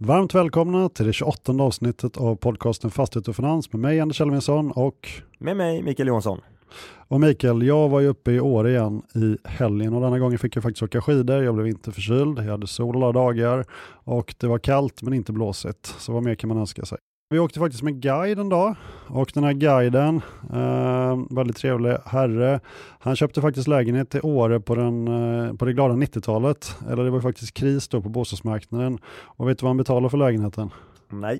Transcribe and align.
Varmt 0.00 0.34
välkomna 0.34 0.88
till 0.88 1.06
det 1.06 1.12
28 1.12 1.52
avsnittet 1.52 2.16
av 2.16 2.36
podcasten 2.36 2.90
Fastighet 2.90 3.28
och 3.28 3.36
Finans 3.36 3.72
med 3.72 3.80
mig 3.80 4.00
Anders 4.00 4.20
Elvinsson 4.20 4.70
och 4.70 5.08
med 5.38 5.56
mig 5.56 5.82
Mikael 5.82 6.08
Johansson. 6.08 6.40
Och 7.08 7.20
Mikael, 7.20 7.62
jag 7.62 7.88
var 7.88 8.00
ju 8.00 8.06
uppe 8.06 8.32
i 8.32 8.40
Åre 8.40 8.70
igen 8.70 9.02
i 9.14 9.36
helgen 9.48 9.94
och 9.94 10.00
denna 10.00 10.18
gången 10.18 10.38
fick 10.38 10.56
jag 10.56 10.62
faktiskt 10.62 10.82
åka 10.82 11.00
skidor. 11.00 11.42
Jag 11.42 11.54
blev 11.54 11.66
inte 11.66 11.92
förkyld, 11.92 12.38
jag 12.38 12.44
hade 12.44 12.66
sol 12.66 12.96
alla 12.96 13.12
dagar 13.12 13.64
och 14.04 14.34
det 14.40 14.46
var 14.46 14.58
kallt 14.58 15.02
men 15.02 15.14
inte 15.14 15.32
blåsigt. 15.32 15.86
Så 15.86 16.12
vad 16.12 16.22
mer 16.22 16.34
kan 16.34 16.48
man 16.48 16.58
önska 16.58 16.84
sig? 16.84 16.98
Vi 17.28 17.38
åkte 17.38 17.58
faktiskt 17.58 17.82
med 17.82 18.00
guide 18.00 18.38
en 18.38 18.48
dag 18.48 18.74
och 19.08 19.30
den 19.34 19.44
här 19.44 19.52
guiden, 19.52 20.20
eh, 20.52 21.36
väldigt 21.36 21.56
trevlig 21.56 21.96
herre, 22.04 22.60
han 22.98 23.16
köpte 23.16 23.40
faktiskt 23.40 23.68
lägenhet 23.68 24.14
i 24.14 24.20
Åre 24.20 24.60
på, 24.60 24.74
den, 24.74 25.08
eh, 25.08 25.54
på 25.54 25.64
det 25.64 25.72
glada 25.72 25.94
90-talet. 25.94 26.76
Eller 26.90 27.04
det 27.04 27.10
var 27.10 27.20
faktiskt 27.20 27.54
kris 27.54 27.88
då 27.88 28.02
på 28.02 28.08
bostadsmarknaden. 28.08 28.98
Och 29.24 29.48
vet 29.48 29.58
du 29.58 29.62
vad 29.62 29.70
han 29.70 29.76
betalade 29.76 30.10
för 30.10 30.18
lägenheten? 30.18 30.70
Nej. 31.10 31.38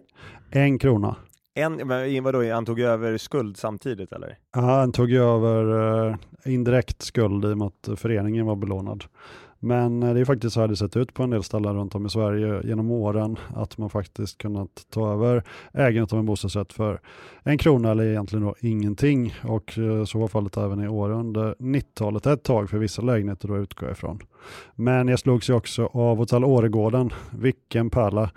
En 0.50 0.78
krona. 0.78 1.16
En, 1.54 1.88
vadå, 2.24 2.52
han 2.52 2.64
tog 2.66 2.80
över 2.80 3.18
skuld 3.18 3.56
samtidigt 3.56 4.12
eller? 4.12 4.38
Ja, 4.54 4.60
han 4.60 4.92
tog 4.92 5.12
över 5.12 6.08
eh, 6.08 6.16
indirekt 6.44 7.02
skuld 7.02 7.44
i 7.44 7.52
och 7.52 7.58
med 7.58 7.66
att 7.66 7.98
föreningen 7.98 8.46
var 8.46 8.56
belånad. 8.56 9.04
Men 9.64 10.02
eh, 10.02 10.14
det 10.14 10.20
är 10.20 10.24
faktiskt 10.24 10.54
så 10.54 10.60
här 10.60 10.68
det 10.68 10.76
sett 10.76 10.96
ut 10.96 11.14
på 11.14 11.22
en 11.22 11.30
del 11.30 11.42
ställen 11.42 11.76
runt 11.76 11.94
om 11.94 12.06
i 12.06 12.10
Sverige 12.10 12.60
genom 12.64 12.90
åren, 12.90 13.36
att 13.54 13.78
man 13.78 13.90
faktiskt 13.90 14.38
kunnat 14.38 14.86
ta 14.90 15.12
över 15.12 15.42
ägandet 15.72 16.12
av 16.12 16.18
en 16.18 16.26
bostadsrätt 16.26 16.72
för 16.72 17.00
en 17.42 17.58
krona 17.58 17.90
eller 17.90 18.04
egentligen 18.04 18.44
då 18.44 18.54
ingenting. 18.60 19.34
Och 19.42 19.78
eh, 19.78 20.04
så 20.04 20.18
var 20.18 20.28
fallet 20.28 20.56
även 20.56 20.84
i 20.84 20.88
år 20.88 21.10
under 21.10 21.54
90-talet 21.58 22.26
ett 22.26 22.42
tag 22.42 22.70
för 22.70 22.78
vissa 22.78 23.02
lägenheter 23.02 23.48
då 23.48 23.58
utgår 23.58 23.88
jag 23.88 23.96
ifrån. 23.96 24.18
Men 24.74 25.08
jag 25.08 25.18
slogs 25.18 25.50
ju 25.50 25.54
också 25.54 25.86
av 25.86 26.16
Hotell 26.16 26.44
Åregården, 26.44 27.10
vilken 27.30 27.90
pärla. 27.90 28.30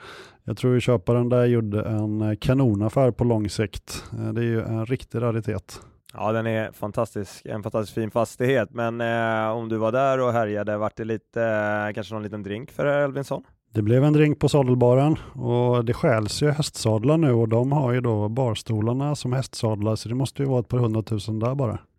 Jag 0.44 0.58
tror 0.58 0.74
ju 0.74 0.80
köparen 0.80 1.30
där 1.30 1.46
gjorde 1.46 1.82
en 1.82 2.22
eh, 2.22 2.36
kanonaffär 2.36 3.12
på 3.12 3.24
lång 3.24 3.50
sikt. 3.50 4.04
Det 4.34 4.42
är 4.42 4.46
ju 4.46 4.62
en 4.62 4.86
riktig 4.86 5.22
raritet. 5.22 5.82
Ja, 6.18 6.32
den 6.32 6.48
är 6.48 6.72
fantastisk, 6.72 7.46
en 7.46 7.64
fantastiskt 7.64 7.96
fin 7.96 8.12
fastighet, 8.12 8.70
men 8.72 9.02
eh, 9.02 9.52
om 9.52 9.70
du 9.70 9.78
var 9.78 9.92
där 9.92 10.20
och 10.20 10.32
härjade, 10.34 10.78
vart 10.78 10.96
det 10.98 11.06
lite, 11.06 11.44
eh, 11.44 11.94
kanske 11.94 12.14
någon 12.14 12.24
liten 12.24 12.44
drink 12.44 12.72
för 12.72 12.86
Elvinsson? 12.86 13.44
Det 13.74 13.82
blev 13.82 14.04
en 14.04 14.14
drink 14.14 14.40
på 14.40 14.50
sadelbaren 14.50 15.16
och 15.34 15.86
det 15.86 15.94
skäls 15.94 16.42
ju 16.42 16.50
hästsadlar 16.50 17.18
nu 17.18 17.32
och 17.32 17.50
de 17.50 17.72
har 17.72 17.94
ju 17.94 18.02
då 18.02 18.30
barstolarna 18.30 19.16
som 19.16 19.34
hästsadlar 19.34 19.96
så 19.96 20.10
det 20.10 20.16
måste 20.16 20.44
ju 20.44 20.50
vara 20.50 20.60
ett 20.60 20.68
par 20.68 20.78
hundratusen 20.78 21.40
där 21.40 21.56
bara. 21.56 21.80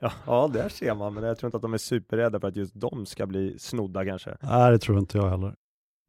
Ja, 0.00 0.12
ja, 0.26 0.50
där 0.52 0.68
ser 0.68 0.94
man, 0.94 1.14
men 1.14 1.24
jag 1.24 1.38
tror 1.38 1.48
inte 1.48 1.56
att 1.56 1.62
de 1.62 1.74
är 1.74 1.78
superrädda 1.78 2.40
för 2.40 2.48
att 2.48 2.56
just 2.56 2.72
de 2.74 3.06
ska 3.06 3.26
bli 3.26 3.58
snodda 3.58 4.04
kanske. 4.04 4.36
Nej, 4.40 4.70
det 4.70 4.78
tror 4.78 4.98
inte 4.98 5.18
jag 5.18 5.30
heller. 5.30 5.54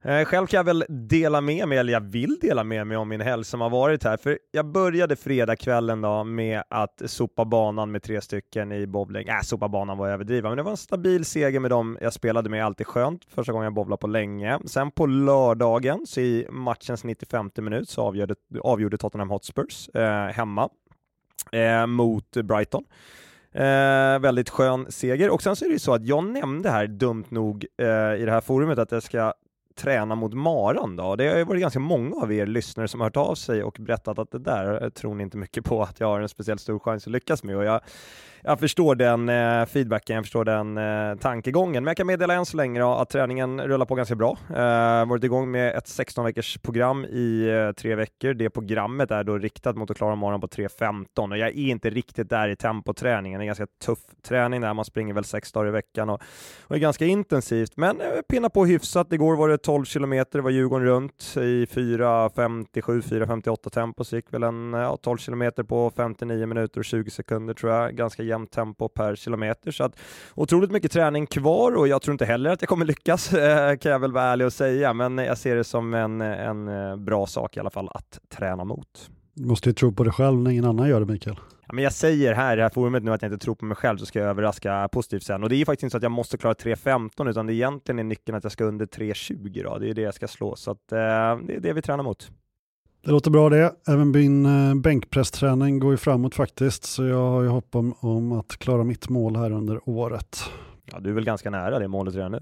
Eh, 0.06 0.26
själv 0.26 0.48
kan 0.48 0.58
jag 0.58 0.64
väl 0.64 0.86
dela 0.90 1.42
med 1.42 1.68
mig, 1.68 1.78
eller 1.78 1.94
jag 1.94 2.02
vill 2.02 2.38
dela 2.42 2.64
med 2.64 2.88
mig 2.88 2.98
om 2.98 3.10
min 3.10 3.22
helg 3.22 3.44
som 3.44 3.62
har 3.62 3.70
varit 3.70 4.04
här, 4.04 4.18
för 4.18 4.40
jag 4.52 4.66
började 4.66 5.16
fredagskvällen 5.16 6.02
då 6.02 6.24
med 6.24 6.64
att 6.70 7.02
sopa 7.06 7.46
banan 7.46 7.92
med 7.92 8.04
tre 8.04 8.22
stycken 8.22 8.72
i 8.72 8.88
bowling. 8.88 9.28
Äh, 9.28 9.42
sopa 9.44 9.68
banan 9.70 9.98
var 9.98 10.10
överdriva, 10.10 10.50
men 10.50 10.58
det 10.58 10.64
var 10.64 10.72
en 10.72 10.78
stabil 10.78 11.26
seger 11.26 11.60
med 11.60 11.72
dem 11.72 11.98
jag 12.02 12.14
spelade 12.14 12.50
med, 12.50 12.66
alltid 12.66 12.88
skönt. 12.88 13.26
Första 13.26 13.52
gången 13.52 13.64
jag 13.64 13.74
bowlade 13.74 14.00
på 14.00 14.08
länge. 14.08 14.60
Sen 14.66 14.92
på 14.92 15.06
lördagen, 15.06 16.06
så 16.08 16.20
i 16.20 16.48
matchens 16.50 17.04
95 17.04 17.52
minut, 17.56 17.90
så 17.90 18.02
avgjorde, 18.02 18.36
avgjorde 18.62 18.98
Tottenham 18.98 19.30
Hotspurs 19.30 19.90
eh, 19.90 20.28
hemma 20.28 20.70
eh, 21.52 21.86
mot 21.86 22.32
Brighton. 22.32 22.84
Eh, 23.52 24.20
väldigt 24.20 24.50
skön 24.50 24.86
seger. 24.90 25.30
Och 25.30 25.44
sen 25.44 25.56
så 25.56 25.66
är 25.66 25.70
det 25.70 25.74
ju 25.74 25.80
så 25.80 25.94
att 25.94 26.06
jag 26.06 26.24
nämnde 26.24 26.70
här, 26.70 26.88
dumt 26.88 27.26
nog, 27.30 27.66
eh, 27.78 28.22
i 28.22 28.26
det 28.26 28.32
här 28.32 28.42
forumet 28.42 28.80
att 28.80 28.92
jag 28.92 29.04
ska 29.04 29.34
träna 29.76 30.16
mot 30.16 30.34
maran 30.34 30.96
då? 30.96 31.16
Det 31.16 31.28
har 31.28 31.38
ju 31.38 31.44
varit 31.44 31.62
ganska 31.62 31.80
många 31.80 32.16
av 32.16 32.34
er 32.34 32.46
lyssnare 32.46 32.88
som 32.88 33.00
har 33.00 33.08
hört 33.08 33.18
av 33.18 33.36
sig 33.36 33.64
och 33.64 33.78
berättat 33.80 34.20
att 34.20 34.32
det 34.32 34.40
där 34.40 34.84
eh, 34.84 34.90
tror 34.90 35.16
ni 35.16 35.24
inte 35.24 35.38
mycket 35.38 35.66
på 35.66 35.84
att 35.84 36.00
jag 36.00 36.08
har 36.08 36.22
en 36.22 36.30
speciellt 36.30 36.62
stor 36.62 36.80
chans 36.80 37.08
att 37.08 37.12
lyckas 37.12 37.44
med 37.44 37.58
och 37.58 37.66
jag 37.66 37.82
jag 38.48 38.60
förstår 38.60 38.96
den 38.96 39.30
eh, 39.30 39.66
feedbacken, 39.66 40.16
jag 40.16 40.26
förstår 40.26 40.46
den 40.46 40.78
eh, 40.78 41.18
tankegången, 41.18 41.84
men 41.84 41.90
jag 41.90 41.98
kan 41.98 42.08
meddela 42.08 42.34
än 42.34 42.46
så 42.46 42.58
länge 42.58 42.80
då, 42.80 42.94
att 42.94 43.10
träningen 43.10 43.62
rullar 43.62 43.86
på 43.86 43.96
ganska 43.96 44.16
bra. 44.16 44.38
Eh, 44.50 45.06
varit 45.06 45.24
igång 45.24 45.52
med 45.52 45.76
ett 45.76 45.88
16 45.88 46.26
veckors 46.26 46.58
program 46.58 47.06
i 47.06 47.48
eh, 47.50 47.72
tre 47.72 47.96
veckor. 47.96 48.34
Det 48.34 48.50
programmet 48.50 49.12
är 49.12 49.24
då 49.24 49.38
riktat 49.38 49.76
mot 49.76 49.92
att 49.92 49.98
klara 49.98 50.16
maran 50.16 50.42
på 50.42 50.48
3.15 50.48 51.32
och 51.32 51.38
jag 51.38 51.50
är 51.50 51.54
inte 51.54 51.90
riktigt 51.90 52.30
där 52.30 52.48
i 52.48 52.56
tempoträningen. 52.56 53.40
Det 53.40 53.44
är 53.44 53.46
ganska 53.46 53.68
tuff 53.86 54.00
träning 54.28 54.62
där 54.62 54.74
man 54.74 54.86
springer 54.86 55.14
väl 55.14 55.24
sex 55.24 55.52
dagar 55.52 55.68
i 55.68 55.72
veckan 55.72 56.10
och, 56.10 56.22
och 56.64 56.76
är 56.76 56.80
ganska 56.80 57.06
intensivt, 57.06 57.78
men 57.78 58.02
eh, 58.02 58.08
pinna 58.30 58.50
på 58.50 58.66
hyfsat. 58.66 59.14
Igår 59.14 59.36
var 59.36 59.50
det 59.50 59.58
12 59.66 59.86
kilometer, 59.86 60.40
var 60.40 60.50
Djurgården 60.50 60.88
runt 60.88 61.34
i 61.36 61.66
4.57, 61.66 63.02
4.58 63.02 63.70
tempo, 63.70 64.04
så 64.04 64.16
gick 64.16 64.34
väl 64.34 64.44
en 64.44 64.74
ja, 64.74 64.98
12 65.02 65.18
kilometer 65.18 65.64
på 65.64 65.92
59 65.96 66.46
minuter 66.46 66.80
och 66.80 66.86
20 66.86 67.12
sekunder 67.12 67.54
tror 67.54 67.72
jag. 67.72 67.96
Ganska 67.96 68.24
jämnt 68.24 68.52
tempo 68.52 68.88
per 68.88 69.16
kilometer. 69.16 69.72
Så 69.72 69.84
att 69.84 70.00
otroligt 70.36 70.72
mycket 70.72 70.92
träning 70.92 71.28
kvar 71.28 71.76
och 71.76 71.88
jag 71.88 72.02
tror 72.02 72.12
inte 72.14 72.26
heller 72.26 72.50
att 72.50 72.62
jag 72.62 72.70
kommer 72.70 72.86
lyckas, 72.86 73.34
eh, 73.34 73.78
kan 73.78 73.92
jag 73.92 74.00
väl 74.00 74.12
vara 74.12 74.24
ärlig 74.24 74.48
och 74.48 74.54
säga, 74.54 74.94
men 74.94 75.18
jag 75.18 75.38
ser 75.38 75.56
det 75.56 75.64
som 75.64 75.94
en, 75.94 76.22
en 76.22 76.68
eh, 76.68 76.96
bra 76.96 77.28
sak 77.28 77.58
i 77.58 77.60
alla 77.60 77.70
fall 77.70 77.90
att 77.94 78.20
träna 78.38 78.64
mot. 78.64 79.10
Du 79.34 79.46
måste 79.46 79.70
ju 79.70 79.74
tro 79.74 79.92
på 79.92 80.04
dig 80.04 80.14
själv 80.14 80.38
när 80.42 80.52
ingen 80.52 80.66
annan 80.66 80.90
gör 80.90 81.00
det, 81.00 81.06
Mikael. 81.06 81.40
Ja, 81.68 81.74
men 81.74 81.84
jag 81.84 81.94
säger 81.94 82.34
här 82.34 82.54
i 82.54 82.56
det 82.56 82.62
här 82.62 82.70
forumet 82.70 83.04
nu 83.04 83.12
att 83.14 83.22
jag 83.22 83.32
inte 83.32 83.44
tror 83.44 83.56
på 83.56 83.66
mig 83.66 83.78
själv, 83.78 83.98
så 83.98 84.06
ska 84.06 84.20
jag 84.20 84.30
överraska 84.30 84.90
positivt 84.92 85.24
sen. 85.24 85.44
Och 85.44 85.50
det 85.50 85.56
är 85.56 85.66
faktiskt 85.66 85.84
inte 85.84 85.92
så 85.92 85.98
att 85.98 86.04
jag 86.04 86.12
måste 86.12 86.38
klara 86.38 86.54
3.15, 86.54 87.30
utan 87.30 87.46
det 87.48 87.54
är 87.54 87.56
egentligen 87.56 88.00
är 88.00 88.04
nyckeln 88.04 88.38
att 88.38 88.44
jag 88.44 88.52
ska 88.52 88.64
under 88.64 88.86
3.20 88.86 89.64
då. 89.64 89.78
Det 89.78 89.90
är 89.90 89.94
det 89.94 90.02
jag 90.02 90.14
ska 90.14 90.28
slå, 90.28 90.56
så 90.56 90.72
att, 90.72 90.92
eh, 90.92 90.98
det 90.98 91.56
är 91.56 91.60
det 91.60 91.74
vi 91.74 91.82
tränar 91.82 92.04
mot. 92.04 92.32
Det 93.06 93.12
låter 93.12 93.32
bra 93.32 93.50
det. 93.50 93.76
Även 93.88 94.12
min 94.12 94.46
eh, 94.46 94.76
bänkpressträning 94.76 95.80
går 95.80 95.92
ju 95.92 95.98
framåt 95.98 96.36
faktiskt, 96.36 96.84
så 96.84 97.04
jag 97.06 97.30
har 97.30 97.42
ju 97.42 97.50
hopp 97.50 97.76
om, 97.76 97.96
om 98.00 98.32
att 98.32 98.58
klara 98.58 98.84
mitt 98.84 99.10
mål 99.10 99.36
här 99.36 99.52
under 99.52 99.90
året. 99.90 100.38
Ja, 100.92 101.00
du 101.00 101.10
är 101.10 101.14
väl 101.14 101.26
ganska 101.26 101.50
nära 101.50 101.80
det 101.80 101.88
målet 101.88 102.16
redan 102.16 102.32
nu? 102.32 102.40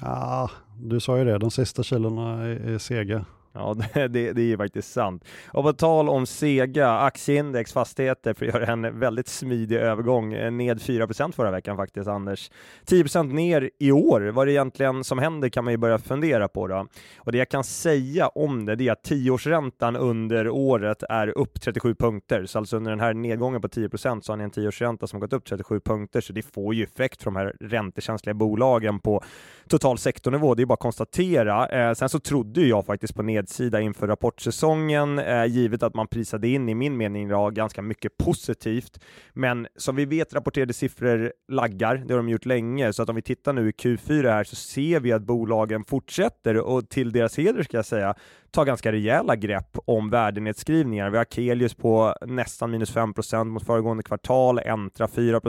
Ja, 0.00 0.50
du 0.80 1.00
sa 1.00 1.18
ju 1.18 1.24
det, 1.24 1.38
de 1.38 1.50
sista 1.50 1.82
kilona 1.82 2.44
är, 2.44 2.74
är 2.74 2.78
sega. 2.78 3.24
Ja, 3.56 3.74
det, 3.94 4.08
det, 4.08 4.40
är 4.40 4.46
ju 4.46 4.56
faktiskt 4.56 4.92
sant. 4.92 5.24
Och 5.48 5.64
på 5.64 5.72
tal 5.72 6.08
om 6.08 6.26
sega, 6.26 6.90
aktieindex, 6.90 7.72
fastigheter, 7.72 8.34
för 8.34 8.46
att 8.46 8.54
göra 8.54 8.72
en 8.72 8.98
väldigt 8.98 9.28
smidig 9.28 9.76
övergång, 9.76 10.32
eh, 10.32 10.50
ned 10.50 10.78
4% 10.78 11.32
förra 11.32 11.50
veckan 11.50 11.76
faktiskt, 11.76 12.08
Anders. 12.08 12.50
10% 12.86 13.32
ner 13.32 13.70
i 13.78 13.92
år. 13.92 14.20
Vad 14.20 14.42
är 14.42 14.46
det 14.46 14.52
egentligen 14.52 15.04
som 15.04 15.18
händer 15.18 15.48
kan 15.48 15.64
man 15.64 15.72
ju 15.72 15.76
börja 15.76 15.98
fundera 15.98 16.48
på 16.48 16.66
då. 16.66 16.86
Och 17.18 17.32
det 17.32 17.38
jag 17.38 17.48
kan 17.48 17.64
säga 17.64 18.28
om 18.28 18.66
det, 18.66 18.76
det 18.76 18.88
är 18.88 18.92
att 18.92 19.04
tioårsräntan 19.04 19.96
under 19.96 20.48
året 20.48 21.02
är 21.02 21.28
upp 21.38 21.60
37 21.60 21.94
punkter. 21.94 22.46
Så 22.46 22.58
alltså 22.58 22.76
under 22.76 22.90
den 22.90 23.00
här 23.00 23.14
nedgången 23.14 23.60
på 23.60 23.68
10% 23.68 24.20
så 24.20 24.32
har 24.32 24.36
ni 24.36 24.44
en 24.44 24.50
tioårsränta 24.50 25.06
som 25.06 25.16
har 25.16 25.20
gått 25.26 25.32
upp 25.32 25.44
37 25.44 25.80
punkter, 25.80 26.20
så 26.20 26.32
det 26.32 26.42
får 26.42 26.74
ju 26.74 26.84
effekt 26.84 27.22
för 27.22 27.30
de 27.30 27.36
här 27.36 27.54
räntekänsliga 27.60 28.34
bolagen 28.34 29.00
på 29.00 29.22
total 29.68 29.98
sektornivå. 29.98 30.54
Det 30.54 30.62
är 30.62 30.66
bara 30.66 30.74
att 30.74 30.80
konstatera. 30.80 31.68
Eh, 31.68 31.94
sen 31.94 32.08
så 32.08 32.20
trodde 32.20 32.60
jag 32.60 32.86
faktiskt 32.86 33.14
på 33.14 33.22
ned 33.22 33.45
nedsida 33.46 33.80
inför 33.80 34.06
rapportsäsongen, 34.06 35.18
eh, 35.18 35.44
givet 35.44 35.82
att 35.82 35.94
man 35.94 36.08
prisade 36.08 36.48
in, 36.48 36.68
i 36.68 36.74
min 36.74 36.96
mening, 36.96 37.28
då, 37.28 37.50
ganska 37.50 37.82
mycket 37.82 38.16
positivt. 38.16 39.00
Men 39.32 39.66
som 39.76 39.96
vi 39.96 40.04
vet, 40.04 40.34
rapporterade 40.34 40.72
siffror 40.72 41.32
laggar, 41.48 42.04
det 42.06 42.14
har 42.14 42.18
de 42.18 42.28
gjort 42.28 42.46
länge, 42.46 42.92
så 42.92 43.02
att 43.02 43.08
om 43.08 43.16
vi 43.16 43.22
tittar 43.22 43.52
nu 43.52 43.68
i 43.68 43.72
Q4 43.72 44.30
här 44.30 44.44
så 44.44 44.56
ser 44.56 45.00
vi 45.00 45.12
att 45.12 45.22
bolagen 45.22 45.84
fortsätter, 45.84 46.56
och 46.56 46.88
till 46.88 47.12
deras 47.12 47.38
heder 47.38 47.62
ska 47.62 47.76
jag 47.76 47.86
säga, 47.86 48.14
ta 48.56 48.64
ganska 48.64 48.92
rejäla 48.92 49.36
grepp 49.36 49.78
om 49.84 50.10
värdenedskrivningar. 50.10 51.10
Vi 51.10 51.16
har 51.16 51.24
Kelius 51.24 51.74
på 51.74 52.14
nästan 52.26 52.70
minus 52.70 52.94
5% 52.94 53.44
mot 53.44 53.66
föregående 53.66 54.02
kvartal, 54.02 54.58
Entra 54.58 55.08
4 55.08 55.40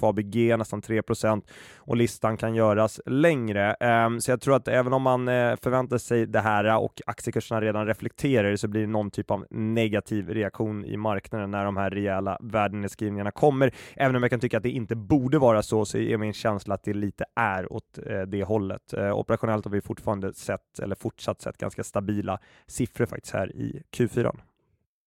Fabg 0.00 0.58
nästan 0.58 0.82
3% 0.82 1.42
och 1.76 1.96
listan 1.96 2.36
kan 2.36 2.54
göras 2.54 3.00
längre. 3.06 3.74
Ehm, 3.74 4.20
så 4.20 4.30
jag 4.30 4.40
tror 4.40 4.56
att 4.56 4.68
även 4.68 4.92
om 4.92 5.02
man 5.02 5.28
eh, 5.28 5.56
förväntar 5.62 5.98
sig 5.98 6.26
det 6.26 6.40
här 6.40 6.78
och 6.78 7.00
aktiekurserna 7.44 7.60
redan 7.60 7.86
reflekterar 7.86 8.56
så 8.56 8.68
blir 8.68 8.80
det 8.80 8.86
någon 8.86 9.10
typ 9.10 9.30
av 9.30 9.46
negativ 9.50 10.28
reaktion 10.28 10.84
i 10.84 10.96
marknaden 10.96 11.50
när 11.50 11.64
de 11.64 11.76
här 11.76 11.90
rejäla 11.90 12.38
värdenedskrivningarna 12.40 13.30
kommer. 13.30 13.74
Även 13.96 14.16
om 14.16 14.22
jag 14.22 14.30
kan 14.30 14.40
tycka 14.40 14.56
att 14.56 14.62
det 14.62 14.70
inte 14.70 14.96
borde 14.96 15.38
vara 15.38 15.62
så, 15.62 15.84
så 15.84 15.98
är 15.98 16.18
min 16.18 16.32
känsla 16.32 16.74
att 16.74 16.84
det 16.84 16.94
lite 16.94 17.24
är 17.36 17.72
åt 17.72 17.98
eh, 18.06 18.22
det 18.22 18.44
hållet. 18.44 18.92
Eh, 18.92 19.18
operationellt 19.18 19.64
har 19.64 19.72
vi 19.72 19.80
fortfarande 19.80 20.34
sett, 20.34 20.78
eller 20.82 20.94
fortsatt 20.96 21.40
sett, 21.40 21.58
ganska 21.58 21.84
stabila 21.84 22.38
siffror 22.66 23.06
faktiskt 23.06 23.34
här 23.34 23.56
i 23.56 23.82
Q4. 23.96 24.36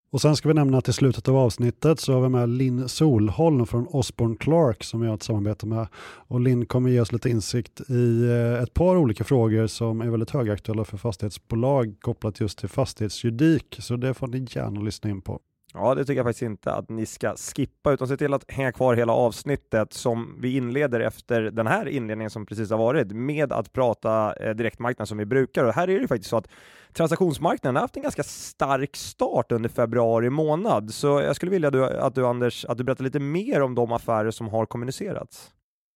Och 0.09 0.21
sen 0.21 0.35
ska 0.35 0.47
vi 0.47 0.53
nämna 0.53 0.77
att 0.77 0.89
i 0.89 0.93
slutet 0.93 1.27
av 1.27 1.37
avsnittet 1.37 1.99
så 1.99 2.13
har 2.13 2.21
vi 2.21 2.29
med 2.29 2.49
Linn 2.49 2.89
Solholm 2.89 3.65
från 3.65 3.87
Osborne 3.87 4.35
Clark 4.35 4.83
som 4.83 5.01
vi 5.01 5.07
har 5.07 5.15
ett 5.15 5.23
samarbete 5.23 5.65
med. 5.65 5.87
Och 6.27 6.41
Linn 6.41 6.65
kommer 6.65 6.89
ge 6.89 6.99
oss 6.99 7.11
lite 7.11 7.29
insikt 7.29 7.81
i 7.89 8.29
eh, 8.29 8.63
ett 8.63 8.73
par 8.73 8.97
olika 8.97 9.23
frågor 9.23 9.67
som 9.67 10.01
är 10.01 10.09
väldigt 10.09 10.29
högaktuella 10.29 10.85
för 10.85 10.97
fastighetsbolag 10.97 11.95
kopplat 12.01 12.39
just 12.39 12.59
till 12.59 12.69
fastighetsjuridik. 12.69 13.75
Så 13.79 13.95
det 13.95 14.13
får 14.13 14.27
ni 14.27 14.47
gärna 14.49 14.81
lyssna 14.81 15.09
in 15.09 15.21
på. 15.21 15.39
Ja, 15.77 15.95
det 15.95 16.05
tycker 16.05 16.19
jag 16.19 16.25
faktiskt 16.25 16.41
inte 16.41 16.73
att 16.73 16.89
ni 16.89 17.05
ska 17.05 17.35
skippa, 17.35 17.91
utan 17.91 18.07
se 18.07 18.17
till 18.17 18.33
att 18.33 18.51
hänga 18.51 18.71
kvar 18.71 18.95
hela 18.95 19.13
avsnittet 19.13 19.93
som 19.93 20.37
vi 20.41 20.57
inleder 20.57 20.99
efter 20.99 21.41
den 21.41 21.67
här 21.67 21.87
inledningen 21.87 22.29
som 22.29 22.45
precis 22.45 22.71
har 22.71 22.77
varit 22.77 23.11
med 23.11 23.51
att 23.51 23.73
prata 23.73 24.33
eh, 24.33 24.55
direktmarknad 24.55 25.07
som 25.07 25.17
vi 25.17 25.25
brukar. 25.25 25.63
Och 25.63 25.73
här 25.73 25.89
är 25.89 25.99
det 25.99 26.07
faktiskt 26.07 26.29
så 26.29 26.37
att 26.37 26.47
transaktionsmarknaden 26.93 27.75
har 27.75 27.81
haft 27.81 27.97
en 27.97 28.03
ganska 28.03 28.23
stark 28.23 28.95
start 28.95 29.51
under 29.51 29.69
februari 29.69 30.29
månad, 30.29 30.93
så 30.93 31.07
jag 31.07 31.35
skulle 31.35 31.51
vilja 31.51 31.71
du, 31.71 31.85
att 31.85 32.15
du 32.15 32.25
Anders, 32.25 32.65
att 32.65 32.77
du 32.77 32.83
berättar 32.83 33.03
lite 33.03 33.19
mer 33.19 33.61
om 33.61 33.75
de 33.75 33.91
affärer 33.91 34.31
som 34.31 34.49
har 34.49 34.65
kommunicerats. 34.65 35.51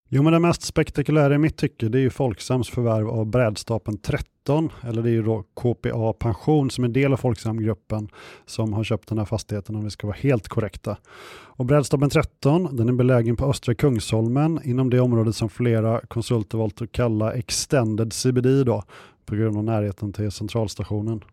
Jo, 0.10 0.24
men 0.24 0.34
det 0.34 0.40
mest 0.40 0.62
spektakulära 0.62 1.36
i 1.36 1.38
mitt 1.38 1.58
tycke 1.58 1.90
det 1.90 1.98
är 1.98 2.02
ju 2.02 2.10
Folksams 2.10 2.70
förvärv 2.70 3.10
av 3.10 3.26
brädstapeln 3.26 3.98
30 3.98 4.31
2019, 4.46 4.70
eller 4.84 5.02
det 5.04 5.10
är 5.10 5.14
ju 5.14 5.24
då 5.24 5.44
KPA 5.54 6.14
Pension 6.14 6.70
som 6.70 6.84
är 6.84 6.88
en 6.88 6.94
del 6.94 7.14
av 7.14 7.18
Folksamgruppen 7.18 8.10
som 8.46 8.74
har 8.74 8.84
köpt 8.84 9.10
den 9.10 9.18
här 9.18 9.26
fastigheten 9.26 9.76
om 9.76 9.84
vi 9.84 9.90
ska 9.90 10.08
vara 10.08 10.18
helt 10.18 10.48
korrekta. 10.48 10.98
Och 11.34 11.66
Brädstaben 11.66 12.10
13, 12.10 12.76
den 12.76 12.90
är 12.90 12.94
belägen 12.94 13.36
på 13.36 13.46
Östra 13.46 13.76
Kungsholmen 13.76 14.60
inom 14.64 14.90
det 14.90 15.00
området 15.00 15.36
som 15.36 15.50
flera 15.50 16.00
konsulter 16.08 16.58
valt 16.58 16.82
att 16.82 16.92
kalla 16.92 17.34
Extended 17.34 18.14
CBD 18.14 18.66
då, 18.66 18.84
på 19.26 19.36
grund 19.36 19.58
av 19.58 19.64
närheten 19.64 20.14
till 20.14 20.32
centralstationen. 20.32 21.24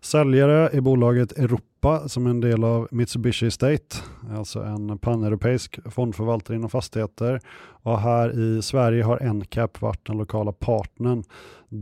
Säljare 0.00 0.68
är 0.68 0.80
bolaget 0.80 1.32
Europa 1.32 2.08
som 2.08 2.26
är 2.26 2.30
en 2.30 2.40
del 2.40 2.64
av 2.64 2.88
Mitsubishi 2.90 3.46
Estate, 3.46 3.96
alltså 4.36 4.62
en 4.62 4.98
paneuropeisk 4.98 5.78
fondförvaltare 5.90 6.56
inom 6.56 6.70
fastigheter. 6.70 7.40
Och 7.82 8.00
här 8.00 8.40
i 8.40 8.62
Sverige 8.62 9.02
har 9.02 9.32
NCAP 9.32 9.80
varit 9.80 10.06
den 10.06 10.18
lokala 10.18 10.52
partnern 10.52 11.24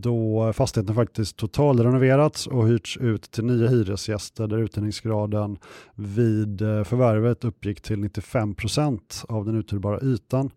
då 0.00 0.52
fastigheten 0.52 0.94
faktiskt 0.94 1.36
totalrenoverats 1.36 2.46
och 2.46 2.68
hyrts 2.68 2.96
ut 2.96 3.30
till 3.30 3.44
nya 3.44 3.68
hyresgäster 3.68 4.46
där 4.46 4.58
uthyrningsgraden 4.58 5.58
vid 5.94 6.62
eh, 6.62 6.84
förvärvet 6.84 7.44
uppgick 7.44 7.80
till 7.80 7.96
95% 7.96 9.24
av 9.28 9.44
den 9.44 9.56
uthyrbara 9.56 10.00
ytan. 10.00 10.50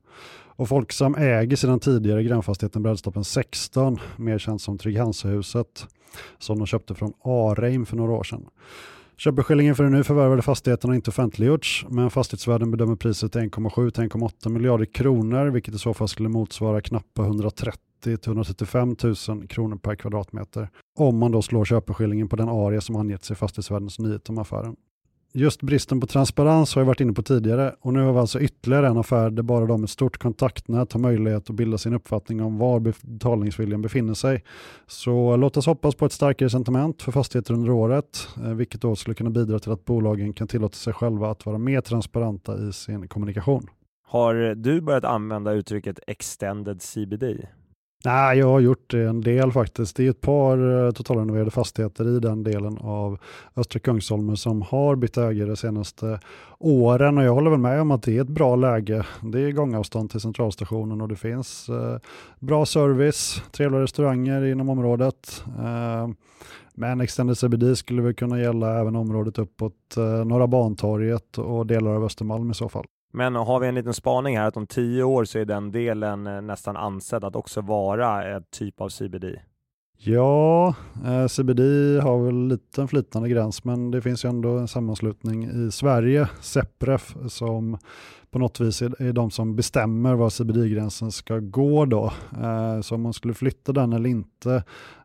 Och 0.58 0.70
Folksam 0.70 1.16
äger 1.16 1.56
sedan 1.56 1.80
tidigare 1.80 2.24
grannfastigheten 2.24 2.84
Brädstoppen 2.84 3.24
16, 3.24 4.00
mer 4.16 4.38
känt 4.38 4.62
som 4.62 4.78
Trygg-Hansa-huset, 4.78 5.88
som 6.40 6.58
de 6.58 6.68
köpte 6.68 6.96
från 6.96 7.14
Areim 7.24 7.86
för 7.86 7.98
några 7.98 8.12
år 8.12 8.24
sedan. 8.24 8.46
Köpeskillingen 9.18 9.76
för 9.76 9.84
den 9.84 9.94
nu 9.94 10.04
förvärvade 10.04 10.42
fastigheten 10.42 10.90
har 10.90 10.96
inte 10.96 11.10
offentliggjorts, 11.10 11.86
men 11.90 12.10
fastighetsvärden 12.10 12.72
bedömer 12.72 12.96
priset 12.96 13.32
till 13.32 13.42
1,7-1,8 13.42 14.50
miljarder 14.50 14.86
kronor, 14.86 15.46
vilket 15.46 15.76
i 15.76 15.78
så 15.78 15.94
fall 15.94 16.08
skulle 16.08 16.30
motsvara 16.30 16.82
knappt 16.82 17.20
130 17.20 17.87
135 18.06 18.96
000 19.28 19.48
kronor 19.48 19.78
per 19.78 19.96
kvadratmeter 19.96 20.70
om 21.00 21.18
man 21.18 21.32
då 21.32 21.42
slår 21.42 21.66
köpeskillingen 21.66 22.30
på 22.30 22.36
den 22.36 22.50
area 22.50 22.82
som 22.82 22.96
angetts 22.96 23.32
i 23.32 23.36
fastighetsvärdens 23.36 24.00
nyhet 24.00 24.30
om 24.30 24.38
affären. 24.38 24.76
Just 25.34 25.62
bristen 25.62 26.00
på 26.00 26.08
transparens 26.08 26.76
har 26.76 26.82
jag 26.82 26.88
varit 26.88 27.02
inne 27.02 27.14
på 27.14 27.22
tidigare 27.22 27.76
och 27.82 27.94
nu 27.94 28.02
har 28.02 28.14
vi 28.14 28.20
alltså 28.20 28.40
ytterligare 28.40 28.88
en 28.88 28.98
affär 28.98 29.30
där 29.30 29.44
bara 29.44 29.66
de 29.66 29.82
med 29.82 29.90
stort 29.90 30.18
kontaktnät 30.18 30.94
har 30.94 31.00
möjlighet 31.00 31.50
att 31.50 31.56
bilda 31.56 31.78
sin 31.78 31.94
uppfattning 31.94 32.42
om 32.42 32.58
var 32.58 32.80
betalningsviljan 32.80 33.82
befinner 33.82 34.14
sig. 34.14 34.44
Så 34.88 35.36
låt 35.36 35.58
oss 35.58 35.66
hoppas 35.66 35.96
på 35.96 36.06
ett 36.06 36.12
starkare 36.12 36.50
sentiment 36.50 37.02
för 37.02 37.12
fastigheter 37.12 37.54
under 37.54 37.70
året, 37.70 38.28
eh, 38.38 38.54
vilket 38.54 38.82
då 38.82 38.96
skulle 38.96 39.14
kunna 39.14 39.30
bidra 39.30 39.60
till 39.60 39.72
att 39.72 39.86
bolagen 39.86 40.34
kan 40.34 40.48
tillåta 40.48 40.76
sig 40.76 40.94
själva 40.94 41.32
att 41.32 41.46
vara 41.46 41.58
mer 41.58 41.82
transparenta 41.82 42.58
i 42.58 42.74
sin 42.74 43.08
kommunikation. 43.08 43.68
Har 44.08 44.56
du 44.56 44.82
börjat 44.82 45.04
använda 45.04 45.52
uttrycket 45.52 46.00
extended 46.08 46.82
CBD? 46.82 47.24
Nej, 48.06 48.38
jag 48.38 48.48
har 48.48 48.60
gjort 48.60 48.92
det 48.92 49.04
en 49.04 49.22
del 49.22 49.52
faktiskt. 49.52 49.96
Det 49.96 50.06
är 50.06 50.10
ett 50.10 50.22
par 50.22 50.86
eh, 50.86 50.92
totalrenoverade 50.92 51.52
fastigheter 51.52 52.18
i 52.18 52.20
den 52.20 52.44
delen 52.44 52.78
av 52.78 53.20
Östra 53.56 53.80
Kungsholmen 53.80 54.38
som 54.38 54.62
har 54.62 54.96
bytt 54.96 55.18
ägare 55.18 55.50
de 55.50 55.56
senaste 55.56 56.20
åren 56.60 57.18
och 57.18 57.24
jag 57.24 57.34
håller 57.34 57.52
väl 57.52 57.60
med 57.60 57.82
om 57.82 57.92
att 57.92 58.04
det 58.04 58.18
är 58.18 58.22
ett 58.22 58.28
bra 58.28 58.56
läge. 58.56 59.06
Det 59.22 59.42
är 59.42 59.52
gångavstånd 59.52 60.12
till 60.12 60.20
centralstationen 60.20 61.02
och 61.02 61.08
det 61.08 61.16
finns 61.16 61.70
eh, 61.70 61.98
bra 62.40 62.66
service, 62.66 63.44
trevliga 63.52 63.82
restauranger 63.82 64.46
inom 64.46 64.70
området. 64.70 65.44
Eh, 65.60 66.10
men 66.74 67.02
Extended 67.02 67.38
CBD 67.38 67.78
skulle 67.78 68.02
väl 68.02 68.14
kunna 68.14 68.40
gälla 68.40 68.80
även 68.80 68.96
området 68.96 69.40
uppåt 69.40 69.96
Norra 70.26 70.48
Bantorget 70.48 71.38
och 71.38 71.66
delar 71.66 71.92
av 71.92 72.04
Östermalm 72.04 72.52
i 72.52 72.54
så 72.54 72.70
fall. 72.70 72.86
Men 73.18 73.36
har 73.36 73.60
vi 73.60 73.68
en 73.68 73.76
liten 73.76 73.94
spaning 73.94 74.38
här 74.38 74.48
att 74.48 74.58
om 74.58 74.68
tio 74.68 75.04
år 75.04 75.26
så 75.26 75.40
är 75.40 75.46
den 75.46 75.72
delen 75.72 76.28
eh, 76.28 76.42
nästan 76.42 76.78
ansedd 76.78 77.24
att 77.24 77.36
också 77.36 77.62
vara 77.62 78.38
ett 78.38 78.52
typ 78.52 78.82
av 78.82 78.90
CBD? 78.90 79.26
Ja, 80.00 80.76
eh, 81.06 81.28
CBD 81.28 81.60
har 82.02 82.26
väl 82.26 82.48
lite 82.48 82.88
flytande 82.88 83.30
gräns, 83.30 83.64
men 83.64 83.92
det 83.92 84.02
finns 84.02 84.26
ju 84.26 84.30
ändå 84.30 84.58
en 84.58 84.68
sammanslutning 84.68 85.44
i 85.44 85.72
Sverige, 85.72 86.30
Sepref, 86.42 87.16
som 87.28 87.78
på 88.32 88.40
något 88.40 88.60
vis 88.60 88.82
är, 88.82 89.02
är 89.02 89.14
de 89.14 89.32
som 89.32 89.56
bestämmer 89.56 90.16
var 90.16 90.30
CBD-gränsen 90.30 91.12
ska 91.12 91.40
gå 91.40 91.86
då. 91.86 92.14
Eh, 92.42 92.82
så 92.82 92.96
om 92.96 93.02
man 93.02 93.14
skulle 93.14 93.34
flytta 93.34 93.74
den 93.74 93.94
eller 93.94 94.10
inte, 94.10 94.54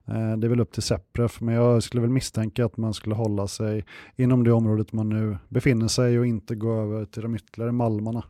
eh, 0.06 0.36
det 0.36 0.46
är 0.46 0.48
väl 0.48 0.60
upp 0.60 0.72
till 0.72 0.82
Sepref, 0.82 1.40
men 1.40 1.54
jag 1.54 1.82
skulle 1.82 2.00
väl 2.00 2.10
misstänka 2.10 2.64
att 2.64 2.76
man 2.76 2.94
skulle 2.94 3.14
hålla 3.14 3.48
sig 3.48 3.84
inom 4.16 4.44
det 4.44 4.52
området 4.52 4.92
man 4.92 5.08
nu 5.08 5.38
befinner 5.48 5.88
sig 5.88 6.18
och 6.18 6.26
inte 6.26 6.54
gå 6.54 6.80
över 6.80 7.04
till 7.04 7.22
de 7.22 7.34
ytterligare 7.34 7.72
malmarna. 7.72 8.24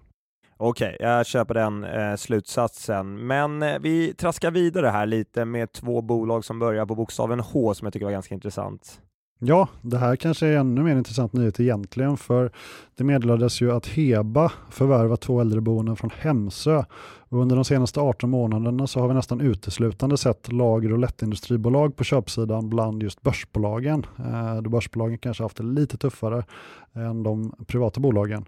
Okej, 0.56 0.94
okay, 0.94 1.08
jag 1.08 1.26
köper 1.26 1.54
den 1.54 1.84
eh, 1.84 2.16
slutsatsen. 2.16 3.26
Men 3.26 3.62
eh, 3.62 3.78
vi 3.78 4.14
traskar 4.14 4.50
vidare 4.50 4.86
här 4.86 5.06
lite 5.06 5.44
med 5.44 5.72
två 5.72 6.02
bolag 6.02 6.44
som 6.44 6.58
börjar 6.58 6.86
på 6.86 6.94
bokstaven 6.94 7.40
H 7.40 7.74
som 7.74 7.86
jag 7.86 7.92
tycker 7.92 8.06
var 8.06 8.12
ganska 8.12 8.34
intressant. 8.34 9.00
Ja, 9.44 9.68
det 9.80 9.98
här 9.98 10.16
kanske 10.16 10.46
är 10.46 10.56
ännu 10.56 10.82
mer 10.82 10.96
intressant 10.96 11.32
nyhet 11.32 11.60
egentligen, 11.60 12.16
för 12.16 12.50
det 12.96 13.04
meddelades 13.04 13.60
ju 13.60 13.72
att 13.72 13.86
Heba 13.86 14.52
förvärvat 14.70 15.20
två 15.20 15.40
äldreboenden 15.40 15.96
från 15.96 16.10
Hemsö. 16.18 16.84
Och 17.28 17.38
under 17.38 17.56
de 17.56 17.64
senaste 17.64 18.00
18 18.00 18.30
månaderna 18.30 18.86
så 18.86 19.00
har 19.00 19.08
vi 19.08 19.14
nästan 19.14 19.40
uteslutande 19.40 20.16
sett 20.16 20.52
lager 20.52 20.92
och 20.92 20.98
lättindustribolag 20.98 21.96
på 21.96 22.04
köpsidan 22.04 22.70
bland 22.70 23.02
just 23.02 23.22
börsbolagen. 23.22 24.06
Eh, 24.18 24.62
då 24.62 24.70
börsbolagen 24.70 25.18
kanske 25.18 25.42
haft 25.42 25.56
det 25.56 25.62
lite 25.62 25.96
tuffare 25.96 26.44
än 26.92 27.22
de 27.22 27.54
privata 27.66 28.00
bolagen. 28.00 28.44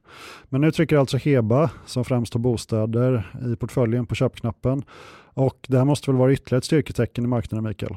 Men 0.48 0.60
nu 0.60 0.70
trycker 0.70 0.96
alltså 0.96 1.16
Heba, 1.16 1.70
som 1.86 2.04
främst 2.04 2.34
har 2.34 2.40
bostäder, 2.40 3.36
i 3.52 3.56
portföljen 3.56 4.06
på 4.06 4.14
köpknappen. 4.14 4.82
Och 5.34 5.66
det 5.68 5.78
här 5.78 5.84
måste 5.84 6.10
väl 6.10 6.18
vara 6.18 6.32
ytterligare 6.32 6.58
ett 6.58 6.64
styrketecken 6.64 7.24
i 7.24 7.28
marknaden, 7.28 7.64
Mikael? 7.64 7.96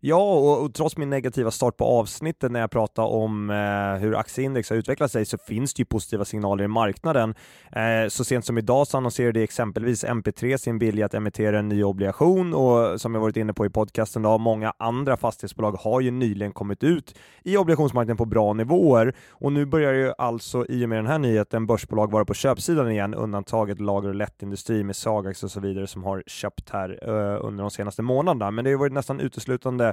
Ja, 0.00 0.32
och, 0.32 0.62
och, 0.62 0.74
trots 0.74 0.96
min 0.96 1.10
negativa 1.10 1.50
start 1.50 1.76
på 1.76 1.84
avsnittet 1.84 2.52
när 2.52 2.60
jag 2.60 2.70
pratade 2.70 3.08
om 3.08 3.50
eh, 3.50 4.00
hur 4.00 4.16
aktieindex 4.16 4.70
har 4.70 4.76
utvecklat 4.76 5.12
sig 5.12 5.24
så 5.24 5.38
finns 5.38 5.74
det 5.74 5.80
ju 5.80 5.84
positiva 5.84 6.24
signaler 6.24 6.64
i 6.64 6.68
marknaden. 6.68 7.34
Eh, 7.72 8.08
så 8.08 8.24
sent 8.24 8.44
som 8.44 8.58
idag 8.58 8.86
så 8.86 8.96
annonserade 8.96 9.42
exempelvis 9.42 10.04
MP3 10.04 10.56
sin 10.56 10.78
vilja 10.78 11.06
att 11.06 11.14
emittera 11.14 11.58
en 11.58 11.68
ny 11.68 11.82
obligation 11.82 12.54
och 12.54 13.00
som 13.00 13.14
jag 13.14 13.20
varit 13.20 13.36
inne 13.36 13.52
på 13.52 13.66
i 13.66 13.70
podcasten, 13.70 14.22
då, 14.22 14.38
många 14.38 14.72
andra 14.78 15.16
fastighetsbolag 15.16 15.72
har 15.72 16.00
ju 16.00 16.10
nyligen 16.10 16.52
kommit 16.52 16.84
ut 16.84 17.18
i 17.42 17.56
obligationsmarknaden 17.56 18.16
på 18.16 18.24
bra 18.24 18.52
nivåer 18.52 19.14
och 19.30 19.52
nu 19.52 19.66
börjar 19.66 19.92
ju 19.92 20.12
alltså 20.18 20.66
i 20.68 20.84
och 20.84 20.88
med 20.88 20.98
den 20.98 21.06
här 21.06 21.18
nyheten 21.18 21.66
börsbolag 21.66 22.12
vara 22.12 22.24
på 22.24 22.34
köpsidan 22.34 22.90
igen, 22.90 23.14
undantaget 23.14 23.80
lager 23.80 24.08
och 24.08 24.14
lättindustri 24.14 24.84
med 24.84 24.96
Sagax 24.96 25.44
och 25.44 25.50
så 25.50 25.60
vidare 25.60 25.86
som 25.86 26.04
har 26.04 26.22
köpt 26.26 26.70
här 26.70 26.98
eh, 27.02 27.46
under 27.46 27.62
de 27.62 27.70
senaste 27.70 28.02
månaderna. 28.02 28.50
Men 28.50 28.64
det 28.64 28.70
har 28.70 28.78
varit 28.78 28.92
nästan 28.92 29.20
uteslutande 29.20 29.87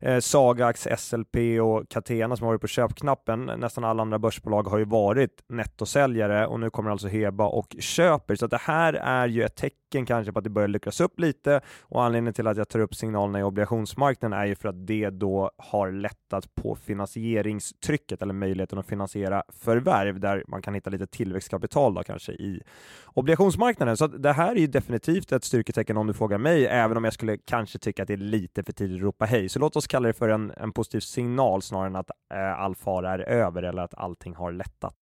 Eh, 0.00 0.18
Sagax, 0.18 0.88
SLP 0.98 1.36
och 1.62 1.88
Catena 1.88 2.36
som 2.36 2.44
har 2.44 2.52
varit 2.52 2.60
på 2.60 2.66
köpknappen. 2.66 3.50
Nästan 3.56 3.84
alla 3.84 4.02
andra 4.02 4.18
börsbolag 4.18 4.62
har 4.62 4.78
ju 4.78 4.84
varit 4.84 5.44
nettosäljare 5.48 6.46
och 6.46 6.60
nu 6.60 6.70
kommer 6.70 6.90
alltså 6.90 7.08
Heba 7.08 7.46
och 7.46 7.76
köper. 7.78 8.34
Så 8.34 8.46
det 8.46 8.60
här 8.60 8.92
är 8.92 9.28
ju 9.28 9.42
ett 9.42 9.56
tecken 9.56 9.79
kanske 9.90 10.32
på 10.32 10.38
att 10.38 10.44
det 10.44 10.50
börjar 10.50 10.68
luckras 10.68 11.00
upp 11.00 11.20
lite 11.20 11.60
och 11.80 12.04
anledningen 12.04 12.34
till 12.34 12.46
att 12.46 12.56
jag 12.56 12.68
tar 12.68 12.78
upp 12.78 12.94
signalerna 12.94 13.40
i 13.40 13.42
obligationsmarknaden 13.42 14.38
är 14.38 14.46
ju 14.46 14.54
för 14.54 14.68
att 14.68 14.86
det 14.86 15.10
då 15.10 15.50
har 15.56 15.92
lättat 15.92 16.54
på 16.54 16.76
finansieringstrycket 16.76 18.22
eller 18.22 18.34
möjligheten 18.34 18.78
att 18.78 18.86
finansiera 18.86 19.42
förvärv 19.48 20.20
där 20.20 20.44
man 20.48 20.62
kan 20.62 20.74
hitta 20.74 20.90
lite 20.90 21.06
tillväxtkapital 21.06 21.94
då 21.94 22.02
kanske 22.02 22.32
i 22.32 22.62
obligationsmarknaden. 23.04 23.96
Så 23.96 24.06
det 24.06 24.32
här 24.32 24.50
är 24.50 24.60
ju 24.60 24.66
definitivt 24.66 25.32
ett 25.32 25.44
styrketecken 25.44 25.96
om 25.96 26.06
du 26.06 26.14
frågar 26.14 26.38
mig, 26.38 26.66
även 26.66 26.96
om 26.96 27.04
jag 27.04 27.12
skulle 27.12 27.38
kanske 27.38 27.78
tycka 27.78 28.02
att 28.02 28.08
det 28.08 28.14
är 28.14 28.16
lite 28.16 28.62
för 28.62 28.72
tidigt 28.72 28.96
att 28.96 29.02
ropa 29.02 29.24
hej. 29.24 29.48
Så 29.48 29.58
låt 29.58 29.76
oss 29.76 29.86
kalla 29.86 30.06
det 30.06 30.12
för 30.12 30.28
en, 30.28 30.50
en 30.56 30.72
positiv 30.72 31.00
signal 31.00 31.62
snarare 31.62 31.86
än 31.86 31.96
att 31.96 32.10
eh, 32.34 32.60
all 32.60 32.74
fara 32.74 33.12
är 33.12 33.18
över 33.18 33.62
eller 33.62 33.82
att 33.82 33.94
allting 33.94 34.34
har 34.34 34.52
lättat. 34.52 34.94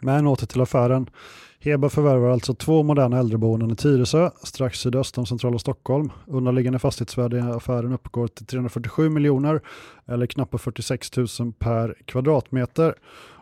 Men 0.00 0.26
åter 0.26 0.46
till 0.46 0.60
affären. 0.60 1.10
Heba 1.58 1.88
förvärvar 1.88 2.30
alltså 2.30 2.54
två 2.54 2.82
moderna 2.82 3.18
äldreboenden 3.18 3.70
i 3.70 3.76
Tyresö, 3.76 4.30
strax 4.42 4.78
sydöst 4.78 5.18
om 5.18 5.26
centrala 5.26 5.58
Stockholm. 5.58 6.10
Underliggande 6.26 6.78
fastighetsvärde 6.78 7.36
i 7.36 7.40
affären 7.40 7.92
uppgår 7.92 8.28
till 8.28 8.46
347 8.46 9.08
miljoner 9.08 9.60
eller 10.06 10.26
knappt 10.26 10.60
46 10.60 11.16
000 11.16 11.26
per 11.58 11.94
kvadratmeter. 12.04 12.94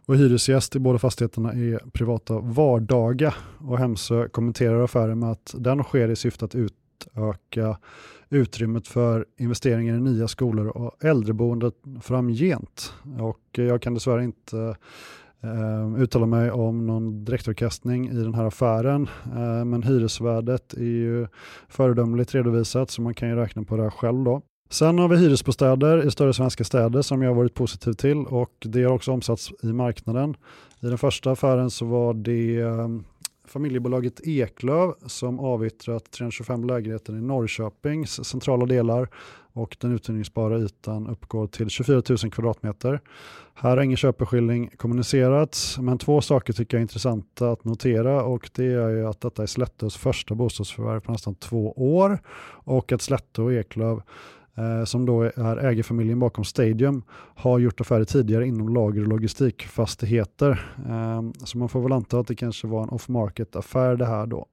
Och 0.06 0.16
hyresgäst 0.16 0.76
i 0.76 0.78
båda 0.78 0.98
fastigheterna 0.98 1.52
är 1.52 1.90
privata 1.92 2.38
Vardaga 2.38 3.34
och 3.58 3.78
Hemsö 3.78 4.28
kommenterar 4.28 4.84
affären 4.84 5.18
med 5.18 5.30
att 5.30 5.54
den 5.58 5.82
sker 5.82 6.08
i 6.08 6.16
syfte 6.16 6.44
att 6.44 6.54
utöka 6.54 7.78
utrymmet 8.28 8.88
för 8.88 9.26
investeringar 9.36 9.94
i 9.94 10.00
nya 10.00 10.28
skolor 10.28 10.66
och 10.66 11.04
äldreboenden 11.04 11.72
framgent. 12.02 12.92
Och 13.18 13.40
jag 13.52 13.82
kan 13.82 13.94
dessvärre 13.94 14.24
inte 14.24 14.76
eh, 15.44 16.02
uttala 16.02 16.26
mig 16.26 16.50
om 16.50 16.86
någon 16.86 17.24
direktavkastning 17.24 18.08
i 18.08 18.14
den 18.14 18.34
här 18.34 18.44
affären, 18.44 19.08
eh, 19.26 19.64
men 19.64 19.82
hyresvärdet 19.82 20.72
är 20.72 20.82
ju 20.82 21.26
föredömligt 21.68 22.34
redovisat 22.34 22.90
så 22.90 23.02
man 23.02 23.14
kan 23.14 23.28
ju 23.28 23.36
räkna 23.36 23.62
på 23.62 23.76
det 23.76 23.82
här 23.82 23.90
själv 23.90 24.24
då. 24.24 24.42
Sen 24.70 24.98
har 24.98 25.08
vi 25.08 25.16
hyresbostäder 25.16 26.06
i 26.06 26.10
större 26.10 26.34
svenska 26.34 26.64
städer 26.64 27.02
som 27.02 27.22
jag 27.22 27.30
har 27.30 27.36
varit 27.36 27.54
positiv 27.54 27.92
till 27.92 28.26
och 28.26 28.52
det 28.64 28.82
har 28.82 28.92
också 28.92 29.12
omsatts 29.12 29.52
i 29.62 29.66
marknaden. 29.66 30.36
I 30.80 30.86
den 30.86 30.98
första 30.98 31.30
affären 31.30 31.70
så 31.70 31.84
var 31.84 32.14
det 32.14 32.60
eh, 32.60 32.88
familjebolaget 33.46 34.20
Eklöv 34.20 34.94
som 35.06 35.40
avyttrat 35.40 36.10
325 36.10 36.64
lägenheter 36.64 37.12
i 37.12 37.20
Norrköpings 37.20 38.24
centrala 38.24 38.66
delar 38.66 39.08
och 39.54 39.76
den 39.80 39.92
uthyrningsbara 39.92 40.58
ytan 40.58 41.06
uppgår 41.06 41.46
till 41.46 41.68
24 41.70 42.02
000 42.08 42.18
kvadratmeter. 42.18 43.00
Här 43.54 43.76
har 43.76 43.84
ingen 43.84 43.96
köpeskilling 43.96 44.70
kommunicerats, 44.76 45.78
men 45.78 45.98
två 45.98 46.20
saker 46.20 46.52
tycker 46.52 46.76
jag 46.76 46.80
är 46.80 46.82
intressanta 46.82 47.50
att 47.50 47.64
notera 47.64 48.24
och 48.24 48.50
det 48.54 48.64
är 48.64 48.88
ju 48.88 49.06
att 49.06 49.20
detta 49.20 49.42
är 49.42 49.46
Slättös 49.46 49.96
första 49.96 50.34
bostadsförvärv 50.34 51.00
på 51.00 51.12
nästan 51.12 51.34
två 51.34 51.72
år 51.72 52.18
och 52.64 52.92
att 52.92 53.02
Slätto 53.02 53.42
och 53.42 53.52
Eklöv 53.52 54.02
eh, 54.54 54.84
som 54.84 55.06
då 55.06 55.22
är 55.22 55.56
ägarfamiljen 55.56 56.18
bakom 56.18 56.44
Stadium, 56.44 57.02
har 57.34 57.58
gjort 57.58 57.80
affärer 57.80 58.04
tidigare 58.04 58.46
inom 58.46 58.74
lager 58.74 59.02
och 59.02 59.08
logistikfastigheter. 59.08 60.74
Eh, 60.88 61.22
så 61.44 61.58
man 61.58 61.68
får 61.68 61.82
väl 61.82 61.92
anta 61.92 62.18
att 62.18 62.26
det 62.26 62.34
kanske 62.34 62.66
var 62.66 62.82
en 62.82 62.88
off-market 62.88 63.56
affär 63.56 63.96
det 63.96 64.06
här 64.06 64.26
då. 64.26 64.46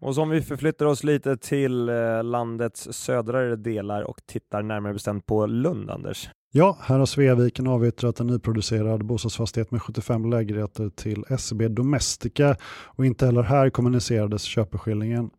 Och 0.00 0.14
så 0.14 0.22
om 0.22 0.30
vi 0.30 0.42
förflyttar 0.42 0.86
oss 0.86 1.04
lite 1.04 1.36
till 1.36 1.88
eh, 1.88 2.24
landets 2.24 2.88
södra 2.92 3.56
delar 3.56 4.02
och 4.02 4.20
tittar 4.26 4.62
närmare 4.62 4.92
bestämt 4.92 5.26
på 5.26 5.46
Lund, 5.46 5.90
Anders. 5.90 6.30
Ja, 6.52 6.78
här 6.80 6.98
har 6.98 7.06
Sveaviken 7.06 7.66
avyttrat 7.66 8.20
en 8.20 8.26
nyproducerad 8.26 9.04
bostadsfastighet 9.04 9.70
med 9.70 9.82
75 9.82 10.30
lägenheter 10.30 10.90
till 10.90 11.24
SEB 11.38 11.70
Domestica 11.70 12.56
och 12.84 13.06
inte 13.06 13.26
heller 13.26 13.42
här 13.42 13.70
kommunicerades 13.70 14.42
köpeskillingen. 14.42 15.30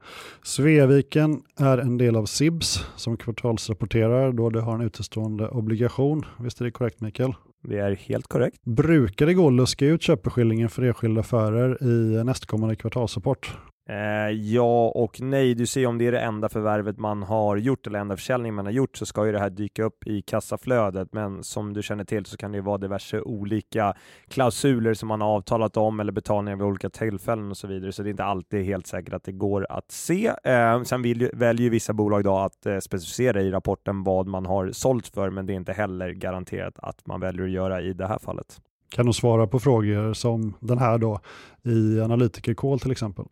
Sveaviken 0.44 1.42
är 1.60 1.78
en 1.78 1.98
del 1.98 2.16
av 2.16 2.26
SIBS 2.26 2.86
som 2.96 3.18
kvartalsrapporterar 3.18 4.32
då 4.32 4.50
det 4.50 4.62
har 4.62 4.76
en 4.76 4.82
utestående 4.82 5.48
obligation. 5.50 6.26
Visst 6.40 6.62
är 6.62 6.66
det 6.66 6.72
korrekt 6.72 7.02
Mikael? 7.02 7.34
Det 7.64 7.78
är 7.78 7.96
helt 7.96 8.28
korrekt. 8.28 8.64
Brukar 8.64 9.26
det 9.26 9.34
gå 9.34 9.48
att 9.48 9.54
luska 9.54 9.86
ut 9.86 10.02
köpeskillingen 10.02 10.70
för 10.70 10.82
enskilda 10.82 11.22
affärer 11.22 11.84
i 11.84 12.24
nästkommande 12.24 12.76
kvartalsrapport? 12.76 13.58
Eh, 13.92 14.30
ja 14.30 14.88
och 14.96 15.22
nej. 15.22 15.56
Du 15.56 15.66
ser 15.66 15.86
om 15.86 15.98
det 15.98 16.08
är 16.08 16.12
det 16.12 16.20
enda 16.20 16.50
förvärvet 16.50 16.98
man 16.98 17.24
har 17.24 17.58
gjort 17.58 17.88
eller 17.88 18.00
enda 18.00 18.18
försäljning 18.18 18.54
man 18.54 18.66
har 18.66 18.74
gjort 18.74 18.98
så 18.98 19.06
ska 19.06 19.26
ju 19.26 19.32
det 19.32 19.40
här 19.40 19.50
dyka 19.50 19.84
upp 19.84 20.08
i 20.08 20.22
kassaflödet. 20.22 21.14
Men 21.14 21.44
som 21.44 21.74
du 21.74 21.84
känner 21.84 22.04
till 22.04 22.26
så 22.26 22.38
kan 22.38 22.52
det 22.52 22.56
ju 22.56 22.62
vara 22.62 22.78
diverse 22.78 23.22
olika 23.22 23.94
klausuler 24.28 24.94
som 24.94 25.08
man 25.08 25.22
har 25.22 25.28
avtalat 25.28 25.78
om 25.78 26.00
eller 26.00 26.12
betalningar 26.12 26.58
vid 26.58 26.66
olika 26.66 26.90
tillfällen 26.90 27.50
och 27.50 27.58
så 27.58 27.68
vidare. 27.68 27.92
Så 27.92 28.04
det 28.04 28.10
är 28.10 28.12
inte 28.12 28.24
alltid 28.24 28.66
helt 28.66 28.88
säkert 28.88 29.14
att 29.14 29.24
det 29.24 29.32
går 29.32 29.68
att 29.70 29.92
se. 29.92 30.32
Eh, 30.44 30.84
sen 30.84 31.02
vill, 31.02 31.30
väljer 31.34 31.64
ju 31.64 31.70
vissa 31.70 31.94
bolag 31.94 32.24
då 32.24 32.38
att 32.38 32.66
eh, 32.66 32.80
specificera 32.80 33.42
i 33.42 33.52
rapporten 33.52 34.04
vad 34.04 34.28
man 34.28 34.46
har 34.46 34.72
sålt 34.72 35.08
för, 35.08 35.30
men 35.30 35.46
det 35.46 35.54
är 35.54 35.56
inte 35.56 35.74
heller 35.74 36.10
garanterat 36.10 36.74
att 36.78 37.08
man 37.08 37.20
väljer 37.20 37.46
att 37.46 37.52
göra 37.52 37.82
i 37.82 37.94
det 37.94 38.08
här 38.08 38.20
fallet. 38.20 38.62
Kan 38.90 39.06
du 39.06 39.14
svara 39.14 39.48
på 39.48 39.60
frågor 39.60 40.14
som 40.14 40.54
den 40.60 40.78
här 40.78 40.98
då 40.98 41.20
i 41.64 42.02
analytikerkål 42.02 42.80
till 42.80 42.92
exempel? 42.92 43.26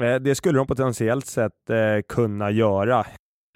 Eh, 0.00 0.14
det 0.14 0.34
skulle 0.34 0.58
de 0.58 0.66
potentiellt 0.66 1.26
sett 1.26 1.70
eh, 1.70 1.76
kunna 2.08 2.50
göra. 2.50 3.06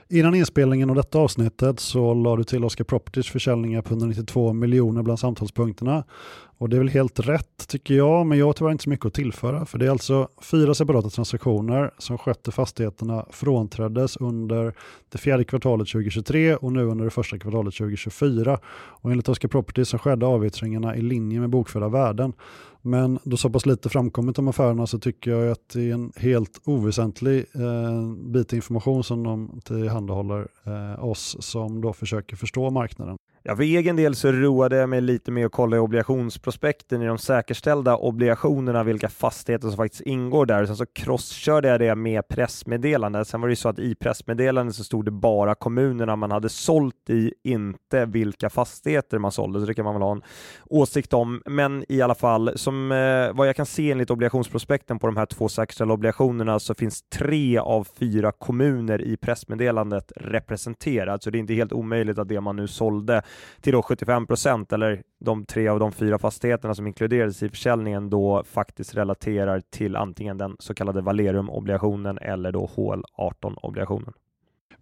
Innan 0.08 0.34
inspelningen 0.34 0.90
av 0.90 0.96
detta 0.96 1.18
avsnittet 1.18 1.80
så 1.80 2.14
la 2.14 2.36
du 2.36 2.44
till 2.44 2.64
Oscar 2.64 2.84
Properties 2.84 3.28
försäljningar 3.28 3.82
på 3.82 3.88
192 3.88 4.52
miljoner 4.52 5.02
bland 5.02 5.18
samtalspunkterna. 5.18 6.04
Och 6.60 6.68
det 6.68 6.76
är 6.76 6.78
väl 6.78 6.88
helt 6.88 7.20
rätt 7.20 7.68
tycker 7.68 7.94
jag, 7.94 8.26
men 8.26 8.38
jag 8.38 8.46
har 8.46 8.52
tyvärr 8.52 8.72
inte 8.72 8.84
så 8.84 8.90
mycket 8.90 9.06
att 9.06 9.14
tillföra. 9.14 9.66
För 9.66 9.78
det 9.78 9.86
är 9.86 9.90
alltså 9.90 10.28
fyra 10.42 10.74
separata 10.74 11.10
transaktioner 11.10 11.90
som 11.98 12.18
skötte 12.18 12.52
fastigheterna 12.52 13.26
frånträddes 13.30 14.16
under 14.16 14.74
det 15.08 15.18
fjärde 15.18 15.44
kvartalet 15.44 15.88
2023 15.88 16.56
och 16.56 16.72
nu 16.72 16.84
under 16.84 17.04
det 17.04 17.10
första 17.10 17.38
kvartalet 17.38 17.74
2024. 17.74 18.58
Och 18.72 19.10
enligt 19.10 19.28
Oscar 19.28 19.48
Properties 19.48 19.88
så 19.88 19.98
skedde 19.98 20.26
avyttringarna 20.26 20.96
i 20.96 21.02
linje 21.02 21.40
med 21.40 21.50
bokförda 21.50 21.88
värden. 21.88 22.32
Men 22.82 23.18
då 23.24 23.36
så 23.36 23.50
pass 23.50 23.66
lite 23.66 23.88
framkommit 23.88 24.38
om 24.38 24.48
affärerna 24.48 24.86
så 24.86 24.98
tycker 24.98 25.30
jag 25.30 25.50
att 25.50 25.68
det 25.72 25.90
är 25.90 25.94
en 25.94 26.12
helt 26.16 26.60
oväsentlig 26.64 27.46
eh, 27.54 28.12
bit 28.32 28.52
information 28.52 29.04
som 29.04 29.22
de 29.22 29.60
tillhandahåller 29.64 30.48
eh, 30.64 31.04
oss 31.04 31.36
som 31.40 31.80
då 31.80 31.92
försöker 31.92 32.36
förstå 32.36 32.70
marknaden. 32.70 33.16
Ja, 33.42 33.56
för 33.56 33.62
egen 33.62 33.96
del 33.96 34.14
så 34.14 34.32
roade 34.32 34.76
jag 34.76 34.88
mig 34.88 35.00
lite 35.00 35.30
med 35.30 35.46
att 35.46 35.52
kolla 35.52 35.76
i 35.76 35.78
obligationsprospekten 35.78 37.02
i 37.02 37.06
de 37.06 37.18
säkerställda 37.18 37.96
obligationerna, 37.96 38.82
vilka 38.84 39.08
fastigheter 39.08 39.68
som 39.68 39.76
faktiskt 39.76 40.02
ingår 40.02 40.46
där. 40.46 40.66
Sen 40.66 40.76
så 40.76 40.86
crosskörde 40.86 41.68
jag 41.68 41.80
det 41.80 41.94
med 41.94 42.28
pressmeddelanden. 42.28 43.24
Sen 43.24 43.40
var 43.40 43.48
det 43.48 43.52
ju 43.52 43.56
så 43.56 43.68
att 43.68 43.78
i 43.78 43.94
pressmeddelandet 43.94 44.74
så 44.74 44.84
stod 44.84 45.04
det 45.04 45.10
bara 45.10 45.54
kommunerna 45.54 46.16
man 46.16 46.30
hade 46.30 46.48
sålt 46.48 47.10
i, 47.10 47.32
inte 47.44 48.06
vilka 48.06 48.50
fastigheter 48.50 49.18
man 49.18 49.32
sålde. 49.32 49.60
Så 49.60 49.66
det 49.66 49.74
kan 49.74 49.84
man 49.84 49.94
väl 49.94 50.02
ha 50.02 50.12
en 50.12 50.22
åsikt 50.66 51.12
om. 51.12 51.42
Men 51.46 51.84
i 51.88 52.02
alla 52.02 52.14
fall, 52.14 52.52
som 52.56 52.92
eh, 52.92 53.36
vad 53.36 53.48
jag 53.48 53.56
kan 53.56 53.66
se 53.66 53.90
enligt 53.90 54.10
obligationsprospekten 54.10 54.98
på 54.98 55.06
de 55.06 55.16
här 55.16 55.26
två 55.26 55.48
säkerställda 55.48 55.94
obligationerna 55.94 56.58
så 56.58 56.74
finns 56.74 57.02
tre 57.02 57.58
av 57.58 57.88
fyra 57.98 58.32
kommuner 58.32 59.02
i 59.02 59.16
pressmeddelandet 59.16 60.12
representerat. 60.16 61.22
Så 61.22 61.30
det 61.30 61.38
är 61.38 61.40
inte 61.40 61.54
helt 61.54 61.72
omöjligt 61.72 62.18
att 62.18 62.28
det 62.28 62.40
man 62.40 62.56
nu 62.56 62.68
sålde 62.68 63.22
till 63.60 63.72
då 63.72 63.82
75 63.82 64.26
procent 64.26 64.72
eller 64.72 65.02
de 65.20 65.44
tre 65.44 65.68
av 65.68 65.78
de 65.78 65.92
fyra 65.92 66.18
fastigheterna 66.18 66.74
som 66.74 66.86
inkluderades 66.86 67.42
i 67.42 67.48
försäljningen 67.48 68.10
då 68.10 68.44
faktiskt 68.44 68.94
relaterar 68.94 69.60
till 69.60 69.96
antingen 69.96 70.38
den 70.38 70.56
så 70.58 70.74
kallade 70.74 71.00
Valerium-obligationen 71.00 72.18
eller 72.18 72.52
då 72.52 72.70
HL18-obligationen. 72.76 74.12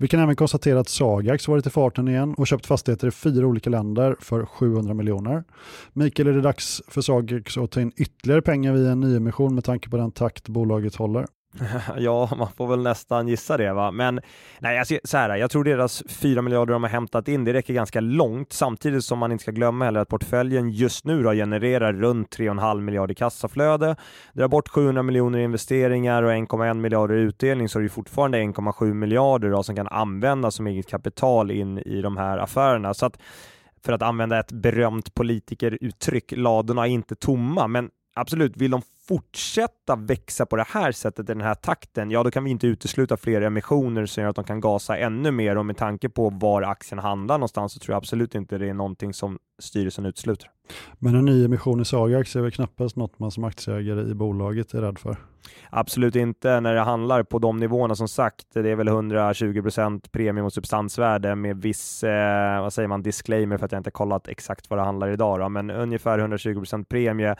Vi 0.01 0.09
kan 0.09 0.21
även 0.21 0.37
konstatera 0.37 0.81
att 0.81 0.89
Sagax 0.89 1.49
varit 1.49 1.67
i 1.67 1.71
farten 1.71 2.09
igen 2.09 2.35
och 2.39 2.47
köpt 2.47 2.67
fastigheter 2.67 3.09
i 3.09 3.11
fyra 3.11 3.47
olika 3.47 3.71
länder 3.71 4.17
för 4.21 4.47
700 4.47 4.95
miljoner. 4.95 5.45
Mikael, 5.93 6.29
är 6.29 6.33
det 6.33 6.41
dags 6.41 6.83
för 6.89 7.01
Sagax 7.01 7.57
att 7.57 7.71
ta 7.71 7.81
in 7.81 7.93
ytterligare 7.97 8.43
pengar 8.43 8.73
via 8.73 8.93
en 8.93 9.01
nyemission 9.01 9.55
med 9.55 9.65
tanke 9.65 9.91
på 9.91 9.97
den 9.97 10.13
takt 10.13 10.49
bolaget 10.49 10.95
håller? 10.95 11.27
ja, 11.97 12.31
man 12.39 12.49
får 12.57 12.67
väl 12.67 12.83
nästan 12.83 13.29
gissa 13.29 13.57
det 13.57 13.73
va. 13.73 13.91
Men 13.91 14.21
nej, 14.59 14.79
alltså, 14.79 14.99
så 15.05 15.17
här, 15.17 15.37
jag 15.37 15.51
tror 15.51 15.65
deras 15.65 16.03
4 16.09 16.43
miljarder 16.43 16.73
de 16.73 16.83
har 16.83 16.91
hämtat 16.91 17.29
in, 17.29 17.45
det 17.45 17.53
räcker 17.53 17.75
ganska 17.75 18.01
långt. 18.01 18.53
Samtidigt 18.53 19.05
som 19.05 19.19
man 19.19 19.33
inte 19.33 19.43
ska 19.43 19.51
glömma 19.51 19.85
heller 19.85 20.01
att 20.01 20.09
portföljen 20.09 20.71
just 20.71 21.05
nu 21.05 21.23
då 21.23 21.33
genererar 21.33 21.93
runt 21.93 22.37
3,5 22.39 22.81
miljarder 22.81 23.15
kassaflöde. 23.15 23.97
Drar 24.33 24.49
bort 24.49 24.69
700 24.69 25.03
miljoner 25.03 25.39
i 25.39 25.43
investeringar 25.43 26.23
och 26.23 26.33
1,1 26.33 26.75
miljarder 26.75 27.15
i 27.15 27.21
utdelning 27.21 27.69
så 27.69 27.79
är 27.79 27.83
det 27.83 27.89
fortfarande 27.89 28.39
1,7 28.39 28.95
miljarder 28.95 29.51
då, 29.51 29.63
som 29.63 29.77
kan 29.77 29.89
användas 29.89 30.55
som 30.55 30.67
eget 30.67 30.89
kapital 30.89 31.51
in 31.51 31.79
i 31.79 32.03
de 32.03 32.17
här 32.17 32.39
affärerna. 32.39 32.95
Så 32.95 33.07
att 33.07 33.19
för 33.85 33.93
att 33.93 34.03
använda 34.03 34.41
ett 34.41 34.53
berömt 34.53 35.15
politikeruttryck, 35.15 36.33
ladorna 36.37 36.87
är 36.87 36.91
inte 36.91 37.15
tomma, 37.15 37.67
men 37.67 37.91
absolut, 38.15 38.57
vill 38.57 38.71
de 38.71 38.83
fortsätta 39.09 39.97
växa 39.97 40.47
på 40.47 40.57
det 40.57 40.67
här 40.69 40.93
sättet 40.93 41.31
i 41.31 41.33
den 41.33 41.41
här 41.41 41.55
takten, 41.55 42.11
ja 42.11 42.23
då 42.23 42.31
kan 42.31 42.45
vi 42.45 42.51
inte 42.51 42.67
utesluta 42.67 43.17
fler 43.17 43.41
emissioner 43.41 44.07
som 44.07 44.23
gör 44.23 44.31
att 44.31 44.37
de 44.37 44.45
kan 44.45 44.61
gasa 44.61 44.99
ännu 44.99 45.31
mer 45.31 45.59
och 45.59 45.67
med 45.67 45.77
tanke 45.77 46.09
på 46.09 46.31
var 46.31 46.63
aktien 46.63 46.99
handlar 46.99 47.39
någonstans 47.39 47.73
så 47.73 47.79
tror 47.79 47.93
jag 47.93 47.99
absolut 47.99 48.35
inte 48.35 48.59
det 48.59 48.69
är 48.69 48.75
någonting 48.75 49.15
som 49.15 49.39
styrelsen 49.59 50.07
utesluter. 50.07 50.51
Men 50.99 51.15
en 51.15 51.25
ny 51.25 51.45
emission 51.45 51.81
i 51.81 51.85
Sagax 51.85 52.37
är 52.37 52.41
väl 52.41 52.51
knappast 52.51 52.97
något 52.97 53.19
man 53.19 53.31
som 53.31 53.45
aktieägare 53.45 54.11
i 54.11 54.15
bolaget 54.15 54.75
är 54.75 54.83
rädd 54.83 54.99
för? 54.99 55.17
Absolut 55.71 56.17
inte 56.17 56.61
när 56.61 56.75
det 56.75 56.81
handlar 56.81 57.23
på 57.23 57.39
de 57.39 57.57
nivåerna 57.57 57.95
som 57.95 58.09
sagt. 58.09 58.47
Det 58.53 58.71
är 58.71 58.77
väl 58.77 58.89
120% 58.89 60.11
premie 60.11 60.43
mot 60.43 60.55
substansvärde 60.55 61.35
med 61.35 61.63
viss, 61.63 62.05
eh, 62.05 62.61
vad 62.61 62.73
säger 62.73 62.89
man, 62.89 63.03
disclaimer 63.03 63.59
för 63.59 63.67
att 63.67 63.73
jag 63.73 63.79
inte 63.79 63.91
kollat 63.91 64.29
exakt 64.29 64.71
vad 64.71 64.79
det 64.79 64.83
handlar 64.83 65.09
idag 65.09 65.41
då, 65.41 65.49
men 65.49 65.71
ungefär 65.71 66.19
120% 66.19 66.85
premie. 66.85 67.37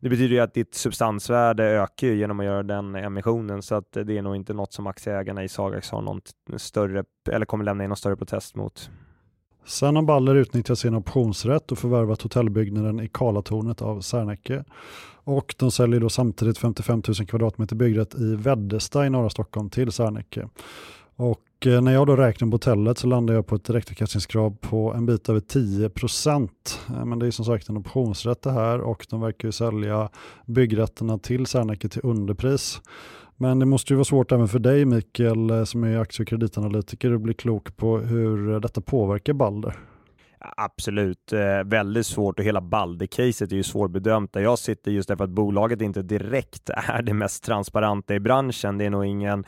Det 0.00 0.08
betyder 0.08 0.34
ju 0.34 0.40
att 0.40 0.54
ditt 0.54 0.74
substansvärde 0.74 1.64
ökar 1.64 2.06
genom 2.06 2.40
att 2.40 2.46
göra 2.46 2.62
den 2.62 2.94
emissionen 2.94 3.62
så 3.62 3.74
att 3.74 3.92
det 3.92 4.18
är 4.18 4.22
nog 4.22 4.36
inte 4.36 4.54
något 4.54 4.72
som 4.72 4.86
aktieägarna 4.86 5.44
i 5.44 5.48
Sagax 5.48 5.90
har 5.90 6.02
någon 6.02 6.20
större 6.56 7.04
eller 7.30 7.46
kommer 7.46 7.64
lämna 7.64 7.84
in 7.84 7.90
någon 7.90 7.96
större 7.96 8.16
protest 8.16 8.56
mot. 8.56 8.90
Sen 9.64 9.96
har 9.96 10.02
Baller 10.02 10.34
utnyttjat 10.34 10.78
sin 10.78 10.94
optionsrätt 10.94 11.72
och 11.72 11.78
förvärvat 11.78 12.22
hotellbyggnaden 12.22 13.00
i 13.00 13.08
Karlatornet 13.08 13.82
av 13.82 14.00
Serneke. 14.00 14.64
Och 15.24 15.54
de 15.58 15.70
säljer 15.70 16.00
då 16.00 16.08
samtidigt 16.08 16.58
55 16.58 17.02
000 17.08 17.26
kvadratmeter 17.26 17.76
byggrätt 17.76 18.14
i 18.14 18.36
Väddesta 18.36 19.06
i 19.06 19.10
norra 19.10 19.30
Stockholm 19.30 19.70
till 19.70 19.92
Serneke. 19.92 20.48
Och 21.16 21.66
eh, 21.66 21.80
när 21.80 21.92
jag 21.92 22.06
då 22.06 22.16
räknar 22.16 22.48
på 22.48 22.54
hotellet 22.54 22.98
så 22.98 23.06
landar 23.06 23.34
jag 23.34 23.46
på 23.46 23.54
ett 23.54 23.64
direktavkastningskrav 23.64 24.56
på 24.60 24.92
en 24.92 25.06
bit 25.06 25.28
över 25.28 25.40
10 25.40 25.88
procent. 25.88 26.80
Eh, 26.88 27.04
men 27.04 27.18
det 27.18 27.26
är 27.26 27.30
som 27.30 27.44
sagt 27.44 27.68
en 27.68 27.76
optionsrätt 27.76 28.42
det 28.42 28.52
här 28.52 28.80
och 28.80 29.06
de 29.10 29.20
verkar 29.20 29.48
ju 29.48 29.52
sälja 29.52 30.08
byggrätterna 30.46 31.18
till 31.18 31.46
Serneke 31.46 31.88
till 31.88 32.00
underpris. 32.04 32.80
Men 33.42 33.58
det 33.58 33.66
måste 33.66 33.92
ju 33.92 33.96
vara 33.96 34.04
svårt 34.04 34.32
även 34.32 34.48
för 34.48 34.58
dig 34.58 34.84
Mikael 34.84 35.50
eh, 35.50 35.64
som 35.64 35.84
är 35.84 35.98
aktie 35.98 36.22
och 36.22 36.28
kreditanalytiker 36.28 37.12
att 37.12 37.20
bli 37.20 37.34
klok 37.34 37.76
på 37.76 37.98
hur 37.98 38.52
eh, 38.52 38.60
detta 38.60 38.80
påverkar 38.80 39.32
Balder. 39.32 39.76
Absolut, 40.56 41.32
eh, 41.32 41.64
väldigt 41.64 42.06
svårt 42.06 42.38
och 42.38 42.44
hela 42.44 42.60
Balder-caset 42.60 43.52
är 43.52 43.56
ju 43.56 43.62
svårbedömt 43.62 44.32
där 44.32 44.40
jag 44.40 44.58
sitter 44.58 44.90
just 44.90 45.08
därför 45.08 45.24
att 45.24 45.30
bolaget 45.30 45.80
inte 45.80 46.02
direkt 46.02 46.70
är 46.88 47.02
det 47.02 47.14
mest 47.14 47.44
transparenta 47.44 48.14
i 48.14 48.20
branschen. 48.20 48.78
Det 48.78 48.84
är 48.84 48.90
nog 48.90 49.06
ingen 49.06 49.44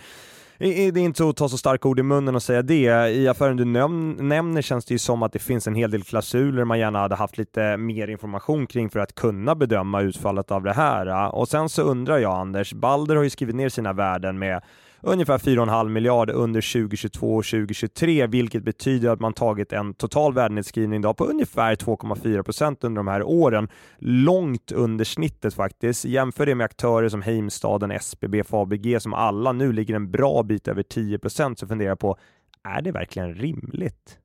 det 0.58 0.80
är 0.80 0.98
inte 0.98 1.18
så 1.18 1.30
att 1.30 1.36
ta 1.36 1.48
så 1.48 1.58
starka 1.58 1.88
ord 1.88 1.98
i 1.98 2.02
munnen 2.02 2.34
och 2.34 2.42
säga 2.42 2.62
det. 2.62 3.10
I 3.10 3.28
affären 3.28 3.56
du 3.56 3.64
nämner 3.64 4.62
känns 4.62 4.84
det 4.84 4.94
ju 4.94 4.98
som 4.98 5.22
att 5.22 5.32
det 5.32 5.38
finns 5.38 5.66
en 5.66 5.74
hel 5.74 5.90
del 5.90 6.02
klausuler 6.02 6.64
man 6.64 6.78
gärna 6.78 6.98
hade 6.98 7.14
haft 7.14 7.38
lite 7.38 7.76
mer 7.76 8.08
information 8.08 8.66
kring 8.66 8.90
för 8.90 9.00
att 9.00 9.14
kunna 9.14 9.54
bedöma 9.54 10.00
utfallet 10.00 10.50
av 10.50 10.62
det 10.62 10.72
här. 10.72 11.34
Och 11.34 11.48
sen 11.48 11.68
så 11.68 11.82
undrar 11.82 12.18
jag 12.18 12.32
Anders, 12.32 12.72
Balder 12.72 13.16
har 13.16 13.22
ju 13.22 13.30
skrivit 13.30 13.56
ner 13.56 13.68
sina 13.68 13.92
värden 13.92 14.38
med 14.38 14.62
ungefär 15.04 15.38
4,5 15.38 15.88
miljard 15.88 16.30
under 16.30 16.72
2022 16.72 17.34
och 17.34 17.44
2023, 17.44 18.26
vilket 18.26 18.62
betyder 18.62 19.10
att 19.10 19.20
man 19.20 19.32
tagit 19.32 19.72
en 19.72 19.94
total 19.94 20.34
värdenedskrivning 20.34 21.02
på 21.02 21.24
ungefär 21.24 21.76
2,4 21.76 22.42
procent 22.42 22.84
under 22.84 22.98
de 22.98 23.08
här 23.08 23.22
åren. 23.22 23.68
Långt 23.98 24.72
under 24.72 25.04
snittet 25.04 25.54
faktiskt. 25.54 26.04
Jämför 26.04 26.46
det 26.46 26.54
med 26.54 26.64
aktörer 26.64 27.08
som 27.08 27.22
Heimstaden, 27.22 27.90
SBB, 27.90 28.44
Fabg 28.44 29.02
som 29.02 29.14
alla 29.14 29.52
nu 29.52 29.72
ligger 29.72 29.94
en 29.94 30.10
bra 30.10 30.42
bit 30.42 30.68
över 30.68 30.82
10 30.82 31.18
procent, 31.18 31.58
så 31.58 31.66
funderar 31.66 31.88
jag 31.88 31.98
på, 31.98 32.16
är 32.62 32.82
det 32.82 32.92
verkligen 32.92 33.34
rimligt? 33.34 34.18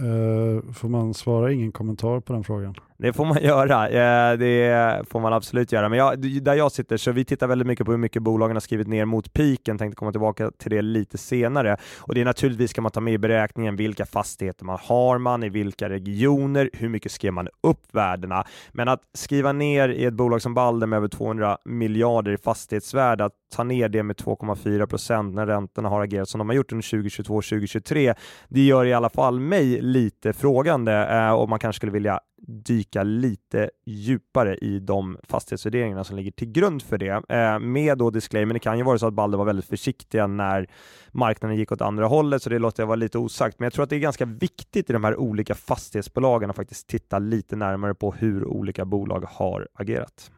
Uh, 0.00 0.72
får 0.72 0.88
man 0.88 1.14
svara 1.14 1.52
ingen 1.52 1.72
kommentar 1.72 2.20
på 2.20 2.32
den 2.32 2.44
frågan? 2.44 2.74
Det 2.96 3.12
får 3.12 3.24
man 3.24 3.38
göra, 3.42 3.86
uh, 3.88 4.38
det 4.38 5.08
får 5.08 5.20
man 5.20 5.32
absolut 5.32 5.72
göra. 5.72 5.88
Men 5.88 5.98
jag, 5.98 6.42
där 6.42 6.54
jag 6.54 6.72
sitter, 6.72 6.96
så 6.96 7.12
vi 7.12 7.24
tittar 7.24 7.46
väldigt 7.46 7.66
mycket 7.66 7.86
på 7.86 7.92
hur 7.92 7.98
mycket 7.98 8.22
bolagen 8.22 8.56
har 8.56 8.60
skrivit 8.60 8.88
ner 8.88 9.04
mot 9.04 9.32
piken, 9.32 9.78
tänkte 9.78 9.96
komma 9.96 10.10
tillbaka 10.10 10.50
till 10.50 10.70
det 10.70 10.82
lite 10.82 11.18
senare. 11.18 11.76
Och 11.98 12.14
det 12.14 12.20
är 12.20 12.24
naturligtvis 12.24 12.70
ska 12.70 12.80
man 12.80 12.90
ta 12.90 13.00
med 13.00 13.14
i 13.14 13.18
beräkningen 13.18 13.76
vilka 13.76 14.06
fastigheter 14.06 14.64
man 14.64 14.78
har 14.82 15.18
man, 15.18 15.42
i 15.42 15.48
vilka 15.48 15.88
regioner, 15.88 16.70
hur 16.72 16.88
mycket 16.88 17.12
skrev 17.12 17.32
man 17.32 17.48
upp 17.60 17.94
värdena. 17.94 18.44
Men 18.72 18.88
att 18.88 19.00
skriva 19.14 19.52
ner 19.52 19.88
i 19.88 20.04
ett 20.04 20.14
bolag 20.14 20.42
som 20.42 20.54
Balder 20.54 20.86
med 20.86 20.96
över 20.96 21.08
200 21.08 21.58
miljarder 21.64 22.32
i 22.32 22.38
fastighetsvärde, 22.38 23.24
att 23.24 23.32
ta 23.54 23.64
ner 23.64 23.88
det 23.88 24.02
med 24.02 24.16
2,4 24.16 24.86
procent 24.86 25.34
när 25.34 25.46
räntorna 25.46 25.88
har 25.88 26.02
agerat 26.02 26.28
som 26.28 26.38
de 26.38 26.48
har 26.48 26.56
gjort 26.56 26.72
under 26.72 26.90
2022 26.90 27.34
och 27.34 27.44
2023, 27.44 28.14
det 28.48 28.60
gör 28.60 28.84
i 28.84 28.92
alla 28.92 29.08
fall 29.08 29.40
mig 29.40 29.80
lite 29.88 30.32
frågande 30.32 31.06
eh, 31.06 31.30
och 31.30 31.48
man 31.48 31.58
kanske 31.58 31.76
skulle 31.78 31.92
vilja 31.92 32.20
dyka 32.46 33.02
lite 33.02 33.70
djupare 33.86 34.56
i 34.56 34.78
de 34.80 35.18
fastighetsvärderingarna 35.22 36.04
som 36.04 36.16
ligger 36.16 36.30
till 36.30 36.52
grund 36.52 36.82
för 36.82 36.98
det. 36.98 37.22
Eh, 37.28 37.58
med 37.58 37.98
då 37.98 38.10
disclaimer, 38.10 38.54
det 38.54 38.60
kan 38.60 38.78
ju 38.78 38.84
vara 38.84 38.98
så 38.98 39.06
att 39.06 39.14
Balder 39.14 39.38
var 39.38 39.44
väldigt 39.44 39.64
försiktiga 39.64 40.26
när 40.26 40.66
marknaden 41.12 41.56
gick 41.56 41.72
åt 41.72 41.80
andra 41.80 42.06
hållet, 42.06 42.42
så 42.42 42.50
det 42.50 42.58
låter 42.58 42.82
jag 42.82 42.86
vara 42.86 42.96
lite 42.96 43.18
osagt. 43.18 43.58
Men 43.58 43.66
jag 43.66 43.72
tror 43.72 43.82
att 43.82 43.90
det 43.90 43.96
är 43.96 44.00
ganska 44.00 44.24
viktigt 44.24 44.90
i 44.90 44.92
de 44.92 45.04
här 45.04 45.16
olika 45.16 45.54
fastighetsbolagen 45.54 46.50
att 46.50 46.56
faktiskt 46.56 46.86
titta 46.86 47.18
lite 47.18 47.56
närmare 47.56 47.94
på 47.94 48.12
hur 48.12 48.44
olika 48.44 48.84
bolag 48.84 49.24
har 49.28 49.68
agerat. 49.74 50.30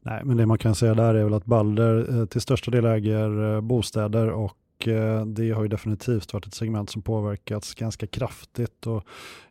Nej, 0.00 0.20
men 0.24 0.36
det 0.36 0.46
man 0.46 0.58
kan 0.58 0.74
säga 0.74 0.94
där 0.94 1.14
är 1.14 1.24
väl 1.24 1.34
att 1.34 1.44
Balder 1.44 2.20
eh, 2.20 2.26
till 2.26 2.40
största 2.40 2.70
del 2.70 2.84
äger 2.84 3.60
bostäder 3.60 4.30
och 4.30 4.56
det 5.26 5.50
har 5.50 5.62
ju 5.62 5.68
definitivt 5.68 6.32
varit 6.32 6.46
ett 6.46 6.54
segment 6.54 6.90
som 6.90 7.02
påverkats 7.02 7.74
ganska 7.74 8.06
kraftigt. 8.06 8.86
Och 8.86 9.04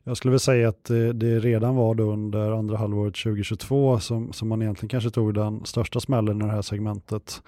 jag 0.04 0.18
skulle 0.18 0.32
väl 0.32 0.40
säga 0.40 0.70
att 0.70 0.84
det, 0.84 1.14
det 1.14 1.40
redan 1.40 1.76
var 1.76 2.00
under 2.00 2.52
andra 2.52 2.78
halvåret 2.78 3.16
2022 3.16 4.00
som, 4.00 4.34
som 4.34 4.48
man 4.48 4.62
egentligen 4.62 4.90
kanske 4.90 5.10
tog 5.10 5.34
den 5.34 5.66
största 5.66 6.00
smällen 6.00 6.42
i 6.42 6.46
det 6.46 6.52
här 6.52 6.62
segmentet. 6.62 7.42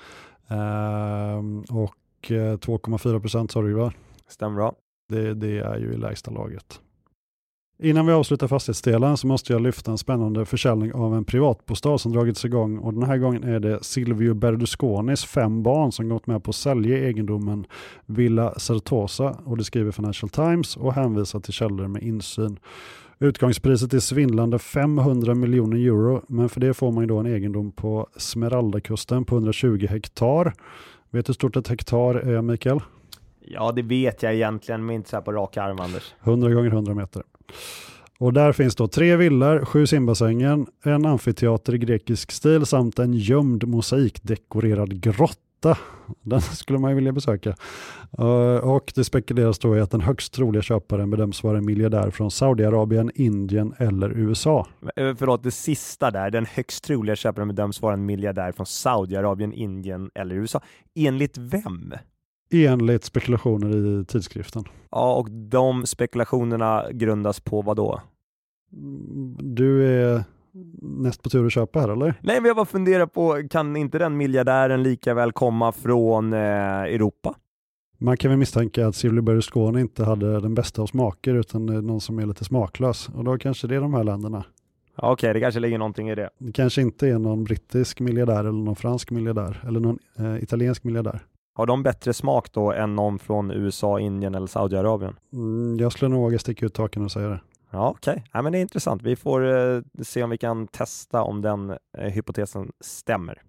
Ehm, 0.47 1.61
och 1.61 1.95
2,4 2.27 3.13
eh, 3.13 3.19
procent 3.21 3.51
sa 3.51 3.61
du 3.61 3.73
va? 3.73 3.93
Stämmer 4.27 4.55
bra. 4.55 4.75
Det, 5.09 5.33
det 5.33 5.57
är 5.59 5.77
ju 5.77 5.93
i 5.93 5.97
lägsta 5.97 6.31
laget. 6.31 6.81
Innan 7.79 8.05
vi 8.05 8.13
avslutar 8.13 8.47
fastighetsdelen 8.47 9.17
så 9.17 9.27
måste 9.27 9.53
jag 9.53 9.61
lyfta 9.61 9.91
en 9.91 9.97
spännande 9.97 10.45
försäljning 10.45 10.93
av 10.93 11.15
en 11.15 11.25
privatbostad 11.25 11.97
som 11.97 12.13
dragits 12.13 12.45
igång 12.45 12.77
och 12.77 12.93
den 12.93 13.03
här 13.03 13.17
gången 13.17 13.43
är 13.43 13.59
det 13.59 13.83
Silvio 13.83 14.33
Berlusconis 14.33 15.25
fem 15.25 15.63
barn 15.63 15.91
som 15.91 16.09
gått 16.09 16.27
med 16.27 16.43
på 16.43 16.49
att 16.49 16.55
sälja 16.55 16.97
egendomen 16.97 17.65
Villa 18.05 18.53
Certosa 18.59 19.37
och 19.45 19.57
det 19.57 19.63
skriver 19.63 19.91
Financial 19.91 20.29
Times 20.29 20.77
och 20.77 20.93
hänvisar 20.93 21.39
till 21.39 21.53
källor 21.53 21.87
med 21.87 22.03
insyn. 22.03 22.59
Utgångspriset 23.19 23.93
är 23.93 23.99
svindlande 23.99 24.59
500 24.59 25.35
miljoner 25.35 25.77
euro 25.77 26.21
men 26.27 26.49
för 26.49 26.59
det 26.59 26.73
får 26.73 26.91
man 26.91 27.03
ju 27.03 27.07
då 27.07 27.17
en 27.17 27.25
egendom 27.25 27.71
på 27.71 28.07
Smeraldakusten 28.17 29.25
på 29.25 29.35
120 29.35 29.87
hektar. 29.89 30.53
Vet 31.09 31.25
du 31.25 31.29
hur 31.29 31.33
stort 31.33 31.55
ett 31.55 31.67
hektar 31.67 32.15
är 32.15 32.41
Mikael? 32.41 32.79
Ja, 33.47 33.71
det 33.71 33.81
vet 33.81 34.23
jag 34.23 34.33
egentligen, 34.33 34.85
men 34.85 34.95
inte 34.95 35.09
så 35.09 35.15
här 35.15 35.23
på 35.23 35.31
rak 35.31 35.57
arm 35.57 35.79
Anders. 35.79 36.15
100 36.23 36.53
gånger 36.53 36.69
100 36.69 36.93
meter. 36.93 37.23
Och 38.19 38.33
där 38.33 38.51
finns 38.51 38.75
då 38.75 38.87
tre 38.87 39.15
villor, 39.15 39.65
sju 39.65 39.87
simbassänger, 39.87 40.65
en 40.83 41.05
amfiteater 41.05 41.75
i 41.75 41.77
grekisk 41.77 42.31
stil 42.31 42.65
samt 42.65 42.99
en 42.99 43.13
gömd 43.13 43.67
mosaikdekorerad 43.67 45.01
grotta. 45.01 45.77
Den 46.21 46.41
skulle 46.41 46.79
man 46.79 46.91
ju 46.91 46.95
vilja 46.95 47.11
besöka. 47.11 47.55
Eh, 48.17 48.57
och 48.57 48.91
det 48.95 49.03
spekuleras 49.03 49.59
då 49.59 49.77
i 49.77 49.81
att 49.81 49.91
den 49.91 50.01
högst 50.01 50.33
troliga 50.33 50.61
köparen 50.61 51.09
bedöms 51.09 51.43
vara 51.43 51.57
en 51.57 51.65
miljardär 51.65 52.09
från 52.11 52.31
Saudiarabien, 52.31 53.11
Indien 53.15 53.73
eller 53.77 54.09
USA. 54.09 54.67
Eh, 54.95 55.15
förlåt, 55.15 55.43
det 55.43 55.51
sista 55.51 56.11
där, 56.11 56.31
den 56.31 56.45
högst 56.45 56.83
troliga 56.83 57.15
köparen 57.15 57.47
bedöms 57.47 57.81
vara 57.81 57.93
en 57.93 58.05
miljardär 58.05 58.51
från 58.51 58.65
Saudiarabien, 58.65 59.53
Indien 59.53 60.11
eller 60.15 60.35
USA. 60.35 60.61
Enligt 60.95 61.37
vem? 61.37 61.93
Enligt 62.63 63.03
spekulationer 63.03 64.01
i 64.01 64.05
tidskriften. 64.05 64.63
Ja, 64.91 65.15
och 65.15 65.31
de 65.31 65.85
spekulationerna 65.85 66.85
grundas 66.91 67.39
på 67.39 67.61
vad 67.61 67.77
då? 67.77 68.01
Du 69.39 69.87
är 69.87 70.23
näst 70.81 71.23
på 71.23 71.29
tur 71.29 71.45
att 71.45 71.53
köpa 71.53 71.79
här 71.79 71.89
eller? 71.89 72.13
Nej, 72.21 72.41
men 72.41 72.45
jag 72.45 72.55
bara 72.55 72.65
funderar 72.65 73.05
på, 73.05 73.47
kan 73.49 73.75
inte 73.75 73.97
den 73.97 74.17
miljardären 74.17 74.83
lika 74.83 75.13
väl 75.13 75.31
komma 75.31 75.71
från 75.71 76.33
eh, 76.33 76.39
Europa? 76.39 77.35
Man 77.97 78.17
kan 78.17 78.31
väl 78.31 78.37
misstänka 78.37 78.87
att 78.87 78.95
Silvio 78.95 79.21
Berlusconi 79.21 79.81
inte 79.81 80.03
hade 80.03 80.39
den 80.39 80.55
bästa 80.55 80.81
av 80.81 80.85
smaker 80.87 81.33
utan 81.33 81.65
någon 81.65 82.01
som 82.01 82.19
är 82.19 82.25
lite 82.25 82.43
smaklös 82.43 83.09
och 83.09 83.23
då 83.23 83.37
kanske 83.37 83.67
det 83.67 83.75
är 83.75 83.81
de 83.81 83.93
här 83.93 84.03
länderna. 84.03 84.43
Okej, 84.97 85.11
okay, 85.11 85.33
det 85.33 85.39
kanske 85.39 85.59
ligger 85.59 85.77
någonting 85.77 86.09
i 86.09 86.15
det. 86.15 86.29
Det 86.37 86.51
kanske 86.51 86.81
inte 86.81 87.07
är 87.07 87.19
någon 87.19 87.43
brittisk 87.43 87.99
miljardär 87.99 88.39
eller 88.39 88.51
någon 88.51 88.75
fransk 88.75 89.11
miljardär 89.11 89.63
eller 89.67 89.79
någon 89.79 89.99
eh, 90.19 90.43
italiensk 90.43 90.83
miljardär. 90.83 91.21
Har 91.57 91.65
de 91.65 91.83
bättre 91.83 92.13
smak 92.13 92.51
då 92.53 92.71
än 92.71 92.95
någon 92.95 93.19
från 93.19 93.51
USA, 93.51 93.99
Indien 93.99 94.35
eller 94.35 94.47
Saudiarabien? 94.47 95.15
Mm, 95.33 95.77
jag 95.79 95.91
skulle 95.91 96.09
nog 96.09 96.21
våga 96.21 96.39
sticka 96.39 96.65
ut 96.65 96.73
taken 96.73 97.05
och 97.05 97.11
säga 97.11 97.27
det. 97.27 97.39
Ja, 97.71 97.89
Okej, 97.89 98.11
okay. 98.11 98.23
ja, 98.33 98.41
men 98.41 98.51
det 98.51 98.59
är 98.59 98.61
intressant. 98.61 99.01
Vi 99.01 99.15
får 99.15 99.57
eh, 99.57 99.81
se 100.03 100.23
om 100.23 100.29
vi 100.29 100.37
kan 100.37 100.67
testa 100.67 101.21
om 101.21 101.41
den 101.41 101.69
eh, 101.69 101.77
hypotesen 101.97 102.71
stämmer. 102.79 103.41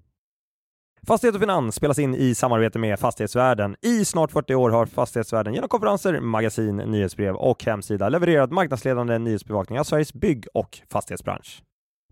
Fastighet 1.07 1.35
och 1.35 1.40
finans 1.40 1.75
spelas 1.75 1.99
in 1.99 2.14
i 2.14 2.35
samarbete 2.35 2.79
med 2.79 2.99
Fastighetsvärlden. 2.99 3.77
I 3.83 4.05
snart 4.05 4.33
40 4.33 4.55
år 4.55 4.71
har 4.71 4.87
Fastighetsvärlden 4.87 5.55
genom 5.55 5.69
konferenser, 5.69 6.21
magasin, 6.21 6.77
nyhetsbrev 6.77 7.35
och 7.35 7.64
hemsida 7.64 8.09
levererat 8.09 8.51
marknadsledande 8.51 9.19
nyhetsbevakning 9.19 9.81
av 9.81 9.85
Sveriges 9.85 10.14
bygg 10.14 10.47
och 10.55 10.79
fastighetsbransch. 10.90 11.62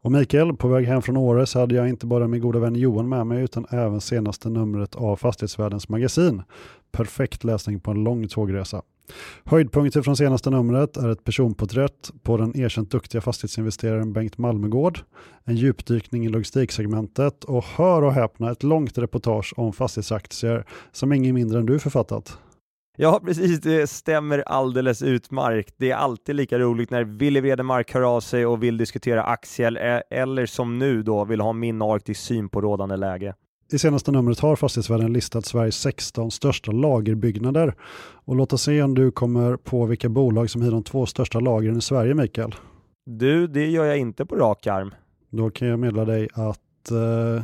Och 0.05 0.13
Mikael, 0.13 0.57
på 0.57 0.69
väg 0.69 0.87
hem 0.87 1.03
från 1.03 1.17
Åre 1.17 1.47
så 1.47 1.61
hade 1.61 1.75
jag 1.75 1.89
inte 1.89 2.07
bara 2.07 2.29
min 2.29 2.41
goda 2.41 2.59
vän 2.59 2.75
Johan 2.75 3.09
med 3.09 3.27
mig 3.27 3.45
utan 3.45 3.67
även 3.71 4.01
senaste 4.01 4.49
numret 4.49 4.95
av 4.95 5.17
Fastighetsvärldens 5.17 5.89
magasin. 5.89 6.43
Perfekt 6.93 7.45
läsning 7.45 7.81
på 7.81 7.91
en 7.91 8.05
lång 8.05 8.29
tågresa. 8.29 8.83
Höjdpunkter 9.45 10.03
från 10.03 10.17
senaste 10.17 10.51
numret 10.51 10.97
är 10.97 11.09
ett 11.09 11.25
personporträtt 11.25 12.13
på 12.23 12.37
den 12.37 12.57
erkänt 12.57 12.91
duktiga 12.91 13.21
fastighetsinvesteraren 13.21 14.13
Bengt 14.13 14.39
Malmegård, 14.39 14.99
en 15.45 15.57
djupdykning 15.57 16.27
i 16.27 16.29
logistiksegmentet 16.29 17.45
och 17.45 17.65
hör 17.65 18.03
och 18.03 18.13
häpna 18.13 18.51
ett 18.51 18.63
långt 18.63 18.99
reportage 18.99 19.55
om 19.57 19.73
fastighetsaktier 19.73 20.65
som 20.93 21.13
ingen 21.13 21.35
mindre 21.35 21.59
än 21.59 21.67
du 21.67 21.79
författat. 21.79 22.39
Ja, 22.97 23.21
precis. 23.25 23.61
Det 23.61 23.87
stämmer 23.87 24.39
alldeles 24.47 25.03
utmärkt. 25.03 25.75
Det 25.77 25.91
är 25.91 25.97
alltid 25.97 26.35
lika 26.37 26.59
roligt 26.59 26.91
när 26.91 27.05
Willy 27.05 27.41
Vredemark 27.41 27.95
hör 27.95 28.03
av 28.17 28.21
sig 28.21 28.47
och 28.47 28.63
vill 28.63 28.77
diskutera 28.77 29.25
aktier 29.25 30.03
eller 30.11 30.47
som 30.47 30.79
nu 30.79 31.03
då 31.03 31.25
vill 31.25 31.41
ha 31.41 31.53
min 31.53 31.83
Arktis 31.83 32.21
syn 32.21 32.49
på 32.49 32.61
rådande 32.61 32.97
läge. 32.97 33.35
I 33.73 33.79
senaste 33.79 34.13
numret 34.13 34.41
har 34.41 34.57
Fastighetsvärlden 34.57 35.13
listat 35.13 35.47
Sveriges 35.47 35.77
16 35.77 36.31
största 36.31 36.73
lagerbyggnader. 36.73 37.75
Och 38.25 38.37
låt 38.37 38.53
oss 38.53 38.63
se 38.63 38.83
om 38.83 38.95
du 38.95 39.11
kommer 39.11 39.57
på 39.57 39.87
vilka 39.87 40.09
bolag 40.09 40.51
som 40.51 40.63
hyr 40.63 40.71
de 40.71 40.83
två 40.83 41.07
största 41.07 41.41
lagren 41.41 41.77
i 41.77 41.81
Sverige, 41.81 42.15
Mikael. 42.15 42.55
Du, 43.07 43.47
det 43.47 43.67
gör 43.67 43.85
jag 43.85 43.99
inte 43.99 44.27
på 44.27 44.37
rak 44.37 44.67
arm. 44.67 44.95
Då 45.31 45.51
kan 45.51 45.69
jag 45.69 45.79
meddela 45.79 46.05
dig 46.05 46.29
att, 46.33 46.91
eh, 46.91 47.43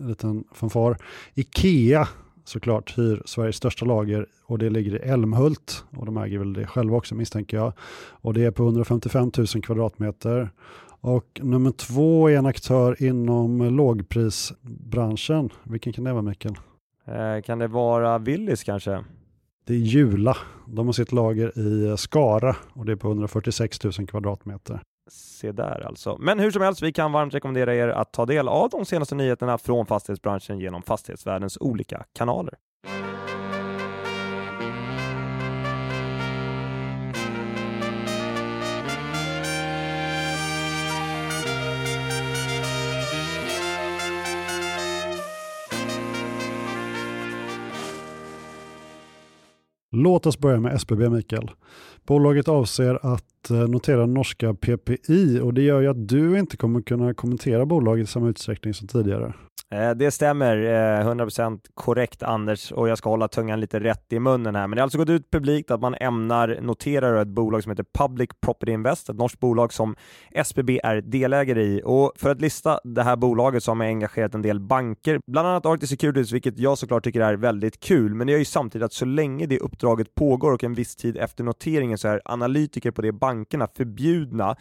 en 0.00 0.08
liten 0.08 0.44
fanfar, 0.54 0.96
Ikea 1.34 2.08
såklart 2.44 2.98
hyr 2.98 3.22
Sveriges 3.24 3.56
största 3.56 3.84
lager 3.84 4.26
och 4.46 4.58
det 4.58 4.70
ligger 4.70 4.94
i 4.94 5.08
Älmhult 5.08 5.84
och 5.96 6.06
de 6.06 6.16
äger 6.16 6.38
väl 6.38 6.52
det 6.52 6.66
själva 6.66 6.96
också 6.96 7.14
misstänker 7.14 7.56
jag. 7.56 7.72
Och 8.10 8.34
det 8.34 8.44
är 8.44 8.50
på 8.50 8.62
155 8.62 9.30
000 9.38 9.46
kvadratmeter. 9.46 10.50
Och 11.00 11.40
nummer 11.42 11.70
två 11.70 12.28
är 12.28 12.36
en 12.36 12.46
aktör 12.46 13.02
inom 13.02 13.76
lågprisbranschen. 13.76 15.50
Vilken 15.62 15.92
kan 15.92 16.04
det 16.04 16.12
vara 16.12 16.22
Mikael? 16.22 16.54
Eh, 17.06 17.42
kan 17.42 17.58
det 17.58 17.66
vara 17.66 18.18
Willys 18.18 18.64
kanske? 18.64 19.04
Det 19.64 19.74
är 19.74 19.78
Jula. 19.78 20.36
De 20.66 20.86
har 20.86 20.92
sitt 20.92 21.12
lager 21.12 21.58
i 21.58 21.96
Skara 21.96 22.56
och 22.72 22.86
det 22.86 22.92
är 22.92 22.96
på 22.96 23.08
146 23.08 23.84
000 23.84 23.92
kvadratmeter. 23.92 24.80
Se 25.12 25.52
där 25.52 25.86
alltså. 25.86 26.16
Men 26.20 26.38
hur 26.38 26.50
som 26.50 26.62
helst, 26.62 26.82
vi 26.82 26.92
kan 26.92 27.12
varmt 27.12 27.34
rekommendera 27.34 27.74
er 27.74 27.88
att 27.88 28.12
ta 28.12 28.26
del 28.26 28.48
av 28.48 28.70
de 28.70 28.84
senaste 28.84 29.14
nyheterna 29.14 29.58
från 29.58 29.86
fastighetsbranschen 29.86 30.58
genom 30.58 30.82
fastighetsvärldens 30.82 31.58
olika 31.60 32.04
kanaler. 32.12 32.54
Låt 49.94 50.26
oss 50.26 50.38
börja 50.38 50.60
med 50.60 50.74
SBB 50.74 51.08
Mikael. 51.08 51.50
Bolaget 52.06 52.48
avser 52.48 53.14
att 53.14 53.50
eh, 53.50 53.56
notera 53.56 54.06
norska 54.06 54.54
PPI 54.54 55.40
och 55.42 55.54
det 55.54 55.62
gör 55.62 55.80
ju 55.80 55.88
att 55.88 56.08
du 56.08 56.38
inte 56.38 56.56
kommer 56.56 56.82
kunna 56.82 57.14
kommentera 57.14 57.66
bolaget 57.66 58.08
i 58.08 58.10
samma 58.10 58.28
utsträckning 58.28 58.74
som 58.74 58.88
tidigare. 58.88 59.34
Eh, 59.72 59.90
det 59.90 60.10
stämmer, 60.10 60.56
eh, 60.56 61.04
100% 61.04 61.60
korrekt 61.74 62.22
Anders 62.22 62.72
och 62.72 62.88
jag 62.88 62.98
ska 62.98 63.10
hålla 63.10 63.28
tungan 63.28 63.60
lite 63.60 63.80
rätt 63.80 64.12
i 64.12 64.18
munnen 64.18 64.54
här. 64.54 64.66
Men 64.66 64.76
det 64.76 64.80
har 64.80 64.84
alltså 64.84 64.98
gått 64.98 65.08
ut 65.08 65.30
publikt 65.30 65.70
att 65.70 65.80
man 65.80 65.94
ämnar 65.94 66.58
notera 66.60 67.22
ett 67.22 67.28
bolag 67.28 67.62
som 67.62 67.70
heter 67.70 67.84
Public 67.98 68.30
Property 68.40 68.72
Invest, 68.72 69.08
ett 69.08 69.16
norskt 69.16 69.40
bolag 69.40 69.72
som 69.72 69.96
SBB 70.30 70.80
är 70.84 71.00
delägare 71.00 71.62
i. 71.62 71.82
Och 71.84 72.12
för 72.16 72.30
att 72.30 72.40
lista 72.40 72.80
det 72.84 73.02
här 73.02 73.16
bolaget 73.16 73.62
så 73.62 73.70
har 73.70 73.76
man 73.76 73.86
engagerat 73.86 74.34
en 74.34 74.42
del 74.42 74.60
banker, 74.60 75.20
bland 75.26 75.48
annat 75.48 75.66
Arctic 75.66 75.88
Securities, 75.88 76.32
vilket 76.32 76.58
jag 76.58 76.78
såklart 76.78 77.04
tycker 77.04 77.20
är 77.20 77.34
väldigt 77.34 77.80
kul. 77.80 78.14
Men 78.14 78.26
det 78.26 78.30
gör 78.30 78.38
ju 78.38 78.44
samtidigt 78.44 78.84
att 78.84 78.92
så 78.92 79.04
länge 79.04 79.46
det 79.46 79.58
uppdraget 79.58 80.14
pågår 80.14 80.52
och 80.52 80.64
en 80.64 80.74
viss 80.74 80.96
tid 80.96 81.16
efter 81.16 81.44
noteringen 81.44 81.98
så 81.98 82.08
är 82.08 82.20
analytiker 82.24 82.90
på 82.90 83.02
de 83.02 83.12
bankerna 83.12 83.68
förbjudna 83.76 84.56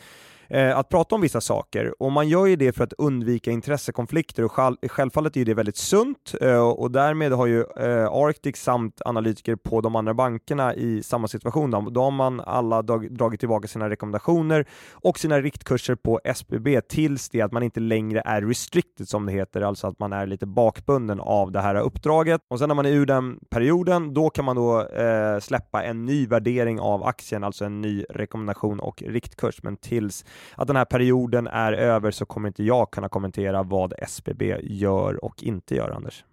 eh, 0.52 0.78
att 0.78 0.90
prata 0.90 1.16
om 1.16 1.22
vissa 1.22 1.42
saker. 1.42 1.94
Och 2.04 2.12
man 2.12 2.30
gör 2.30 2.46
ju 2.46 2.56
det 2.56 2.72
för 2.72 2.84
att 2.84 2.94
undvika 2.98 3.52
intressekonflikter 3.52 4.44
och 4.44 4.52
själv, 4.52 4.76
självfallet 4.88 5.38
är 5.38 5.46
det 5.46 5.54
väldigt 5.54 5.78
sunt 5.78 6.36
eh, 6.42 6.70
och 6.70 6.92
därmed 6.92 7.32
har 7.32 7.46
ju 7.46 7.60
eh, 7.60 8.08
Arctic 8.12 8.58
samt 8.58 9.02
analytiker 9.06 9.56
på 9.56 9.82
de 9.82 9.96
andra 9.96 10.14
bankerna 10.14 10.76
i 10.76 11.04
samma 11.04 11.28
situation. 11.28 11.72
Då, 11.72 11.90
då 11.90 12.04
har 12.04 12.12
man 12.12 12.40
alla 12.40 12.82
dag, 12.82 13.12
dragit 13.12 13.40
tillbaka 13.40 13.68
sina 13.68 13.90
rekommendationer 13.90 14.66
och 14.92 15.20
sina 15.20 15.42
riktkurser 15.42 15.96
på 15.96 16.20
SBB 16.24 16.82
tills 16.82 17.30
det 17.30 17.42
att 17.42 17.52
man 17.52 17.64
inte 17.64 17.80
längre 17.80 18.22
är 18.26 18.42
restricted 18.42 19.10
som 19.10 19.26
det 19.26 19.32
heter, 19.32 19.62
alltså 19.62 19.88
att 19.88 20.00
man 20.00 20.14
är 20.14 20.28
lite 20.28 20.46
bakbunden 20.46 21.20
av 21.20 21.52
det 21.52 21.62
här 21.62 21.76
uppdraget. 21.76 22.42
Och 22.48 22.60
sen 22.60 22.68
när 22.68 22.76
man 22.76 22.86
är 22.86 22.92
ur 22.92 23.06
den 23.06 23.40
perioden, 23.50 24.14
då 24.14 24.30
kan 24.30 24.46
man 24.46 24.56
då 24.56 24.88
eh, 24.88 25.40
släppa 25.40 25.84
en 25.84 26.06
ny 26.06 26.28
värdering 26.28 26.80
av 26.80 27.04
aktien, 27.04 27.44
alltså 27.44 27.66
en 27.66 27.82
ny 27.82 28.04
rekommendation 28.10 28.80
och 28.80 29.04
riktkurs. 29.08 29.64
Men 29.64 29.78
tills 29.78 30.26
att 30.56 30.68
den 30.68 30.76
här 30.76 30.86
perioden 30.86 31.48
är 31.48 31.74
över 31.74 32.12
så 32.12 32.26
kommer 32.26 32.48
inte 32.48 32.64
jag 32.64 32.92
kunna 32.92 33.10
kommentera 33.10 33.64
vad 33.64 33.94
SBB 33.98 34.58
gör 34.64 35.26
och 35.26 35.44
inte 35.44 35.76
gör, 35.76 35.90
Anders. 35.90 36.26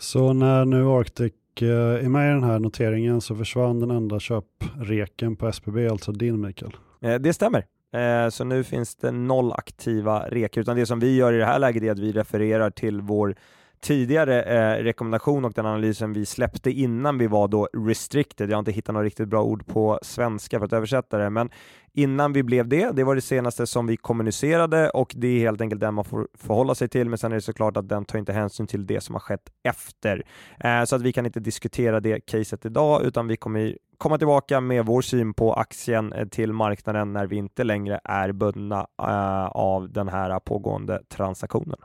Så 0.00 0.32
när 0.32 0.64
nu 0.64 0.86
Arctic 0.86 1.32
eh, 1.60 1.68
är 1.68 2.08
med 2.08 2.30
i 2.30 2.34
den 2.34 2.44
här 2.44 2.58
noteringen 2.58 3.20
så 3.20 3.36
försvann 3.36 3.80
den 3.80 3.90
enda 3.90 4.20
köpreken 4.20 5.36
på 5.36 5.48
SBB, 5.48 5.88
alltså 5.88 6.12
din 6.12 6.40
Mikael? 6.40 6.76
Eh, 7.02 7.14
det 7.14 7.32
stämmer. 7.32 7.64
Eh, 7.94 8.28
så 8.30 8.44
nu 8.44 8.64
finns 8.64 8.96
det 8.96 9.10
noll 9.10 9.52
aktiva 9.52 10.28
rekor, 10.28 10.60
utan 10.60 10.76
det 10.76 10.86
som 10.86 11.00
vi 11.00 11.16
gör 11.16 11.32
i 11.32 11.38
det 11.38 11.44
här 11.44 11.58
läget 11.58 11.82
är 11.82 11.90
att 11.90 11.98
vi 11.98 12.12
refererar 12.12 12.70
till 12.70 13.00
vår 13.00 13.34
tidigare 13.84 14.42
eh, 14.42 14.82
rekommendation 14.82 15.44
och 15.44 15.52
den 15.52 15.66
analysen 15.66 16.12
vi 16.12 16.26
släppte 16.26 16.70
innan 16.70 17.18
vi 17.18 17.26
var 17.26 17.48
då 17.48 17.68
restricted. 17.72 18.50
Jag 18.50 18.56
har 18.56 18.58
inte 18.58 18.72
hittat 18.72 18.94
något 18.94 19.02
riktigt 19.02 19.28
bra 19.28 19.42
ord 19.42 19.66
på 19.66 19.98
svenska 20.02 20.58
för 20.58 20.66
att 20.66 20.72
översätta 20.72 21.18
det, 21.18 21.30
men 21.30 21.50
innan 21.92 22.32
vi 22.32 22.42
blev 22.42 22.68
det, 22.68 22.90
det 22.90 23.04
var 23.04 23.14
det 23.14 23.20
senaste 23.20 23.66
som 23.66 23.86
vi 23.86 23.96
kommunicerade 23.96 24.90
och 24.90 25.12
det 25.16 25.28
är 25.28 25.38
helt 25.38 25.60
enkelt 25.60 25.80
den 25.80 25.94
man 25.94 26.04
får 26.04 26.28
förhålla 26.38 26.74
sig 26.74 26.88
till. 26.88 27.08
Men 27.08 27.18
sen 27.18 27.32
är 27.32 27.36
det 27.36 27.42
såklart 27.42 27.76
att 27.76 27.88
den 27.88 28.04
tar 28.04 28.18
inte 28.18 28.32
hänsyn 28.32 28.66
till 28.66 28.86
det 28.86 29.00
som 29.00 29.14
har 29.14 29.20
skett 29.20 29.50
efter, 29.62 30.22
eh, 30.60 30.84
så 30.84 30.96
att 30.96 31.02
vi 31.02 31.12
kan 31.12 31.26
inte 31.26 31.40
diskutera 31.40 32.00
det 32.00 32.20
caset 32.20 32.66
idag, 32.66 33.04
utan 33.04 33.28
vi 33.28 33.36
kommer 33.36 33.78
komma 33.98 34.18
tillbaka 34.18 34.60
med 34.60 34.86
vår 34.86 35.02
syn 35.02 35.34
på 35.34 35.54
aktien 35.54 36.12
eh, 36.12 36.28
till 36.28 36.52
marknaden 36.52 37.12
när 37.12 37.26
vi 37.26 37.36
inte 37.36 37.64
längre 37.64 38.00
är 38.04 38.32
bundna 38.32 38.86
eh, 39.02 39.46
av 39.46 39.92
den 39.92 40.08
här 40.08 40.40
pågående 40.40 41.02
transaktionen. 41.08 41.78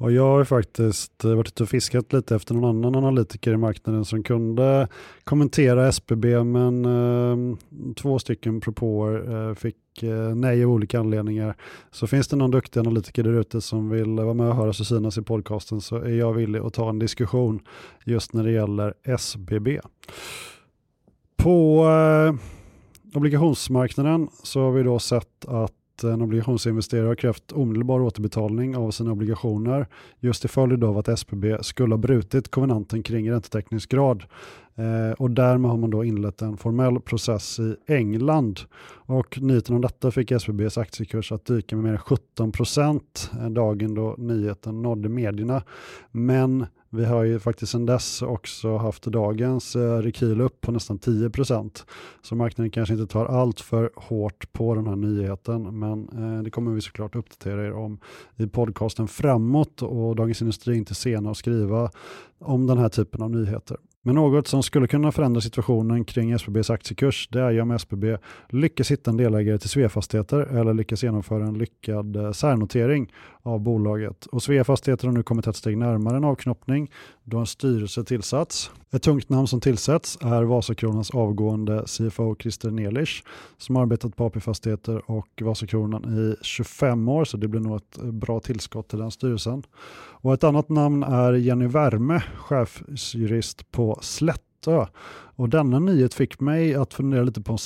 Och 0.00 0.12
jag 0.12 0.22
har 0.22 0.44
faktiskt 0.44 1.24
eh, 1.24 1.34
varit 1.34 1.48
ute 1.48 1.62
och 1.62 1.68
fiskat 1.68 2.12
lite 2.12 2.36
efter 2.36 2.54
någon 2.54 2.64
annan 2.64 3.04
analytiker 3.04 3.52
i 3.52 3.56
marknaden 3.56 4.04
som 4.04 4.22
kunde 4.22 4.88
kommentera 5.24 5.88
SBB 5.88 6.44
men 6.44 6.84
eh, 6.84 7.56
två 7.94 8.18
stycken 8.18 8.60
propåer 8.60 9.48
eh, 9.48 9.54
fick 9.54 10.02
eh, 10.02 10.34
nej 10.34 10.64
av 10.64 10.70
olika 10.70 11.00
anledningar. 11.00 11.56
Så 11.90 12.06
finns 12.06 12.28
det 12.28 12.36
någon 12.36 12.50
duktig 12.50 12.80
analytiker 12.80 13.22
där 13.22 13.40
ute 13.40 13.60
som 13.60 13.90
vill 13.90 14.10
vara 14.10 14.34
med 14.34 14.48
och 14.48 14.56
höra 14.56 14.68
och 14.68 14.76
synas 14.76 15.18
i 15.18 15.22
podcasten 15.22 15.80
så 15.80 15.96
är 15.96 16.14
jag 16.14 16.32
villig 16.32 16.60
att 16.60 16.74
ta 16.74 16.88
en 16.88 16.98
diskussion 16.98 17.60
just 18.04 18.32
när 18.32 18.44
det 18.44 18.52
gäller 18.52 18.94
SBB. 19.04 19.80
På 21.36 21.86
eh, 21.88 22.34
obligationsmarknaden 23.16 24.28
så 24.42 24.60
har 24.60 24.72
vi 24.72 24.82
då 24.82 24.98
sett 24.98 25.44
att 25.48 25.72
Eh, 26.04 26.12
en 26.12 26.22
obligationsinvesterare 26.22 27.06
har 27.06 27.14
krävt 27.14 27.52
omedelbar 27.52 28.00
återbetalning 28.00 28.76
av 28.76 28.90
sina 28.90 29.12
obligationer 29.12 29.86
just 30.20 30.40
till 30.40 30.50
följd 30.50 30.84
av 30.84 30.98
att 30.98 31.08
SBB 31.08 31.64
skulle 31.64 31.92
ha 31.92 31.98
brutit 31.98 32.50
konvenanten 32.50 33.02
kring 33.02 33.30
räntetäckningsgrad. 33.30 34.24
Eh, 34.74 35.12
och 35.18 35.30
därmed 35.30 35.70
har 35.70 35.78
man 35.78 35.90
då 35.90 36.04
inlett 36.04 36.42
en 36.42 36.56
formell 36.56 37.00
process 37.00 37.58
i 37.58 37.76
England. 37.86 38.60
Och 38.90 39.38
nyheten 39.42 39.74
om 39.74 39.80
detta 39.80 40.10
fick 40.10 40.30
SBBs 40.30 40.78
aktiekurs 40.78 41.32
att 41.32 41.44
dyka 41.44 41.76
med 41.76 41.84
mer 41.84 41.92
än 41.92 41.98
17 41.98 42.52
procent 42.52 43.30
eh, 43.40 43.50
dagen 43.50 43.94
då 43.94 44.14
nyheten 44.18 44.82
nådde 44.82 45.08
medierna. 45.08 45.62
Men 46.10 46.66
vi 46.90 47.04
har 47.04 47.24
ju 47.24 47.38
faktiskt 47.38 47.72
sedan 47.72 47.86
dess 47.86 48.22
också 48.22 48.76
haft 48.76 49.04
dagens 49.04 49.76
eh, 49.76 49.98
rekyl 49.98 50.40
upp 50.40 50.60
på 50.60 50.72
nästan 50.72 50.98
10% 50.98 51.84
Så 52.22 52.34
marknaden 52.34 52.70
kanske 52.70 52.94
inte 52.94 53.12
tar 53.12 53.26
allt 53.26 53.60
för 53.60 53.90
hårt 53.96 54.52
på 54.52 54.74
den 54.74 54.86
här 54.86 54.96
nyheten, 54.96 55.78
men 55.78 56.08
eh, 56.08 56.42
det 56.42 56.50
kommer 56.50 56.72
vi 56.72 56.80
såklart 56.80 57.16
uppdatera 57.16 57.66
er 57.66 57.72
om 57.72 58.00
i 58.36 58.46
podcasten 58.46 59.08
framåt 59.08 59.82
och 59.82 60.16
Dagens 60.16 60.42
Industri 60.42 60.74
är 60.74 60.78
inte 60.78 60.94
sena 60.94 61.30
att 61.30 61.36
skriva 61.36 61.90
om 62.38 62.66
den 62.66 62.78
här 62.78 62.88
typen 62.88 63.22
av 63.22 63.30
nyheter. 63.30 63.76
Men 64.02 64.14
något 64.14 64.46
som 64.46 64.62
skulle 64.62 64.86
kunna 64.86 65.12
förändra 65.12 65.40
situationen 65.40 66.04
kring 66.04 66.30
SBBs 66.32 66.70
aktiekurs 66.70 67.28
det 67.32 67.40
är 67.40 67.50
ju 67.50 67.60
om 67.60 67.70
SBB 67.70 68.16
lyckas 68.48 68.90
hitta 68.90 69.10
en 69.10 69.16
delägare 69.16 69.58
till 69.58 69.68
Sveafastigheter 69.68 70.40
eller 70.40 70.74
lyckas 70.74 71.02
genomföra 71.02 71.46
en 71.46 71.58
lyckad 71.58 72.16
eh, 72.16 72.32
särnotering 72.32 73.12
av 73.48 73.60
bolaget. 73.60 74.26
Och 74.26 74.42
Svea 74.42 74.64
Fastigheter 74.64 75.06
har 75.06 75.14
nu 75.14 75.22
kommit 75.22 75.46
ett 75.46 75.56
steg 75.56 75.78
närmare 75.78 76.16
en 76.16 76.24
avknoppning 76.24 76.90
då 77.24 77.38
en 77.38 77.46
styrelse 77.46 78.04
tillsatts. 78.04 78.70
Ett 78.90 79.02
tungt 79.02 79.28
namn 79.28 79.46
som 79.46 79.60
tillsätts 79.60 80.18
är 80.20 80.42
Vasakronans 80.42 81.10
avgående 81.10 81.84
CFO 81.86 82.36
Christer 82.36 82.70
Nelisch 82.70 83.24
som 83.58 83.76
arbetat 83.76 84.16
på 84.16 84.24
AP 84.24 84.40
Fastigheter 84.40 85.10
och 85.10 85.28
Vasakronan 85.40 86.04
i 86.04 86.44
25 86.44 87.08
år 87.08 87.24
så 87.24 87.36
det 87.36 87.48
blir 87.48 87.60
nog 87.60 87.76
ett 87.76 87.98
bra 88.02 88.40
tillskott 88.40 88.88
till 88.88 88.98
den 88.98 89.10
styrelsen. 89.10 89.62
Och 90.20 90.34
ett 90.34 90.44
annat 90.44 90.68
namn 90.68 91.02
är 91.02 91.32
Jenny 91.32 91.66
Värme, 91.66 92.22
chefsjurist 92.36 93.70
på 93.70 93.98
Slättö. 94.02 94.86
Och 95.36 95.48
denna 95.48 95.78
nyhet 95.78 96.14
fick 96.14 96.40
mig 96.40 96.74
att 96.74 96.94
fundera 96.94 97.22
lite 97.22 97.42
på 97.42 97.52
om 97.52 97.58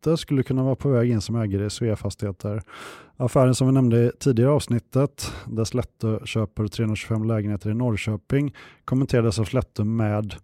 Slättö 0.00 0.16
skulle 0.16 0.42
kunna 0.42 0.62
vara 0.62 0.76
på 0.76 0.88
väg 0.88 1.10
in 1.10 1.20
som 1.20 1.36
ägare 1.36 1.66
i 1.66 1.70
Svea 1.70 1.96
Fastigheter. 1.96 2.62
Affären 3.16 3.54
som 3.54 3.66
vi 3.66 3.72
nämnde 3.72 4.04
i 4.04 4.10
tidigare 4.20 4.50
avsnittet, 4.50 5.32
där 5.46 5.64
Slättö 5.64 6.18
köper 6.26 6.66
325 6.66 7.24
lägenheter 7.24 7.70
i 7.70 7.74
Norrköping, 7.74 8.54
kommenterades 8.84 9.38
av 9.38 9.44
Slättö 9.44 9.84
med 9.84 10.34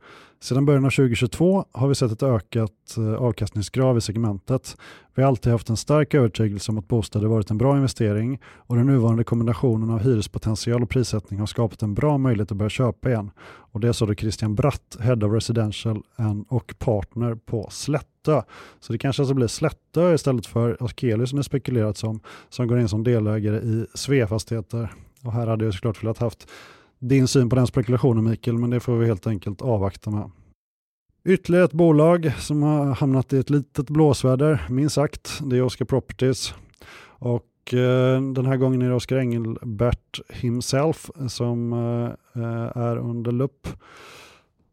sedan 0.41 0.65
början 0.65 0.85
av 0.85 0.91
2022 0.91 1.65
har 1.73 1.89
vi 1.89 1.95
sett 1.95 2.13
ett 2.13 2.23
ökat 2.23 2.97
eh, 2.97 3.15
avkastningskrav 3.15 3.99
i 3.99 4.01
segmentet. 4.01 4.77
Vi 5.15 5.23
har 5.23 5.29
alltid 5.29 5.53
haft 5.53 5.69
en 5.69 5.77
stark 5.77 6.15
övertygelse 6.15 6.73
om 6.73 6.79
att 6.79 6.89
bostäder 6.89 7.27
varit 7.27 7.51
en 7.51 7.59
bra 7.59 7.77
investering 7.77 8.41
och 8.57 8.77
den 8.77 8.87
nuvarande 8.87 9.25
kombinationen 9.25 9.91
av 9.91 9.99
hyrespotential 9.99 10.83
och 10.83 10.91
prissättning 10.91 11.41
har 11.41 11.47
skapat 11.47 11.83
en 11.83 11.95
bra 11.95 12.19
möjlighet 12.19 12.51
att 12.51 12.57
börja 12.57 12.71
köpa 12.71 13.09
igen. 13.09 13.31
Och 13.47 13.81
det 13.81 13.95
sa 13.95 14.07
då 14.07 14.15
Christian 14.15 14.55
Bratt, 14.55 14.97
Head 15.01 15.27
of 15.27 15.33
Residential 15.33 16.03
och 16.49 16.75
partner 16.79 17.35
på 17.35 17.69
Slättö. 17.71 18.43
Så 18.81 18.93
det 18.93 18.99
kanske 18.99 19.23
alltså 19.23 19.35
blir 19.35 19.47
Slättö 19.47 20.15
istället 20.15 20.47
för 20.47 20.77
Akelius 20.81 21.31
som 21.31 21.37
det 21.37 21.45
spekulerats 21.45 22.05
om, 22.05 22.21
som 22.49 22.69
går 22.69 22.81
in 22.81 22.89
som 22.89 23.05
delägare 23.05 23.57
i 23.57 23.87
Sveafastigheter. 23.95 24.93
Och 25.23 25.33
här 25.33 25.47
hade 25.47 25.65
jag 25.65 25.75
såklart 25.75 26.03
velat 26.03 26.19
haft 26.19 26.49
din 26.99 27.29
syn 27.29 27.49
på 27.49 27.57
den 27.57 27.67
spekulationen 27.67 28.25
Mikael, 28.25 28.59
men 28.59 28.71
det 28.71 28.81
får 28.81 28.97
vi 28.97 29.07
helt 29.07 29.27
enkelt 29.27 29.63
avvakta 29.63 30.11
med. 30.11 30.31
Ytterligare 31.25 31.65
ett 31.65 31.73
bolag 31.73 32.33
som 32.39 32.63
har 32.63 32.87
hamnat 32.87 33.33
i 33.33 33.39
ett 33.39 33.51
litet 33.51 33.91
blåsväder, 33.91 34.67
minst 34.71 34.95
sagt, 34.95 35.41
det 35.43 35.57
är 35.57 35.63
Oscar 35.63 35.85
Properties. 35.85 36.55
Och 37.19 37.75
eh, 37.75 38.23
den 38.23 38.47
här 38.47 38.57
gången 38.57 38.83
är 38.83 38.89
det 38.89 38.95
Oskar 38.95 39.17
Engelbert 39.17 40.21
himself 40.29 41.11
som 41.29 41.73
eh, 41.73 42.43
eh, 42.43 42.77
är 42.77 42.97
under 42.97 43.33
lupp. 43.33 43.69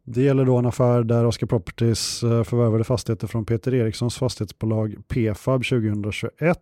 Det 0.06 0.22
gäller 0.22 0.44
då 0.44 0.56
en 0.56 0.66
affär 0.66 1.02
där 1.02 1.26
Oscar 1.26 1.46
Properties 1.46 2.22
eh, 2.22 2.44
förvärvade 2.44 2.84
fastigheter 2.84 3.26
från 3.26 3.44
Peter 3.44 3.74
Erikssons 3.74 4.16
fastighetsbolag 4.16 4.96
PFAB 5.08 5.64
2021. 5.64 6.58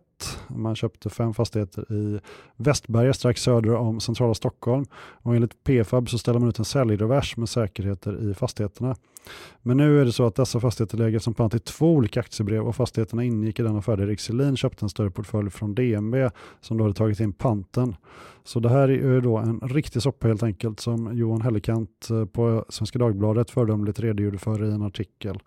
Man 0.47 0.75
köpte 0.75 1.09
fem 1.09 1.33
fastigheter 1.33 1.93
i 1.93 2.19
Västberga 2.55 3.13
strax 3.13 3.41
söder 3.41 3.75
om 3.75 3.99
centrala 3.99 4.33
Stockholm 4.33 4.85
och 4.95 5.35
enligt 5.35 5.63
PFAB 5.63 6.09
så 6.09 6.17
ställer 6.17 6.39
man 6.39 6.49
ut 6.49 6.59
en 6.59 6.65
säljrevers 6.65 7.37
med 7.37 7.49
säkerheter 7.49 8.29
i 8.29 8.33
fastigheterna. 8.33 8.95
Men 9.61 9.77
nu 9.77 10.01
är 10.01 10.05
det 10.05 10.11
så 10.11 10.25
att 10.25 10.35
dessa 10.35 10.59
fastigheter 10.59 10.97
lägger 10.97 11.19
som 11.19 11.33
pant 11.33 11.55
i 11.55 11.59
två 11.59 11.91
olika 11.91 12.19
aktiebrev 12.19 12.63
och 12.63 12.75
fastigheterna 12.75 13.23
ingick 13.23 13.59
i 13.59 13.63
den 13.63 13.75
affär 13.75 13.97
där 13.97 14.07
Rikselin 14.07 14.57
köpte 14.57 14.85
en 14.85 14.89
större 14.89 15.11
portfölj 15.11 15.49
från 15.49 15.75
DNB 15.75 16.15
som 16.61 16.77
då 16.77 16.83
hade 16.83 16.93
tagit 16.93 17.19
in 17.19 17.33
panten. 17.33 17.95
Så 18.43 18.59
det 18.59 18.69
här 18.69 18.89
är 18.89 19.21
då 19.21 19.37
en 19.37 19.59
riktig 19.59 20.01
soppa 20.01 20.27
helt 20.27 20.43
enkelt 20.43 20.79
som 20.79 21.17
Johan 21.17 21.41
Hellekant 21.41 22.09
eh, 22.09 22.25
på 22.25 22.65
Svenska 22.69 22.99
Dagbladet 22.99 23.51
föredömligt 23.51 23.99
redogjorde 23.99 24.37
för 24.37 24.63
i 24.63 24.71
en 24.71 24.81
artikel. 24.81 25.39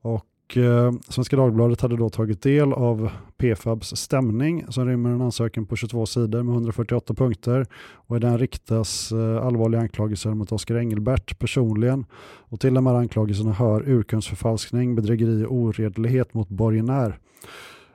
Och 0.00 0.27
eh, 0.56 0.92
Svenska 1.08 1.36
Dagbladet 1.36 1.80
hade 1.80 1.96
då 1.96 2.10
tagit 2.10 2.42
del 2.42 2.72
av 2.72 3.10
PFABs 3.36 3.96
stämning 3.96 4.64
som 4.68 4.86
rymmer 4.86 5.10
en 5.10 5.20
ansökan 5.20 5.66
på 5.66 5.76
22 5.76 6.06
sidor 6.06 6.42
med 6.42 6.52
148 6.52 7.14
punkter 7.14 7.66
och 7.92 8.16
i 8.16 8.20
den 8.20 8.38
riktas 8.38 9.12
eh, 9.12 9.46
allvarliga 9.46 9.80
anklagelser 9.80 10.30
mot 10.30 10.52
Oskar 10.52 10.76
Engelbert 10.76 11.38
personligen 11.38 12.06
och 12.38 12.60
till 12.60 12.74
de 12.74 12.86
här 12.86 12.94
anklagelserna 12.94 13.52
hör 13.52 13.88
urkundsförfalskning, 13.88 14.94
bedrägeri 14.94 15.44
och 15.44 15.52
oredlighet 15.52 16.34
mot 16.34 16.48
borgenär. 16.48 17.18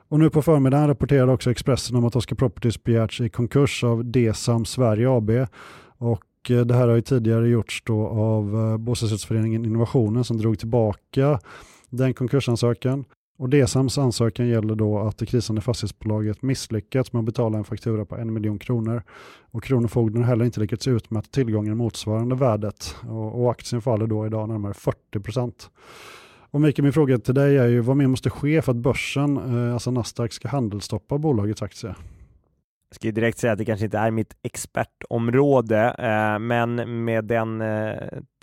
Och 0.08 0.18
nu 0.18 0.30
på 0.30 0.42
förmiddagen 0.42 0.88
rapporterade 0.88 1.32
också 1.32 1.50
Expressen 1.50 1.96
om 1.96 2.04
att 2.04 2.16
Oscar 2.16 2.36
Properties 2.36 2.84
begärts 2.84 3.20
i 3.20 3.28
konkurs 3.28 3.84
av 3.84 4.04
DESAM 4.04 4.64
Sverige 4.64 5.10
AB. 5.10 5.30
Och 5.98 6.50
eh, 6.50 6.60
det 6.60 6.74
här 6.74 6.88
har 6.88 6.94
ju 6.94 7.02
tidigare 7.02 7.48
gjorts 7.48 7.82
då 7.86 8.06
av 8.08 8.56
eh, 8.56 8.76
Bostadsrättsföreningen 8.76 9.64
Innovationen 9.64 10.24
som 10.24 10.38
drog 10.38 10.58
tillbaka 10.58 11.38
den 11.96 12.14
konkursansökan. 12.14 13.04
Och 13.36 13.48
DSAMs 13.48 13.98
ansökan 13.98 14.48
gäller 14.48 14.74
då 14.74 14.98
att 14.98 15.18
det 15.18 15.26
krisande 15.26 15.60
fastighetsbolaget 15.60 16.42
misslyckats 16.42 17.12
med 17.12 17.20
att 17.20 17.26
betala 17.26 17.58
en 17.58 17.64
faktura 17.64 18.04
på 18.04 18.16
en 18.16 18.32
miljon 18.32 18.58
kronor. 18.58 19.02
Och 19.50 19.64
Kronofogden 19.64 20.22
har 20.22 20.28
heller 20.28 20.44
inte 20.44 20.60
lyckats 20.60 20.88
utmäta 20.88 21.28
tillgången 21.30 21.76
motsvarande 21.76 22.34
värdet. 22.34 22.96
Och, 23.08 23.42
och 23.42 23.50
aktien 23.50 23.82
faller 23.82 24.06
då 24.06 24.26
idag 24.26 24.48
närmare 24.48 24.74
40 24.74 25.20
procent. 25.20 25.70
Och 26.50 26.60
Mikael, 26.60 26.82
min 26.82 26.92
fråga 26.92 27.18
till 27.18 27.34
dig 27.34 27.58
är 27.58 27.66
ju 27.66 27.80
vad 27.80 27.96
mer 27.96 28.06
måste 28.06 28.30
ske 28.30 28.62
för 28.62 28.72
att 28.72 28.78
börsen, 28.78 29.36
eh, 29.36 29.72
alltså 29.72 29.90
Nasdaq, 29.90 30.32
ska 30.32 30.48
handelsstoppa 30.48 31.18
bolagets 31.18 31.62
aktie? 31.62 31.94
Jag 32.94 33.00
ska 33.00 33.10
direkt 33.10 33.38
säga 33.38 33.52
att 33.52 33.58
det 33.58 33.64
kanske 33.64 33.84
inte 33.84 33.98
är 33.98 34.10
mitt 34.10 34.36
expertområde, 34.42 35.94
eh, 35.98 36.38
men 36.38 37.04
med 37.04 37.24
den 37.24 37.60
eh, 37.60 37.96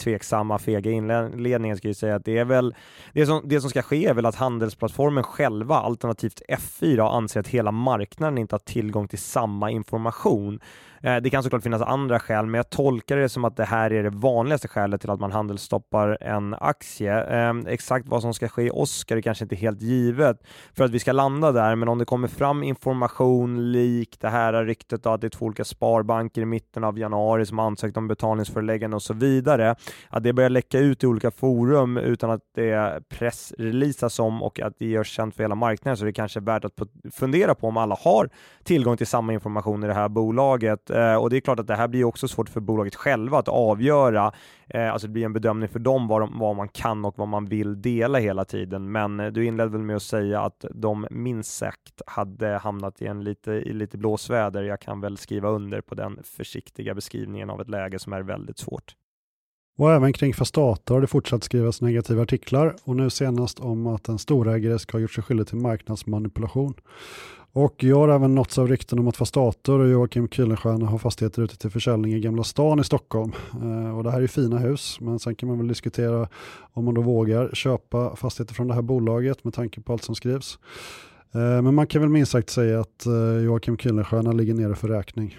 tveksamma, 0.03 0.59
fega 0.59 0.91
inledningen 0.91 1.77
ska 1.77 1.87
jag 1.87 1.95
säga 1.95 2.15
att 2.15 2.25
det 2.25 2.37
är 2.37 2.45
väl 2.45 2.75
det 3.13 3.25
som, 3.25 3.41
det 3.45 3.61
som 3.61 3.69
ska 3.69 3.81
ske 3.81 4.07
är 4.07 4.13
väl 4.13 4.25
att 4.25 4.35
handelsplattformen 4.35 5.23
själva, 5.23 5.75
alternativt 5.75 6.41
F4, 6.49 7.15
anser 7.15 7.39
att 7.39 7.47
hela 7.47 7.71
marknaden 7.71 8.37
inte 8.37 8.55
har 8.55 8.59
tillgång 8.59 9.07
till 9.07 9.19
samma 9.19 9.71
information. 9.71 10.59
Eh, 11.03 11.17
det 11.17 11.29
kan 11.29 11.43
såklart 11.43 11.63
finnas 11.63 11.81
andra 11.81 12.19
skäl, 12.19 12.45
men 12.45 12.53
jag 12.53 12.69
tolkar 12.69 13.17
det 13.17 13.29
som 13.29 13.45
att 13.45 13.57
det 13.57 13.65
här 13.65 13.93
är 13.93 14.03
det 14.03 14.09
vanligaste 14.09 14.67
skälet 14.67 15.01
till 15.01 15.09
att 15.09 15.19
man 15.19 15.31
handelsstoppar 15.31 16.17
en 16.21 16.53
aktie. 16.53 17.23
Ehm, 17.23 17.67
exakt 17.67 18.07
vad 18.07 18.21
som 18.21 18.33
ska 18.33 18.47
ske 18.47 18.63
i 18.63 18.69
Oscar 18.73 19.17
är 19.17 19.21
kanske 19.21 19.45
inte 19.45 19.55
helt 19.55 19.81
givet 19.81 20.37
för 20.73 20.83
att 20.83 20.91
vi 20.91 20.99
ska 20.99 21.11
landa 21.11 21.51
där, 21.51 21.75
men 21.75 21.87
om 21.87 21.97
det 21.97 22.05
kommer 22.05 22.27
fram 22.27 22.63
information 22.63 23.71
lik 23.71 24.17
det 24.19 24.29
här 24.29 24.65
ryktet 24.65 25.05
att 25.05 25.21
det 25.21 25.27
är 25.27 25.29
två 25.29 25.45
olika 25.45 25.63
sparbanker 25.65 26.41
i 26.41 26.45
mitten 26.45 26.83
av 26.83 26.99
januari 26.99 27.45
som 27.45 27.59
ansökt 27.59 27.97
om 27.97 28.07
betalningsföreläggande 28.07 28.95
och 28.95 29.03
så 29.03 29.13
vidare, 29.13 29.75
att 30.09 30.23
det 30.23 30.33
börjar 30.33 30.49
läcka 30.49 30.79
ut 30.79 31.03
i 31.03 31.07
olika 31.07 31.31
forum 31.31 31.97
utan 31.97 32.31
att 32.31 32.41
det 32.55 33.03
pressreleasas 33.09 34.19
om 34.19 34.43
och 34.43 34.59
att 34.59 34.73
det 34.79 34.85
görs 34.85 35.07
känt 35.07 35.35
för 35.35 35.43
hela 35.43 35.55
marknaden 35.55 35.97
så 35.97 36.03
det 36.03 36.09
är 36.09 36.13
kanske 36.13 36.39
är 36.39 36.41
värt 36.41 36.65
att 36.65 36.73
fundera 37.13 37.55
på 37.55 37.67
om 37.67 37.77
alla 37.77 37.97
har 37.99 38.29
tillgång 38.63 38.97
till 38.97 39.07
samma 39.07 39.33
information 39.33 39.83
i 39.83 39.87
det 39.87 39.93
här 39.93 40.09
bolaget 40.09 40.90
Eh, 40.91 41.15
och 41.15 41.29
det 41.29 41.37
är 41.37 41.41
klart 41.41 41.59
att 41.59 41.67
det 41.67 41.75
här 41.75 41.87
blir 41.87 42.03
också 42.03 42.27
svårt 42.27 42.49
för 42.49 42.59
bolaget 42.59 42.95
själva 42.95 43.39
att 43.39 43.47
avgöra. 43.47 44.31
Eh, 44.67 44.93
alltså 44.93 45.07
det 45.07 45.13
blir 45.13 45.25
en 45.25 45.33
bedömning 45.33 45.69
för 45.69 45.79
dem 45.79 46.07
vad, 46.07 46.21
de, 46.21 46.39
vad 46.39 46.55
man 46.55 46.67
kan 46.67 47.05
och 47.05 47.17
vad 47.17 47.27
man 47.27 47.45
vill 47.45 47.81
dela 47.81 48.19
hela 48.19 48.45
tiden. 48.45 48.91
Men 48.91 49.19
eh, 49.19 49.27
du 49.27 49.45
inledde 49.45 49.71
väl 49.71 49.81
med 49.81 49.95
att 49.95 50.03
säga 50.03 50.41
att 50.41 50.65
de 50.73 51.07
minst 51.11 51.57
sagt 51.57 52.01
hade 52.05 52.47
hamnat 52.47 53.01
i, 53.01 53.07
en 53.07 53.23
lite, 53.23 53.51
i 53.51 53.73
lite 53.73 53.97
blåsväder. 53.97 54.63
Jag 54.63 54.81
kan 54.81 55.01
väl 55.01 55.17
skriva 55.17 55.49
under 55.49 55.81
på 55.81 55.95
den 55.95 56.19
försiktiga 56.23 56.95
beskrivningen 56.95 57.49
av 57.49 57.61
ett 57.61 57.69
läge 57.69 57.99
som 57.99 58.13
är 58.13 58.21
väldigt 58.21 58.57
svårt. 58.57 58.95
Och 59.77 59.91
även 59.91 60.13
kring 60.13 60.33
Fastata 60.33 60.93
har 60.93 61.01
det 61.01 61.07
fortsatt 61.07 61.43
skrivas 61.43 61.81
negativa 61.81 62.21
artiklar 62.21 62.75
och 62.83 62.95
nu 62.95 63.09
senast 63.09 63.59
om 63.59 63.87
att 63.87 64.07
en 64.07 64.19
storägare 64.19 64.79
ska 64.79 64.97
ha 64.97 65.01
gjort 65.01 65.11
sig 65.11 65.23
skyldig 65.23 65.47
till 65.47 65.57
marknadsmanipulation. 65.57 66.73
Och 67.53 67.83
jag 67.83 67.95
har 67.95 68.09
även 68.09 68.35
nåtts 68.35 68.57
av 68.57 68.67
rykten 68.67 68.99
om 68.99 69.07
att 69.07 69.17
Fastator 69.17 69.79
och 69.79 69.89
Joakim 69.89 70.27
Kühlenstierna 70.27 70.85
har 70.85 70.97
fastigheter 70.97 71.41
ute 71.41 71.57
till 71.57 71.69
försäljning 71.69 72.13
i 72.13 72.19
Gamla 72.19 72.43
stan 72.43 72.79
i 72.79 72.83
Stockholm. 72.83 73.31
Eh, 73.53 73.97
och 73.97 74.03
det 74.03 74.11
här 74.11 74.21
är 74.21 74.27
fina 74.27 74.57
hus, 74.57 74.97
men 74.99 75.19
sen 75.19 75.35
kan 75.35 75.49
man 75.49 75.57
väl 75.57 75.67
diskutera 75.67 76.27
om 76.73 76.85
man 76.85 76.93
då 76.93 77.01
vågar 77.01 77.49
köpa 77.53 78.15
fastigheter 78.15 78.53
från 78.53 78.67
det 78.67 78.73
här 78.73 78.81
bolaget 78.81 79.43
med 79.43 79.53
tanke 79.53 79.81
på 79.81 79.93
allt 79.93 80.03
som 80.03 80.15
skrivs. 80.15 80.59
Eh, 81.33 81.61
men 81.61 81.75
man 81.75 81.87
kan 81.87 82.01
väl 82.01 82.09
minst 82.09 82.31
sagt 82.31 82.49
säga 82.49 82.79
att 82.79 83.05
eh, 83.05 83.43
Joakim 83.43 83.77
Kühlenstierna 83.77 84.33
ligger 84.33 84.53
nere 84.53 84.75
för 84.75 84.87
räkning. 84.87 85.37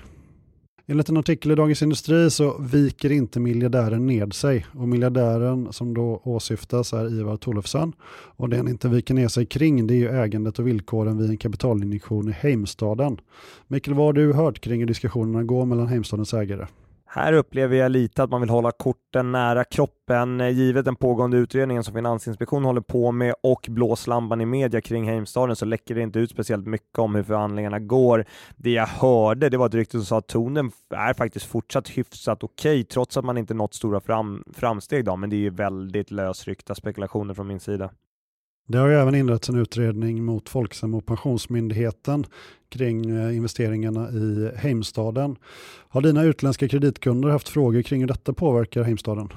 Enligt 0.93 1.09
en 1.09 1.17
artikel 1.17 1.51
i 1.51 1.55
Dagens 1.55 1.83
Industri 1.83 2.31
så 2.31 2.59
viker 2.59 3.13
inte 3.13 3.41
miljardären 3.41 4.07
ned 4.07 4.33
sig 4.33 4.67
och 4.73 4.89
miljardären 4.89 5.73
som 5.73 5.95
då 5.95 6.21
åsyftas 6.25 6.93
är 6.93 7.21
Ivar 7.21 7.37
Tolofsson 7.37 7.93
och 8.37 8.49
det 8.49 8.57
han 8.57 8.69
inte 8.69 8.89
viker 8.89 9.15
ner 9.15 9.29
sig 9.29 9.47
kring 9.47 9.87
det 9.87 9.95
är 9.95 9.97
ju 9.97 10.09
ägandet 10.09 10.59
och 10.59 10.67
villkoren 10.67 11.19
vid 11.19 11.31
en 11.31 11.37
kapitalinjektion 11.37 12.29
i 12.29 12.33
Heimstaden. 12.33 13.21
Mikael, 13.67 13.97
vad 13.97 14.07
har 14.07 14.13
du 14.13 14.33
hört 14.33 14.61
kring 14.61 14.81
hur 14.81 14.87
diskussionerna 14.87 15.43
går 15.43 15.67
mellan 15.67 15.87
Heimstadens 15.87 16.35
ägare? 16.35 16.67
Här 17.15 17.33
upplever 17.33 17.77
jag 17.77 17.91
lite 17.91 18.23
att 18.23 18.31
man 18.31 18.41
vill 18.41 18.51
hålla 18.51 18.73
korten 18.73 19.33
nära 19.33 19.65
kroppen 19.65 20.41
eh, 20.41 20.49
givet 20.49 20.85
den 20.85 20.97
pågående 20.97 21.37
utredningen 21.37 21.85
som 21.85 21.95
Finansinspektionen 21.95 22.65
håller 22.65 22.81
på 22.81 23.13
med 23.13 23.35
och 23.43 23.67
blåslampan 23.69 24.41
i 24.41 24.47
media 24.47 24.81
kring 24.81 25.09
Heimstaden 25.09 25.57
så 25.57 25.65
läcker 25.65 25.95
det 25.95 26.01
inte 26.03 26.19
ut 26.19 26.31
speciellt 26.31 26.67
mycket 26.67 26.99
om 26.99 27.15
hur 27.15 27.23
förhandlingarna 27.23 27.79
går. 27.79 28.25
Det 28.57 28.71
jag 28.71 28.87
hörde 28.87 29.49
det 29.49 29.57
var 29.57 29.67
ett 29.67 29.75
rykte 29.75 29.93
som 29.93 30.05
sa 30.05 30.19
att 30.19 30.27
tonen 30.27 30.73
är 30.95 31.15
faktiskt 31.15 31.47
fortsatt 31.47 31.89
hyfsat 31.89 32.43
okej 32.43 32.81
okay, 32.81 32.85
trots 32.85 33.17
att 33.17 33.25
man 33.25 33.39
inte 33.39 33.55
nått 33.55 33.75
stora 33.75 34.01
fram, 34.01 34.45
framsteg 34.55 35.05
då, 35.05 35.17
men 35.17 35.31
det 35.31 35.37
är 35.37 35.39
ju 35.39 35.51
väldigt 35.51 36.11
lösryckta 36.11 36.75
spekulationer 36.75 37.35
från 37.35 37.47
min 37.47 37.61
sida. 37.61 37.91
Det 38.69 38.79
har 38.79 38.89
ju 38.89 38.95
även 38.95 39.15
inrätts 39.15 39.49
en 39.49 39.59
utredning 39.59 40.25
mot 40.25 40.49
Folksam 40.49 40.95
och 40.95 41.07
Pensionsmyndigheten 41.07 42.27
kring 42.69 43.11
eh, 43.11 43.37
investeringarna 43.37 44.11
i 44.11 44.51
Heimstaden. 44.57 45.37
Har 45.89 46.01
dina 46.01 46.23
utländska 46.23 46.69
kreditkunder 46.69 47.29
haft 47.29 47.49
frågor 47.49 47.83
kring 47.83 48.01
hur 48.01 48.09
detta 48.09 48.33
påverkar 48.33 48.83
Heimstaden? 48.83 49.29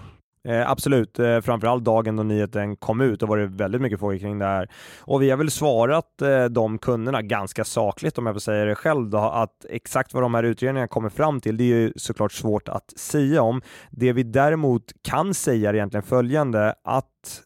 Eh, 0.47 0.71
absolut, 0.71 1.19
eh, 1.19 1.41
framförallt 1.41 1.83
dagen 1.83 2.15
då 2.15 2.23
nyheten 2.23 2.75
kom 2.75 3.01
ut, 3.01 3.19
då 3.19 3.25
var 3.25 3.37
det 3.37 3.47
väldigt 3.47 3.81
mycket 3.81 3.99
frågor 3.99 4.17
kring 4.17 4.39
det 4.39 4.45
här. 4.45 4.69
Och 4.99 5.21
vi 5.21 5.29
har 5.29 5.37
väl 5.37 5.51
svarat 5.51 6.21
eh, 6.21 6.45
de 6.45 6.77
kunderna 6.77 7.21
ganska 7.21 7.63
sakligt, 7.63 8.17
om 8.17 8.25
jag 8.25 8.35
får 8.35 8.39
säga 8.39 8.65
det 8.65 8.75
själv, 8.75 9.09
då, 9.09 9.17
att 9.17 9.65
exakt 9.69 10.13
vad 10.13 10.23
de 10.23 10.33
här 10.33 10.43
utredningarna 10.43 10.87
kommer 10.87 11.09
fram 11.09 11.41
till, 11.41 11.57
det 11.57 11.63
är 11.63 11.67
ju 11.67 11.93
såklart 11.95 12.31
svårt 12.31 12.69
att 12.69 12.93
säga 12.97 13.41
om. 13.41 13.61
Det 13.89 14.13
vi 14.13 14.23
däremot 14.23 14.83
kan 15.01 15.33
säga 15.33 15.69
är 15.69 15.73
egentligen 15.73 16.03
följande, 16.03 16.73
att 16.83 17.41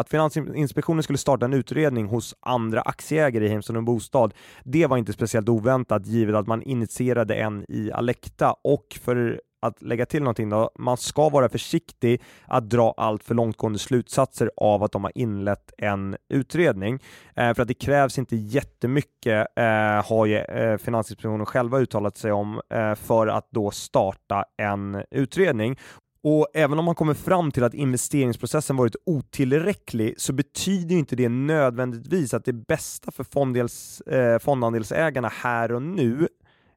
att 0.00 0.08
Finansinspektionen 0.08 1.02
skulle 1.02 1.18
starta 1.18 1.44
en 1.44 1.54
utredning 1.54 2.06
hos 2.06 2.34
andra 2.40 2.80
aktieägare 2.80 3.44
i 3.44 3.48
Heimstad 3.48 3.76
och 3.76 3.84
Bostad, 3.84 4.34
det 4.64 4.86
var 4.86 4.96
inte 4.96 5.12
speciellt 5.12 5.48
oväntat 5.48 6.06
givet 6.06 6.34
att 6.34 6.46
man 6.46 6.62
initierade 6.62 7.34
en 7.34 7.64
i 7.68 7.92
Alekta 7.92 8.54
och 8.64 8.98
för 9.02 9.40
att 9.62 9.82
lägga 9.82 10.06
till 10.06 10.22
någonting 10.22 10.48
då, 10.48 10.70
man 10.78 10.96
ska 10.96 11.28
vara 11.28 11.48
försiktig 11.48 12.22
att 12.44 12.70
dra 12.70 12.94
allt 12.96 13.24
för 13.24 13.34
långtgående 13.34 13.78
slutsatser 13.78 14.50
av 14.56 14.82
att 14.82 14.92
de 14.92 15.04
har 15.04 15.12
inlett 15.14 15.72
en 15.78 16.16
utredning. 16.28 16.98
Eh, 17.36 17.54
för 17.54 17.62
att 17.62 17.68
det 17.68 17.74
krävs 17.74 18.18
inte 18.18 18.36
jättemycket, 18.36 19.46
eh, 19.56 20.08
har 20.08 20.26
ju 20.26 20.36
eh, 20.36 20.76
Finansinspektionen 20.78 21.46
själva 21.46 21.78
uttalat 21.78 22.16
sig 22.16 22.32
om, 22.32 22.60
eh, 22.74 22.94
för 22.94 23.26
att 23.26 23.48
då 23.50 23.70
starta 23.70 24.44
en 24.56 25.04
utredning. 25.10 25.76
Och 26.22 26.46
även 26.54 26.78
om 26.78 26.84
man 26.84 26.94
kommer 26.94 27.14
fram 27.14 27.50
till 27.50 27.64
att 27.64 27.74
investeringsprocessen 27.74 28.76
varit 28.76 28.96
otillräcklig 29.06 30.14
så 30.18 30.32
betyder 30.32 30.96
inte 30.96 31.16
det 31.16 31.28
nödvändigtvis 31.28 32.34
att 32.34 32.44
det 32.44 32.52
bästa 32.52 33.10
för 33.10 33.24
fondels, 33.24 34.00
eh, 34.00 34.38
fondandelsägarna 34.38 35.28
här 35.28 35.72
och 35.72 35.82
nu 35.82 36.28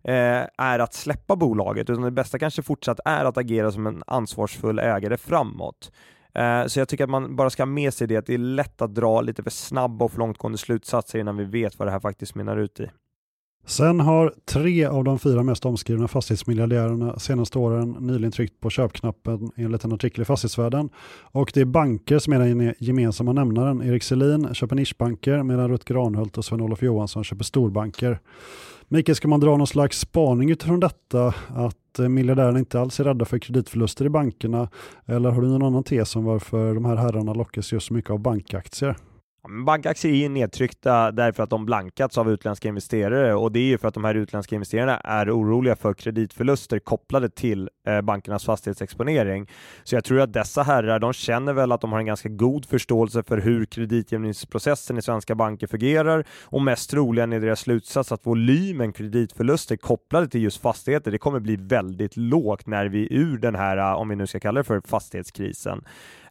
eh, 0.03 0.47
är 0.57 0.79
att 0.79 0.93
släppa 0.93 1.35
bolaget, 1.35 1.89
utan 1.89 2.03
det 2.03 2.11
bästa 2.11 2.39
kanske 2.39 2.61
fortsatt 2.61 2.99
är 3.05 3.25
att 3.25 3.37
agera 3.37 3.71
som 3.71 3.87
en 3.87 4.03
ansvarsfull 4.07 4.79
ägare 4.79 5.17
framåt. 5.17 5.91
Eh, 6.35 6.65
så 6.65 6.79
jag 6.79 6.87
tycker 6.87 7.03
att 7.03 7.09
man 7.09 7.35
bara 7.35 7.49
ska 7.49 7.61
ha 7.61 7.67
med 7.67 7.93
sig 7.93 8.07
det, 8.07 8.17
att 8.17 8.25
det 8.25 8.33
är 8.33 8.37
lätt 8.37 8.81
att 8.81 8.95
dra 8.95 9.21
lite 9.21 9.43
för 9.43 9.49
snabba 9.49 10.05
och 10.05 10.11
för 10.11 10.19
långtgående 10.19 10.57
slutsatser 10.57 11.19
innan 11.19 11.37
vi 11.37 11.43
vet 11.45 11.79
vad 11.79 11.87
det 11.87 11.91
här 11.91 11.99
faktiskt 11.99 12.35
mynnar 12.35 12.57
ut 12.57 12.79
i. 12.79 12.89
Sen 13.65 13.99
har 13.99 14.33
tre 14.45 14.85
av 14.85 15.03
de 15.03 15.19
fyra 15.19 15.43
mest 15.43 15.65
omskrivna 15.65 16.07
fastighetsmiljardärerna 16.07 17.19
senaste 17.19 17.59
åren 17.59 17.97
nyligen 17.99 18.31
tryckt 18.31 18.59
på 18.59 18.69
köpknappen 18.69 19.51
enligt 19.55 19.83
en 19.83 19.93
artikel 19.93 20.21
i 20.21 20.25
Fastighetsvärlden. 20.25 20.89
Och 21.21 21.51
det 21.53 21.61
är 21.61 21.65
banker 21.65 22.19
som 22.19 22.33
är 22.33 22.39
den 22.39 22.73
gemensamma 22.79 23.33
nämnaren. 23.33 23.81
Erik 23.83 24.03
Selin 24.03 24.53
köper 24.53 24.75
nischbanker 24.75 25.43
medan 25.43 25.69
Rutger 25.69 25.93
Granhult 25.93 26.37
och 26.37 26.45
Sven-Olof 26.45 26.81
Johansson 26.81 27.23
köper 27.23 27.43
storbanker. 27.43 28.19
Mikael, 28.87 29.15
ska 29.15 29.27
man 29.27 29.39
dra 29.39 29.57
någon 29.57 29.67
slags 29.67 29.99
spaning 29.99 30.51
utifrån 30.51 30.79
detta 30.79 31.33
att 31.55 31.99
eh, 31.99 32.09
miljardärerna 32.09 32.59
inte 32.59 32.79
alls 32.79 32.99
är 32.99 33.03
rädda 33.03 33.25
för 33.25 33.39
kreditförluster 33.39 34.05
i 34.05 34.09
bankerna? 34.09 34.69
Eller 35.05 35.31
har 35.31 35.41
du 35.41 35.47
någon 35.47 35.63
annan 35.63 35.83
tes 35.83 36.15
om 36.15 36.23
varför 36.23 36.73
de 36.73 36.85
här 36.85 36.95
herrarna 36.95 37.33
lockas 37.33 37.73
just 37.73 37.87
så 37.87 37.93
mycket 37.93 38.11
av 38.11 38.19
bankaktier? 38.19 38.95
Bankaktier 39.49 40.25
är 40.25 40.29
nedtryckta 40.29 41.11
därför 41.11 41.43
att 41.43 41.49
de 41.49 41.65
blankats 41.65 42.17
av 42.17 42.31
utländska 42.31 42.67
investerare 42.67 43.35
och 43.35 43.51
det 43.51 43.59
är 43.59 43.63
ju 43.63 43.77
för 43.77 43.87
att 43.87 43.93
de 43.93 44.03
här 44.03 44.15
utländska 44.15 44.55
investerarna 44.55 44.97
är 44.97 45.37
oroliga 45.37 45.75
för 45.75 45.93
kreditförluster 45.93 46.79
kopplade 46.79 47.29
till 47.29 47.69
eh, 47.87 48.01
bankernas 48.01 48.45
fastighetsexponering. 48.45 49.49
Så 49.83 49.95
jag 49.95 50.03
tror 50.03 50.21
att 50.21 50.33
dessa 50.33 50.63
herrar, 50.63 50.99
de 50.99 51.13
känner 51.13 51.53
väl 51.53 51.71
att 51.71 51.81
de 51.81 51.91
har 51.91 51.99
en 51.99 52.05
ganska 52.05 52.29
god 52.29 52.65
förståelse 52.65 53.23
för 53.23 53.37
hur 53.37 53.65
kreditgivningsprocessen 53.65 54.97
i 54.97 55.01
svenska 55.01 55.35
banker 55.35 55.67
fungerar 55.67 56.25
och 56.43 56.61
mest 56.61 56.89
troligen 56.89 57.33
är 57.33 57.39
deras 57.39 57.59
slutsats 57.59 58.11
att 58.11 58.25
volymen 58.25 58.93
kreditförluster 58.93 59.77
kopplade 59.77 60.27
till 60.27 60.43
just 60.43 60.61
fastigheter, 60.61 61.11
det 61.11 61.17
kommer 61.17 61.39
bli 61.39 61.55
väldigt 61.55 62.17
lågt 62.17 62.67
när 62.67 62.85
vi 62.85 63.03
är 63.03 63.13
ur 63.13 63.37
den 63.37 63.55
här, 63.55 63.95
om 63.95 64.09
vi 64.09 64.15
nu 64.15 64.27
ska 64.27 64.39
kalla 64.39 64.59
det 64.59 64.63
för 64.63 64.81
fastighetskrisen. 64.85 65.83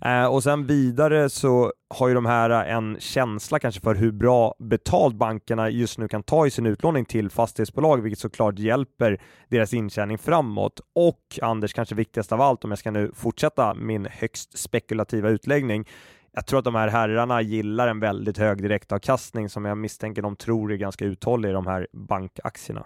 Eh, 0.05 0.27
och 0.27 0.43
sen 0.43 0.67
vidare 0.67 1.31
så 1.31 1.73
har 1.95 2.09
ju 2.09 2.15
de 2.15 2.27
här 2.27 2.51
eh, 2.51 2.75
en 2.77 2.97
känsla 3.01 3.59
kanske 3.59 3.81
för 3.81 3.95
hur 3.95 4.13
bra 4.13 4.55
betalt 4.59 5.15
bankerna 5.15 5.71
just 5.71 5.99
nu 5.99 6.09
kan 6.09 6.23
ta 6.23 6.47
i 6.47 6.51
sin 6.51 6.67
utlåning 6.67 7.05
till 7.05 7.31
fastighetsbolag, 7.31 8.03
vilket 8.03 8.19
såklart 8.19 8.59
hjälper 8.59 9.21
deras 9.49 9.75
intjäning 9.75 10.19
framåt. 10.19 10.81
Och 10.95 11.39
Anders, 11.43 11.73
kanske 11.73 11.95
viktigast 11.95 12.33
av 12.33 12.41
allt, 12.41 12.65
om 12.65 12.71
jag 12.71 12.79
ska 12.79 12.91
nu 12.91 13.11
fortsätta 13.15 13.75
min 13.75 14.09
högst 14.11 14.59
spekulativa 14.59 15.29
utläggning, 15.29 15.89
jag 16.33 16.47
tror 16.47 16.59
att 16.59 16.65
de 16.65 16.75
här 16.75 16.89
herrarna 16.89 17.43
gillar 17.43 17.89
en 17.89 18.01
väldigt 18.01 18.39
hög 18.39 18.63
direktavkastning 18.63 19.49
som 19.49 19.65
jag 19.65 19.79
misstänker 19.79 20.23
de 20.23 20.37
tror 20.37 20.73
är 20.73 20.77
ganska 20.77 21.05
uthållig 21.05 21.49
i 21.49 21.53
de 21.53 21.67
här 21.67 21.87
bankaktierna. 21.93 22.85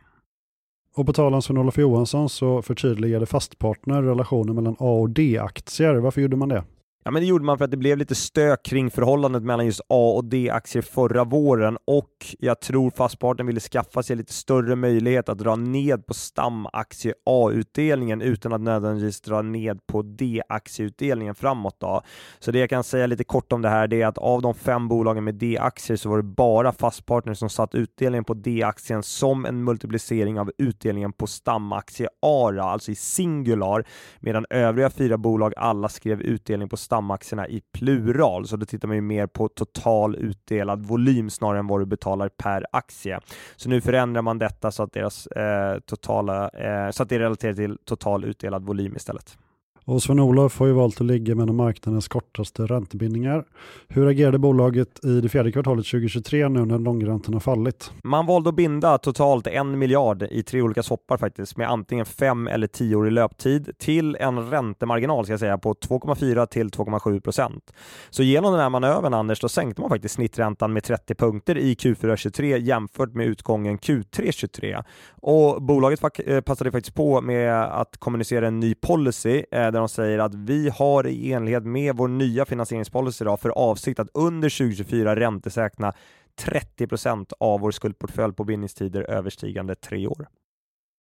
Och 0.96 1.06
på 1.06 1.12
tal 1.12 1.34
om 1.34 1.42
Sven-Olof 1.42 1.78
Johansson 1.78 2.28
så 2.28 2.62
förtydligade 2.62 3.26
Fastpartner 3.26 4.02
relationen 4.02 4.54
mellan 4.54 4.76
A 4.78 5.00
och 5.00 5.10
D-aktier. 5.10 5.94
Varför 5.94 6.20
gjorde 6.20 6.36
man 6.36 6.48
det? 6.48 6.64
Ja, 7.06 7.10
men 7.10 7.22
det 7.22 7.26
gjorde 7.26 7.44
man 7.44 7.58
för 7.58 7.64
att 7.64 7.70
det 7.70 7.76
blev 7.76 7.98
lite 7.98 8.14
stök 8.14 8.62
kring 8.62 8.90
förhållandet 8.90 9.42
mellan 9.42 9.66
just 9.66 9.80
A 9.80 10.12
och 10.16 10.24
D-aktier 10.24 10.82
förra 10.82 11.24
våren 11.24 11.78
och 11.84 12.10
jag 12.38 12.60
tror 12.60 12.90
Fastpartner 12.90 13.44
ville 13.44 13.60
skaffa 13.60 14.02
sig 14.02 14.16
lite 14.16 14.32
större 14.32 14.76
möjlighet 14.76 15.28
att 15.28 15.38
dra 15.38 15.56
ned 15.56 16.06
på 16.06 16.14
stamaktie 16.14 17.14
A-utdelningen 17.26 18.22
utan 18.22 18.52
att 18.52 18.60
nödvändigtvis 18.60 19.20
dra 19.20 19.42
ned 19.42 19.86
på 19.86 20.02
D-aktieutdelningen 20.02 21.34
framåt. 21.34 21.76
Då. 21.80 22.02
Så 22.38 22.50
det 22.50 22.58
jag 22.58 22.70
kan 22.70 22.84
säga 22.84 23.06
lite 23.06 23.24
kort 23.24 23.52
om 23.52 23.62
det 23.62 23.68
här 23.68 23.86
det 23.86 24.02
är 24.02 24.06
att 24.06 24.18
av 24.18 24.42
de 24.42 24.54
fem 24.54 24.88
bolagen 24.88 25.24
med 25.24 25.34
D-aktier 25.34 25.96
så 25.96 26.08
var 26.08 26.16
det 26.16 26.22
bara 26.22 26.72
Fastpartner 26.72 27.34
som 27.34 27.48
satt 27.48 27.74
utdelningen 27.74 28.24
på 28.24 28.34
D-aktien 28.34 29.02
som 29.02 29.46
en 29.46 29.64
multiplicering 29.64 30.40
av 30.40 30.50
utdelningen 30.58 31.12
på 31.12 31.26
stamaktie 31.26 32.08
A, 32.22 32.52
alltså 32.60 32.90
i 32.90 32.94
singular, 32.94 33.84
medan 34.20 34.46
övriga 34.50 34.90
fyra 34.90 35.18
bolag 35.18 35.52
alla 35.56 35.88
skrev 35.88 36.20
utdelning 36.20 36.68
på 36.68 36.76
stamaktie 36.76 36.95
stamaktierna 36.96 37.48
i 37.48 37.60
plural, 37.72 38.46
så 38.46 38.56
då 38.56 38.66
tittar 38.66 38.88
man 38.88 38.96
ju 38.96 39.00
mer 39.00 39.26
på 39.26 39.48
total 39.48 40.16
utdelad 40.16 40.86
volym 40.86 41.30
snarare 41.30 41.58
än 41.58 41.66
vad 41.66 41.80
du 41.80 41.86
betalar 41.86 42.28
per 42.28 42.66
aktie. 42.72 43.20
Så 43.56 43.68
nu 43.68 43.80
förändrar 43.80 44.22
man 44.22 44.38
detta 44.38 44.70
så 44.70 44.82
att, 44.82 44.92
deras, 44.92 45.26
eh, 45.26 45.78
totala, 45.78 46.48
eh, 46.48 46.90
så 46.90 47.02
att 47.02 47.08
det 47.08 47.14
är 47.14 47.18
relaterat 47.18 47.56
till 47.56 47.78
total 47.84 48.24
utdelad 48.24 48.64
volym 48.64 48.96
istället. 48.96 49.38
Och 49.88 50.02
Sven-Olof 50.02 50.58
har 50.58 50.66
ju 50.66 50.72
valt 50.72 51.00
att 51.00 51.06
ligga 51.06 51.34
med 51.34 51.42
en 51.42 51.48
av 51.48 51.54
marknadens 51.54 52.08
kortaste 52.08 52.62
räntebindningar. 52.62 53.44
Hur 53.88 54.06
agerade 54.06 54.38
bolaget 54.38 55.04
i 55.04 55.20
det 55.20 55.28
fjärde 55.28 55.52
kvartalet 55.52 55.86
2023 55.86 56.48
nu 56.48 56.64
när 56.64 56.78
långräntan 56.78 57.34
har 57.34 57.40
fallit? 57.40 57.92
Man 58.04 58.26
valde 58.26 58.48
att 58.48 58.56
binda 58.56 58.98
totalt 58.98 59.46
en 59.46 59.78
miljard 59.78 60.22
i 60.22 60.42
tre 60.42 60.62
olika 60.62 60.82
soppar 60.82 61.16
faktiskt 61.16 61.56
med 61.56 61.70
antingen 61.70 62.06
fem 62.06 62.46
eller 62.46 62.66
tio 62.66 62.96
år 62.96 63.08
i 63.08 63.10
löptid 63.10 63.70
till 63.78 64.16
en 64.20 64.50
räntemarginal 64.50 65.24
ska 65.24 65.32
jag 65.32 65.40
säga 65.40 65.58
på 65.58 65.74
2,4 65.74 66.46
till 66.46 66.68
2,7 66.68 67.20
procent. 67.20 67.72
Så 68.10 68.22
genom 68.22 68.52
den 68.52 68.60
här 68.60 68.70
manövern 68.70 69.14
Anders, 69.14 69.40
då 69.40 69.48
sänkte 69.48 69.80
man 69.80 69.90
faktiskt 69.90 70.14
snitträntan 70.14 70.72
med 70.72 70.84
30 70.84 71.14
punkter 71.14 71.58
i 71.58 71.74
Q4 71.74 72.16
23 72.16 72.58
jämfört 72.58 73.14
med 73.14 73.26
utgången 73.26 73.78
Q3 73.78 74.32
23. 74.32 74.82
Och 75.10 75.62
bolaget 75.62 76.00
eh, 76.26 76.40
passade 76.40 76.72
faktiskt 76.72 76.96
på 76.96 77.20
med 77.20 77.64
att 77.64 77.96
kommunicera 77.98 78.46
en 78.46 78.60
ny 78.60 78.74
policy 78.74 79.42
eh, 79.50 79.75
där 79.76 79.80
de 79.80 79.88
säger 79.88 80.18
att 80.18 80.34
vi 80.34 80.68
har 80.68 81.06
i 81.06 81.32
enlighet 81.32 81.64
med 81.64 81.96
vår 81.96 82.08
nya 82.08 82.44
finansieringspolicy 82.44 83.24
då, 83.24 83.36
för 83.36 83.48
avsikt 83.48 84.00
att 84.00 84.08
under 84.14 84.48
2024 84.58 85.16
räntesäkra 85.16 85.92
30% 86.40 87.32
av 87.40 87.60
vår 87.60 87.70
skuldportfölj 87.70 88.34
på 88.34 88.44
bindningstider 88.44 89.02
överstigande 89.02 89.74
tre 89.74 90.06
år. 90.06 90.28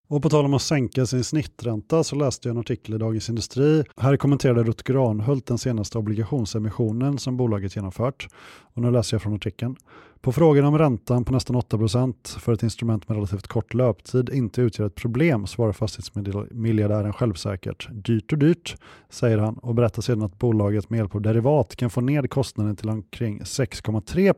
Och 0.09 0.23
på 0.23 0.29
tal 0.31 0.45
om 0.45 0.55
att 0.55 0.63
sänka 0.63 1.07
sin 1.07 1.25
snittränta 1.25 2.05
så 2.05 2.17
läste 2.17 2.49
jag 2.49 2.55
en 2.55 2.61
artikel 2.61 2.95
i 2.95 2.99
Dagens 2.99 3.29
Industri. 3.29 3.85
Här 3.97 4.17
kommenterade 4.17 4.63
Rutger 4.63 4.95
Granhult 4.95 5.47
den 5.47 5.59
senaste 5.59 5.99
obligationsemissionen 5.99 7.19
som 7.19 7.37
bolaget 7.37 7.77
genomfört. 7.77 8.29
Och 8.75 8.83
nu 8.83 8.91
läser 8.91 9.15
jag 9.15 9.23
från 9.23 9.35
artikeln. 9.35 9.77
På 10.21 10.33
frågan 10.33 10.65
om 10.65 10.79
räntan 10.79 11.25
på 11.25 11.33
nästan 11.33 11.57
8% 11.57 12.39
för 12.39 12.53
ett 12.53 12.63
instrument 12.63 13.09
med 13.09 13.17
relativt 13.17 13.47
kort 13.47 13.75
löptid 13.75 14.29
inte 14.29 14.61
utgör 14.61 14.87
ett 14.87 14.95
problem 14.95 15.47
svarar 15.47 15.73
fastighetsmiljardären 15.73 17.13
självsäkert. 17.13 17.89
Dyrt 17.93 18.33
och 18.33 18.39
dyrt, 18.39 18.77
säger 19.11 19.39
han 19.39 19.59
och 19.59 19.75
berättar 19.75 20.03
sedan 20.03 20.23
att 20.23 20.39
bolaget 20.39 20.91
med 20.91 20.99
hjälp 20.99 21.15
av 21.15 21.23
derivat 21.23 21.77
kan 21.77 21.91
få 21.91 22.01
ned 22.01 22.31
kostnaden 22.31 22.77
till 22.77 22.89
omkring 22.89 23.41
6,3 23.41 24.33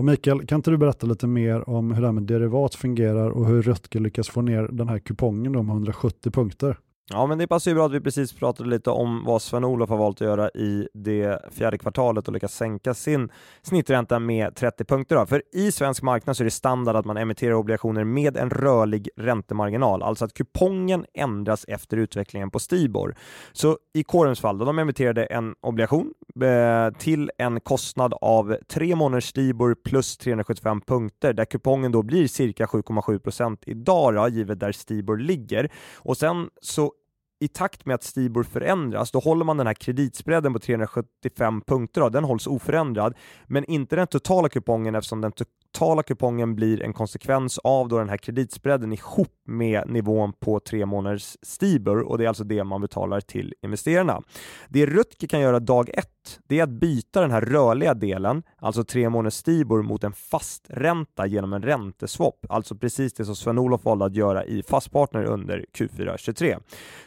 och 0.00 0.06
Mikael, 0.06 0.46
kan 0.46 0.56
inte 0.56 0.70
du 0.70 0.76
berätta 0.76 1.06
lite 1.06 1.26
mer 1.26 1.68
om 1.68 1.92
hur 1.92 2.00
det 2.00 2.06
här 2.08 2.12
med 2.12 2.22
derivat 2.22 2.74
fungerar 2.74 3.30
och 3.30 3.46
hur 3.46 3.62
Röttger 3.62 4.00
lyckas 4.00 4.28
få 4.28 4.42
ner 4.42 4.62
den 4.62 4.88
här 4.88 4.98
kupongen 4.98 5.56
om 5.56 5.68
170 5.68 6.30
punkter? 6.30 6.78
Ja, 7.12 7.26
men 7.26 7.38
det 7.38 7.46
passar 7.46 7.70
ju 7.70 7.74
bra 7.74 7.86
att 7.86 7.92
vi 7.92 8.00
precis 8.00 8.32
pratade 8.32 8.68
lite 8.68 8.90
om 8.90 9.24
vad 9.24 9.42
Sven-Olof 9.42 9.90
har 9.90 9.96
valt 9.96 10.16
att 10.16 10.26
göra 10.26 10.48
i 10.48 10.88
det 10.94 11.42
fjärde 11.52 11.78
kvartalet 11.78 12.28
och 12.28 12.34
lyckas 12.34 12.54
sänka 12.54 12.94
sin 12.94 13.28
snittränta 13.62 14.18
med 14.18 14.54
30 14.54 14.84
punkter. 14.84 15.16
Då. 15.16 15.26
För 15.26 15.42
i 15.52 15.72
svensk 15.72 16.02
marknad 16.02 16.36
så 16.36 16.42
är 16.42 16.44
det 16.44 16.50
standard 16.50 16.96
att 16.96 17.04
man 17.04 17.16
emitterar 17.16 17.54
obligationer 17.54 18.04
med 18.04 18.36
en 18.36 18.50
rörlig 18.50 19.08
räntemarginal, 19.16 20.02
alltså 20.02 20.24
att 20.24 20.34
kupongen 20.34 21.06
ändras 21.14 21.64
efter 21.68 21.96
utvecklingen 21.96 22.50
på 22.50 22.58
Stibor. 22.58 23.14
Så 23.52 23.78
i 23.94 24.02
Corums 24.02 24.40
fall, 24.40 24.58
då 24.58 24.64
de 24.64 24.78
emitterade 24.78 25.24
en 25.24 25.54
obligation 25.60 26.12
eh, 26.42 26.98
till 26.98 27.30
en 27.38 27.60
kostnad 27.60 28.14
av 28.20 28.56
tre 28.68 28.96
månaders 28.96 29.28
Stibor 29.28 29.74
plus 29.74 30.16
375 30.16 30.80
punkter, 30.80 31.32
där 31.32 31.44
kupongen 31.44 31.92
då 31.92 32.02
blir 32.02 32.28
cirka 32.28 32.66
7,7 32.66 33.18
procent 33.18 33.62
idag, 33.66 34.14
då, 34.14 34.28
givet 34.28 34.60
där 34.60 34.72
Stibor 34.72 35.16
ligger. 35.16 35.70
Och 35.96 36.16
sen 36.16 36.50
så 36.60 36.92
i 37.40 37.48
takt 37.48 37.86
med 37.86 37.94
att 37.94 38.02
Stibor 38.02 38.42
förändras, 38.42 39.10
då 39.10 39.18
håller 39.18 39.44
man 39.44 39.56
den 39.56 39.66
här 39.66 39.74
kreditspreaden 39.74 40.52
på 40.52 40.58
375 40.58 41.60
punkter, 41.66 42.00
då, 42.00 42.08
den 42.08 42.24
hålls 42.24 42.46
oförändrad, 42.46 43.14
men 43.46 43.64
inte 43.64 43.96
den 43.96 44.06
totala 44.06 44.48
kupongen 44.48 44.94
eftersom 44.94 45.20
den 45.20 45.32
totala 45.32 46.02
kupongen 46.02 46.54
blir 46.56 46.82
en 46.82 46.92
konsekvens 46.92 47.58
av 47.58 47.88
då 47.88 47.98
den 47.98 48.08
här 48.08 48.16
kreditspreaden 48.16 48.92
ihop 48.92 49.34
med 49.46 49.90
nivån 49.90 50.32
på 50.32 50.60
tre 50.60 50.86
månaders 50.86 51.36
Stibor 51.42 52.00
och 52.00 52.18
det 52.18 52.24
är 52.24 52.28
alltså 52.28 52.44
det 52.44 52.64
man 52.64 52.80
betalar 52.80 53.20
till 53.20 53.54
investerarna. 53.62 54.22
Det 54.68 54.86
Rutger 54.86 55.28
kan 55.28 55.40
göra 55.40 55.60
dag 55.60 55.90
ett, 55.94 56.19
det 56.46 56.58
är 56.58 56.62
att 56.62 56.70
byta 56.70 57.20
den 57.20 57.30
här 57.30 57.40
rörliga 57.40 57.94
delen, 57.94 58.42
alltså 58.58 58.84
tre 58.84 59.10
månaders 59.10 59.34
Stibor 59.34 59.82
mot 59.82 60.04
en 60.04 60.12
fast 60.12 60.66
ränta 60.68 61.26
genom 61.26 61.52
en 61.52 61.62
ränteswap, 61.62 62.46
alltså 62.48 62.74
precis 62.74 63.12
det 63.12 63.24
som 63.24 63.36
Sven-Olof 63.36 63.84
valde 63.84 64.04
att 64.04 64.14
göra 64.14 64.44
i 64.44 64.62
Fastpartner 64.62 65.24
under 65.24 65.64
Q4 65.78 66.16
23. 66.16 66.58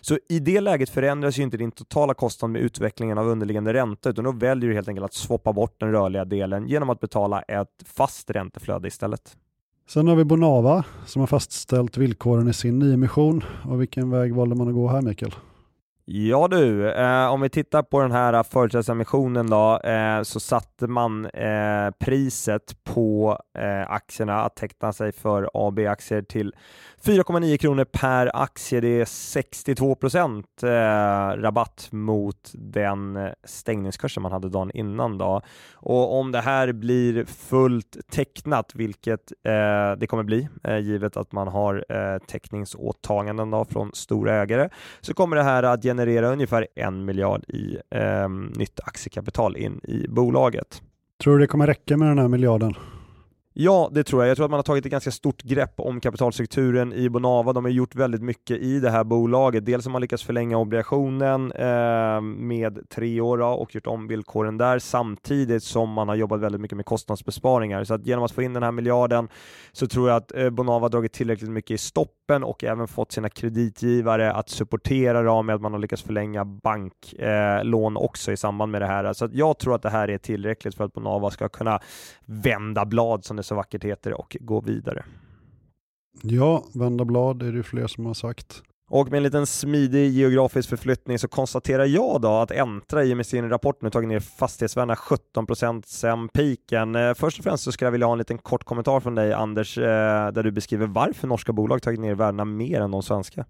Så 0.02 0.18
i 0.30 0.40
det 0.40 0.62
läget 0.62 0.90
förändras 0.90 1.40
ju 1.40 1.44
inte 1.44 1.58
din 1.58 1.72
totala 1.72 2.14
kostnad 2.14 2.52
med 2.52 2.62
utvecklingen 2.62 3.18
av 3.18 3.28
underliggande 3.28 3.74
ränta, 3.74 4.10
utan 4.10 4.26
då 4.26 4.32
väljer 4.32 4.70
du 4.70 4.76
helt 4.76 4.88
enkelt 4.88 5.06
att 5.06 5.14
swappa 5.14 5.54
bort 5.54 5.80
den 5.80 5.92
rörliga 5.92 6.26
delen 6.26 6.68
genom 6.68 6.90
att 6.90 7.00
betala 7.00 7.42
ett 7.42 7.84
fast 7.86 8.30
ränteflöde 8.30 8.88
istället. 8.88 9.38
Sen 9.88 10.08
har 10.08 10.16
vi 10.16 10.24
Bonava 10.24 10.84
som 11.06 11.20
har 11.20 11.28
fastställt 11.28 11.98
villkoren 11.98 12.48
i 12.48 12.54
sin 12.54 12.80
nyemission 12.80 13.44
och 13.70 13.82
vilken 13.82 14.10
väg 14.10 14.36
valde 14.36 14.56
man 14.56 14.68
att 14.68 14.74
gå 14.74 14.88
här 14.88 15.02
Mikael? 15.02 15.34
Ja 16.06 16.48
du, 16.48 16.92
eh, 16.92 17.28
om 17.28 17.42
vi 17.42 17.50
tittar 17.50 17.84
på 17.84 18.02
den 18.02 18.12
här 18.12 18.34
eh, 18.34 18.44
företrädesemissionen 18.44 19.50
då, 19.50 19.80
eh, 19.80 20.22
så 20.22 20.40
satte 20.40 20.88
man 20.88 21.26
eh, 21.26 21.92
priset 22.00 22.84
på 22.84 23.40
eh, 23.58 23.92
aktierna 23.92 24.44
att 24.44 24.56
teckna 24.56 24.94
sig 24.94 25.12
för 25.12 25.50
AB-aktier 25.54 26.22
till 26.22 26.54
4,9 27.06 27.58
kronor 27.58 27.84
per 27.84 28.32
aktie. 28.34 28.82
Det 28.82 29.02
är 29.02 29.06
62 29.06 29.96
procent 29.96 30.64
eh, 30.64 30.70
rabatt 31.38 31.88
mot 31.92 32.52
den 32.54 33.30
stängningskursen 33.44 34.24
man 34.24 34.32
hade 34.32 34.50
dagen 34.50 34.72
innan. 34.74 35.18
Då. 35.18 35.42
Och 35.74 36.20
om 36.20 36.32
det 36.32 36.42
här 36.42 36.72
blir 36.72 37.26
fullt 37.26 37.98
tecknat, 38.12 38.72
vilket 38.76 39.32
eh, 39.46 39.92
det 39.98 40.08
kommer 40.08 40.24
bli, 40.24 40.48
eh, 40.64 40.78
givet 40.78 41.18
att 41.18 41.32
man 41.32 41.48
har 41.48 41.86
teckningsåtaganden 42.28 43.52
då 43.52 43.66
från 43.66 43.92
stora 43.94 44.42
ägare, 44.42 44.70
så 45.02 45.14
kommer 45.14 45.36
det 45.36 45.44
här 45.44 45.64
att 45.64 45.84
generera 45.84 46.28
ungefär 46.28 46.68
en 46.76 47.06
miljard 47.06 47.44
i 47.44 47.78
nytt 48.56 48.80
aktiekapital 48.84 49.58
in 49.58 49.82
i 49.84 50.08
bolaget. 50.10 50.82
Tror 51.24 51.34
du 51.34 51.40
det 51.40 51.48
kommer 51.48 51.68
räcka 51.68 51.98
med 51.98 52.08
den 52.08 52.20
här 52.20 52.28
miljarden? 52.28 52.76
Ja, 53.56 53.90
det 53.92 54.04
tror 54.04 54.22
jag. 54.22 54.30
Jag 54.30 54.38
tror 54.38 54.46
att 54.46 54.52
man 54.52 54.58
har 54.58 54.64
tagit 54.64 54.86
ett 54.86 54.92
ganska 54.92 55.12
stort 55.12 55.42
grepp 55.42 55.74
om 55.78 56.00
kapitalstrukturen 56.00 56.94
i 56.94 57.10
Bonava. 57.10 57.54
De 57.54 57.66
har 57.66 57.72
gjort 57.72 57.96
väldigt 57.96 58.22
mycket 58.22 58.58
i 58.58 58.80
det 58.80 58.90
här 58.90 59.04
bolaget. 59.04 59.66
Dels 59.66 59.86
har 59.86 59.92
man 59.92 60.02
lyckats 60.02 60.24
förlänga 60.24 60.58
obligationen 60.58 61.52
eh, 61.52 62.22
med 62.22 62.90
tre 62.90 63.22
år 63.22 63.42
och 63.42 63.76
gjort 63.76 63.88
om 63.88 64.08
villkoren 64.08 64.58
där 64.58 64.80
samtidigt 64.80 65.64
som 65.64 65.90
man 65.90 66.08
har 66.08 66.16
jobbat 66.16 66.40
väldigt 66.40 66.62
mycket 66.62 66.76
med 66.76 66.86
kostnadsbesparingar. 66.86 67.84
Så 67.84 67.94
att 67.94 68.06
genom 68.06 68.26
att 68.26 68.32
få 68.32 68.42
in 68.42 68.54
den 68.54 68.64
här 68.64 68.72
miljarden 68.72 69.28
så 69.72 69.88
tror 69.88 70.10
jag 70.10 70.18
att 70.18 70.36
eh, 70.36 70.50
Bonava 70.50 70.86
har 70.86 70.90
dragit 70.90 71.14
tillräckligt 71.14 71.52
mycket 71.52 71.72
i 71.72 71.78
stoppen 71.78 72.44
och 72.44 72.64
även 72.64 72.88
fått 72.88 73.12
sina 73.12 73.30
kreditgivare 73.30 74.32
att 74.32 74.50
supportera 74.50 75.22
dem 75.22 75.46
med 75.46 75.56
att 75.56 75.62
man 75.62 75.74
har 75.74 75.80
lyckats 75.80 76.02
förlänga 76.02 76.46
banklån 76.46 77.98
eh, 77.98 78.04
också 78.04 78.32
i 78.32 78.38
samband 78.38 78.72
med 78.72 78.82
det 78.82 78.88
här. 78.88 79.14
Så 79.14 79.26
att 79.26 79.34
jag 79.34 79.60
tror 79.60 79.76
att 79.76 79.82
det 79.82 79.90
här 79.90 80.10
är 80.10 80.18
tillräckligt 80.18 80.76
för 80.76 80.84
att 80.84 80.94
Bonava 80.94 81.32
ska 81.32 81.50
kunna 81.50 81.80
vända 82.26 82.86
blad 82.86 83.26
som 83.26 83.38
det 83.38 83.43
så 83.44 83.56
vackert 83.56 83.84
heter 83.84 84.14
och 84.14 84.38
gå 84.40 84.62
vidare. 84.62 85.04
Ja, 86.22 86.66
vända 86.74 87.06
blad 87.06 87.44
är 87.44 87.52
det 87.52 87.64
fler 87.64 87.88
som 87.88 88.06
har 88.06 88.14
sagt. 88.14 88.64
Och 88.90 89.10
med 89.10 89.18
en 89.18 89.24
liten 89.24 89.48
smidig 89.48 90.12
geografisk 90.12 90.70
förflyttning 90.70 91.20
så 91.20 91.28
konstaterar 91.28 91.86
jag 91.86 92.22
då 92.22 92.30
att 92.30 92.52
Entra 92.52 93.04
i 93.04 93.14
och 93.14 93.18
med 93.18 93.26
sin 93.26 93.50
rapport 93.50 93.82
nu 93.82 93.90
tagit 93.90 94.10
ner 94.10 94.20
fastighetsvärdena 94.20 94.96
17% 94.96 95.84
sen 95.86 96.30
piken. 96.30 96.96
Eh, 96.96 97.14
först 97.14 97.40
och 97.40 97.44
främst 97.44 97.64
så 97.64 97.72
skulle 97.72 97.88
jag 97.88 97.92
vilja 97.92 98.08
ha 98.08 98.12
en 98.12 98.18
liten 98.18 98.38
kort 98.38 98.64
kommentar 98.64 99.00
från 99.00 99.16
dig 99.16 99.34
Anders, 99.34 99.78
eh, 99.78 100.32
där 100.32 100.44
du 100.44 100.52
beskriver 100.52 100.88
varför 100.88 101.28
norska 101.28 101.54
bolag 101.54 101.82
tagit 101.82 102.00
ner 102.00 102.16
värdena 102.16 102.46
mer 102.46 102.82
än 102.82 102.92
de 102.92 103.04
svenska. 103.04 103.46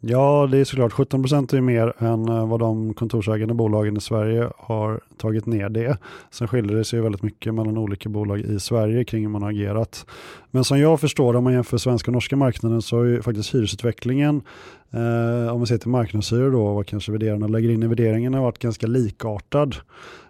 Ja, 0.00 0.48
det 0.50 0.58
är 0.58 0.64
såklart 0.64 0.92
17 0.92 1.22
procent 1.22 1.52
är 1.52 1.60
mer 1.60 1.92
än 1.98 2.28
eh, 2.28 2.48
vad 2.48 2.60
de 2.60 2.94
kontorsägande 2.94 3.54
bolagen 3.54 3.96
i 3.96 4.00
Sverige 4.00 4.50
har 4.58 5.00
tagit 5.16 5.46
ner 5.46 5.68
det. 5.68 5.98
Sen 6.30 6.48
skiljer 6.48 6.76
det 6.76 6.84
sig 6.84 7.00
väldigt 7.00 7.22
mycket 7.22 7.54
mellan 7.54 7.78
olika 7.78 8.08
bolag 8.08 8.40
i 8.40 8.60
Sverige 8.60 9.04
kring 9.04 9.22
hur 9.22 9.28
man 9.28 9.42
har 9.42 9.50
agerat. 9.50 10.06
Men 10.50 10.64
som 10.64 10.78
jag 10.78 11.00
förstår 11.00 11.36
om 11.36 11.44
man 11.44 11.52
jämför 11.52 11.78
svenska 11.78 12.10
och 12.10 12.12
norska 12.12 12.36
marknaden 12.36 12.82
så 12.82 12.96
har 12.96 13.04
ju 13.04 13.22
faktiskt 13.22 13.54
hyresutvecklingen, 13.54 14.42
eh, 14.90 15.52
om 15.52 15.58
man 15.58 15.66
ser 15.66 15.78
till 15.78 15.90
marknadshyror 15.90 16.50
då, 16.50 16.74
vad 16.74 16.86
kanske 16.86 17.12
värderarna 17.12 17.46
lägger 17.46 17.70
in 17.70 17.82
i 17.82 17.86
värderingen 17.86 18.34
har 18.34 18.42
varit 18.42 18.58
ganska 18.58 18.86
likartad. 18.86 19.76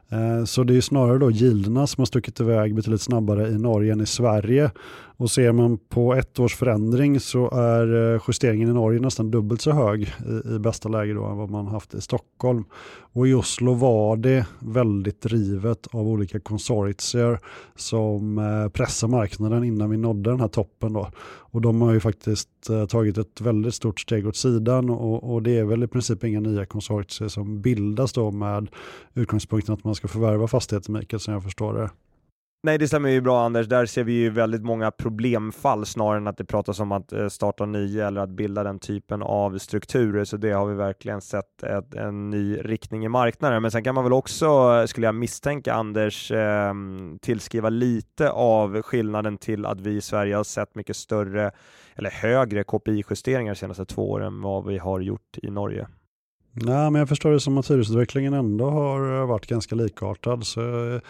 Eh, 0.08 0.44
så 0.44 0.64
det 0.64 0.76
är 0.76 0.80
snarare 0.80 1.18
då 1.18 1.30
yielderna 1.30 1.86
som 1.86 2.00
har 2.00 2.06
stuckit 2.06 2.40
iväg 2.40 2.74
betydligt 2.74 3.00
snabbare 3.00 3.48
i 3.48 3.58
Norge 3.58 3.92
än 3.92 4.00
i 4.00 4.06
Sverige. 4.06 4.70
Och 5.16 5.30
ser 5.30 5.52
man 5.52 5.78
på 5.78 6.14
ett 6.14 6.38
års 6.38 6.56
förändring 6.56 7.20
så 7.20 7.50
är 7.50 8.14
eh, 8.14 8.20
justeringen 8.28 8.68
i 8.68 8.72
Norge 8.72 9.00
nästan 9.00 9.30
dubbelt 9.30 9.60
så 9.60 9.72
hög 9.72 10.02
i, 10.02 10.54
i 10.54 10.58
bästa 10.58 10.88
läge 10.88 11.14
då 11.14 11.24
än 11.24 11.36
vad 11.36 11.50
man 11.50 11.66
haft 11.66 11.94
i 11.94 12.00
Stockholm. 12.00 12.64
Och 13.12 13.28
i 13.28 13.34
Oslo 13.34 13.74
var 13.74 14.16
det 14.16 14.46
väldigt 14.58 15.22
drivet 15.22 15.86
av 15.90 16.08
olika 16.08 16.40
konsortier 16.40 17.38
som 17.76 18.38
eh, 18.38 18.68
pressade 18.68 19.10
marknaden 19.10 19.64
innan 19.64 19.90
vi 19.90 19.96
nådde 19.96 20.30
den 20.30 20.40
här 20.40 20.48
toppen. 20.48 20.92
Då. 20.92 21.10
Och 21.54 21.60
de 21.60 21.80
har 21.80 21.92
ju 21.92 22.00
faktiskt 22.00 22.70
eh, 22.70 22.86
tagit 22.86 23.18
ett 23.18 23.40
väldigt 23.40 23.74
stort 23.74 24.00
steg 24.00 24.26
åt 24.26 24.36
sidan 24.36 24.90
och, 24.90 25.34
och 25.34 25.42
det 25.42 25.58
är 25.58 25.64
väl 25.64 25.82
i 25.82 25.86
princip 25.86 26.24
inga 26.24 26.40
nya 26.40 26.66
konsortier 26.66 27.28
som 27.28 27.60
bildas 27.60 28.12
då 28.12 28.30
med 28.30 28.68
utgångspunkten 29.14 29.74
att 29.74 29.84
man 29.84 29.94
ska 29.94 30.08
förvärva 30.08 30.46
fastigheter, 30.46 30.92
Mikael, 30.92 31.20
som 31.20 31.34
jag 31.34 31.42
förstår 31.42 31.74
det. 31.74 31.90
Nej, 32.64 32.78
det 32.78 32.88
stämmer 32.88 33.08
ju 33.08 33.20
bra 33.20 33.44
Anders. 33.44 33.66
Där 33.66 33.86
ser 33.86 34.04
vi 34.04 34.12
ju 34.12 34.30
väldigt 34.30 34.62
många 34.62 34.90
problemfall 34.90 35.86
snarare 35.86 36.16
än 36.16 36.26
att 36.26 36.36
det 36.36 36.44
pratas 36.44 36.80
om 36.80 36.92
att 36.92 37.12
eh, 37.12 37.28
starta 37.28 37.66
nya 37.66 38.06
eller 38.06 38.20
att 38.20 38.30
bilda 38.30 38.64
den 38.64 38.78
typen 38.78 39.22
av 39.22 39.58
strukturer. 39.58 40.24
Så 40.24 40.36
det 40.36 40.50
har 40.50 40.66
vi 40.66 40.74
verkligen 40.74 41.20
sett 41.20 41.62
ett, 41.62 41.94
en 41.94 42.30
ny 42.30 42.56
riktning 42.56 43.04
i 43.04 43.08
marknaden. 43.08 43.62
Men 43.62 43.70
sen 43.70 43.84
kan 43.84 43.94
man 43.94 44.04
väl 44.04 44.12
också, 44.12 44.46
eh, 44.46 44.86
skulle 44.86 45.06
jag 45.06 45.14
misstänka 45.14 45.74
Anders, 45.74 46.30
eh, 46.30 46.74
tillskriva 47.22 47.68
lite 47.68 48.30
av 48.30 48.82
skillnaden 48.82 49.38
till 49.38 49.66
att 49.66 49.80
vi 49.80 49.96
i 49.96 50.00
Sverige 50.00 50.36
har 50.36 50.44
sett 50.44 50.74
mycket 50.74 50.96
större 50.96 51.50
eller 51.94 52.10
högre 52.10 52.62
KPI-justeringar 52.62 53.52
de 53.52 53.58
senaste 53.58 53.84
två 53.84 54.10
åren 54.10 54.26
än 54.26 54.42
vad 54.42 54.66
vi 54.66 54.78
har 54.78 55.00
gjort 55.00 55.38
i 55.42 55.50
Norge. 55.50 55.86
Nej, 56.56 56.90
men 56.90 56.94
jag 56.94 57.08
förstår 57.08 57.32
det 57.32 57.40
som 57.40 57.58
att 57.58 57.70
hyresutvecklingen 57.70 58.34
ändå 58.34 58.70
har 58.70 59.20
eh, 59.20 59.26
varit 59.26 59.46
ganska 59.46 59.74
likartad. 59.74 60.46
Så 60.46 60.60
eh, 60.60 61.00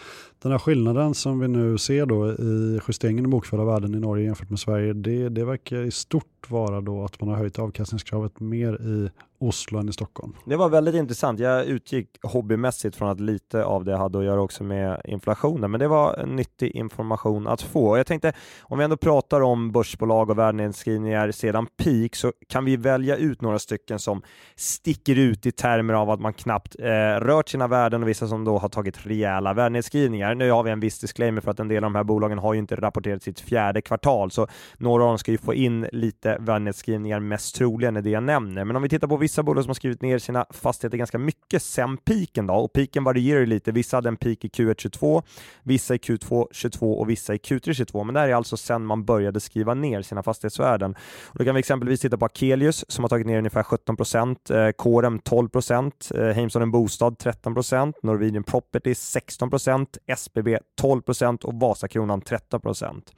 den 0.41 0.51
här 0.51 0.59
skillnaden 0.59 1.13
som 1.13 1.39
vi 1.39 1.47
nu 1.47 1.77
ser 1.77 2.05
då 2.05 2.31
i 2.31 2.79
justeringen 2.87 3.25
i 3.25 3.27
bokförda 3.27 3.65
värden 3.65 3.95
i 3.95 3.99
Norge 3.99 4.25
jämfört 4.25 4.49
med 4.49 4.59
Sverige, 4.59 4.93
det, 4.93 5.29
det 5.29 5.45
verkar 5.45 5.81
i 5.81 5.91
stort 5.91 6.49
vara 6.49 6.81
då 6.81 7.03
att 7.03 7.21
man 7.21 7.29
har 7.29 7.35
höjt 7.35 7.59
avkastningskravet 7.59 8.39
mer 8.39 8.81
i 8.81 9.09
Oslo 9.37 9.79
än 9.79 9.89
i 9.89 9.93
Stockholm. 9.93 10.33
Det 10.45 10.55
var 10.55 10.69
väldigt 10.69 10.95
intressant. 10.95 11.39
Jag 11.39 11.65
utgick 11.65 12.09
hobbymässigt 12.23 12.95
från 12.95 13.09
att 13.09 13.19
lite 13.19 13.65
av 13.65 13.85
det 13.85 13.97
hade 13.97 14.17
att 14.19 14.25
göra 14.25 14.41
också 14.41 14.63
med 14.63 15.01
inflationen, 15.05 15.71
men 15.71 15.79
det 15.79 15.87
var 15.87 16.25
nyttig 16.25 16.75
information 16.75 17.47
att 17.47 17.61
få. 17.61 17.97
Jag 17.97 18.07
tänkte, 18.07 18.33
om 18.61 18.77
vi 18.77 18.83
ändå 18.83 18.97
pratar 18.97 19.41
om 19.41 19.71
börsbolag 19.71 20.29
och 20.29 20.37
värdenedskrivningar 20.37 21.31
sedan 21.31 21.67
peak, 21.77 22.15
så 22.15 22.33
kan 22.47 22.65
vi 22.65 22.77
välja 22.77 23.15
ut 23.17 23.41
några 23.41 23.59
stycken 23.59 23.99
som 23.99 24.21
sticker 24.55 25.15
ut 25.15 25.45
i 25.45 25.51
termer 25.51 25.93
av 25.93 26.09
att 26.09 26.19
man 26.19 26.33
knappt 26.33 26.75
eh, 26.79 27.19
rört 27.19 27.49
sina 27.49 27.67
värden 27.67 28.03
och 28.03 28.09
vissa 28.09 28.27
som 28.27 28.43
då 28.43 28.57
har 28.57 28.69
tagit 28.69 29.05
rejäla 29.05 29.53
värdenedskrivningar. 29.53 30.35
Nu 30.35 30.51
har 30.51 30.63
vi 30.63 30.71
en 30.71 30.79
viss 30.79 30.99
disclaimer 30.99 31.41
för 31.41 31.51
att 31.51 31.59
en 31.59 31.67
del 31.67 31.83
av 31.83 31.91
de 31.91 31.95
här 31.95 32.03
bolagen 32.03 32.37
har 32.37 32.53
ju 32.53 32.59
inte 32.59 32.75
rapporterat 32.75 33.23
sitt 33.23 33.39
fjärde 33.39 33.81
kvartal, 33.81 34.31
så 34.31 34.47
några 34.77 35.03
av 35.03 35.09
dem 35.09 35.17
ska 35.17 35.31
ju 35.31 35.37
få 35.37 35.53
in 35.53 35.87
lite 35.91 36.37
värdenedskrivningar 36.39 37.19
mest 37.19 37.55
troligen 37.55 37.95
är 37.97 38.01
det 38.01 38.09
jag 38.09 38.23
nämner. 38.23 38.65
Men 38.65 38.75
om 38.75 38.81
vi 38.81 38.89
tittar 38.89 39.07
på 39.07 39.17
vissa 39.25 39.43
bolag 39.43 39.63
som 39.63 39.69
har 39.69 39.75
skrivit 39.75 40.01
ner 40.01 40.19
sina 40.19 40.45
fastigheter 40.49 40.97
ganska 40.97 41.17
mycket 41.17 41.61
sen 41.61 41.97
piken 41.97 42.47
då, 42.47 42.53
och 42.53 42.73
piken 42.73 43.03
varierar 43.03 43.45
lite. 43.45 43.71
Vissa 43.71 43.97
hade 43.97 44.09
en 44.09 44.15
peak 44.15 44.45
i 44.45 44.47
Q1 44.47 44.75
22, 44.77 45.23
vissa 45.63 45.95
i 45.95 45.97
Q2 45.97 46.47
22 46.51 46.99
och 46.99 47.09
vissa 47.09 47.33
i 47.33 47.37
Q3 47.37 47.73
22, 47.73 48.03
men 48.03 48.13
det 48.13 48.19
här 48.19 48.29
är 48.29 48.33
alltså 48.33 48.57
sen 48.57 48.85
man 48.85 49.05
började 49.05 49.39
skriva 49.39 49.73
ner 49.73 50.01
sina 50.01 50.23
fastighetsvärden. 50.23 50.95
Och 51.25 51.37
då 51.37 51.45
kan 51.45 51.55
vi 51.55 51.59
exempelvis 51.59 52.01
titta 52.01 52.17
på 52.17 52.25
Akelius 52.25 52.85
som 52.87 53.03
har 53.03 53.09
tagit 53.09 53.27
ner 53.27 53.37
ungefär 53.37 53.63
17 53.63 53.97
procent, 53.97 54.49
eh, 54.49 54.69
Corem 54.69 55.19
12 55.19 55.49
procent, 55.49 56.11
eh, 56.15 56.25
Heimson 56.25 56.71
Bostad 56.71 57.17
13 57.17 57.53
procent, 57.53 57.95
Norwegian 58.03 58.43
Property 58.43 58.95
16 58.95 59.49
procent, 59.49 59.97
SBB 60.07 60.59
12 60.81 61.01
procent 61.01 61.43
och 61.43 61.53
Vasakronan 61.53 62.21
13 62.21 62.61
procent. 62.61 63.11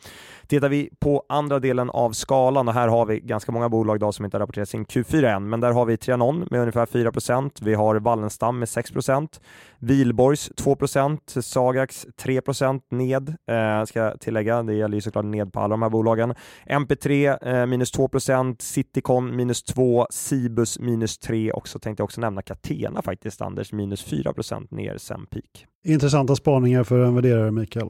Tittar 0.47 0.69
vi 0.69 0.89
på 0.99 1.23
andra 1.29 1.59
delen 1.59 1.89
av 1.89 2.11
skalan, 2.11 2.67
och 2.67 2.73
här 2.73 2.87
har 2.87 3.05
vi 3.05 3.19
ganska 3.19 3.51
många 3.51 3.69
bolag 3.69 3.95
idag 3.95 4.13
som 4.13 4.25
inte 4.25 4.37
har 4.37 4.39
rapporterat 4.39 4.69
sin 4.69 4.85
Q4 4.85 5.35
än, 5.35 5.49
men 5.49 5.59
där 5.59 5.71
har 5.71 5.85
vi 5.85 5.96
Trianon 5.97 6.47
med 6.51 6.59
ungefär 6.59 6.85
4% 6.85 7.51
Vi 7.61 7.73
har 7.73 7.95
Wallenstam 7.95 8.59
med 8.59 8.67
6% 8.67 9.39
Vilborgs 9.79 10.51
2% 10.51 11.41
Sagax 11.41 12.05
3% 12.21 12.81
ned, 12.89 13.29
eh, 13.29 13.85
ska 13.85 13.99
jag 13.99 14.19
tillägga. 14.19 14.63
Det 14.63 14.73
gäller 14.73 14.95
ju 14.95 15.01
såklart 15.01 15.25
ned 15.25 15.53
på 15.53 15.59
alla 15.59 15.73
de 15.73 15.81
här 15.81 15.89
bolagen. 15.89 16.33
MP3 16.65 17.37
eh, 17.41 17.65
minus 17.65 17.93
2% 17.93 18.55
Citycon 18.59 19.35
minus 19.35 19.63
2, 19.63 20.07
Cibus 20.09 20.79
minus 20.79 21.17
3 21.17 21.51
och 21.51 21.67
så 21.67 21.79
tänkte 21.79 22.01
jag 22.01 22.05
också 22.05 22.21
nämna 22.21 22.41
Catena 22.41 23.01
faktiskt, 23.01 23.41
Anders, 23.41 23.71
minus 23.71 24.03
4 24.03 24.33
ner 24.69 24.97
sen 24.97 25.25
peak. 25.25 25.65
Intressanta 25.85 26.35
spaningar 26.35 26.83
för 26.83 26.99
en 26.99 27.15
värderare, 27.15 27.51
Mikael. 27.51 27.89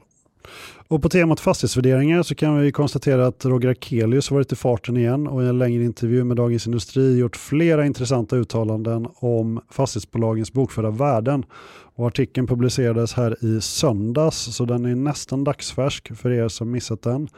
Och 0.88 1.02
på 1.02 1.08
temat 1.08 1.40
fastighetsvärderingar 1.40 2.22
så 2.22 2.34
kan 2.34 2.60
vi 2.60 2.72
konstatera 2.72 3.26
att 3.26 3.44
Roger 3.44 3.68
Akelius 3.68 4.30
varit 4.30 4.52
i 4.52 4.56
farten 4.56 4.96
igen 4.96 5.26
och 5.26 5.42
i 5.42 5.46
en 5.46 5.58
längre 5.58 5.84
intervju 5.84 6.24
med 6.24 6.36
Dagens 6.36 6.66
Industri 6.66 7.18
gjort 7.18 7.36
flera 7.36 7.86
intressanta 7.86 8.36
uttalanden 8.36 9.08
om 9.14 9.60
fastighetsbolagens 9.70 10.52
bokförda 10.52 10.90
värden. 10.90 11.44
Och 11.94 12.06
artikeln 12.06 12.46
publicerades 12.46 13.12
här 13.12 13.44
i 13.44 13.60
söndags 13.60 14.36
så 14.36 14.64
den 14.64 14.84
är 14.84 14.94
nästan 14.94 15.44
dagsfärsk 15.44 16.16
för 16.16 16.30
er 16.30 16.48
som 16.48 16.70
missat 16.70 17.02
den. 17.02 17.28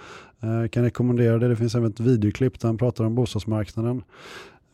Eh, 0.42 0.50
jag 0.50 0.70
kan 0.70 0.84
rekommendera 0.84 1.38
det, 1.38 1.48
det 1.48 1.56
finns 1.56 1.74
även 1.74 1.90
ett 1.90 2.00
videoklipp 2.00 2.60
där 2.60 2.68
han 2.68 2.78
pratar 2.78 3.04
om 3.04 3.14
bostadsmarknaden. 3.14 4.02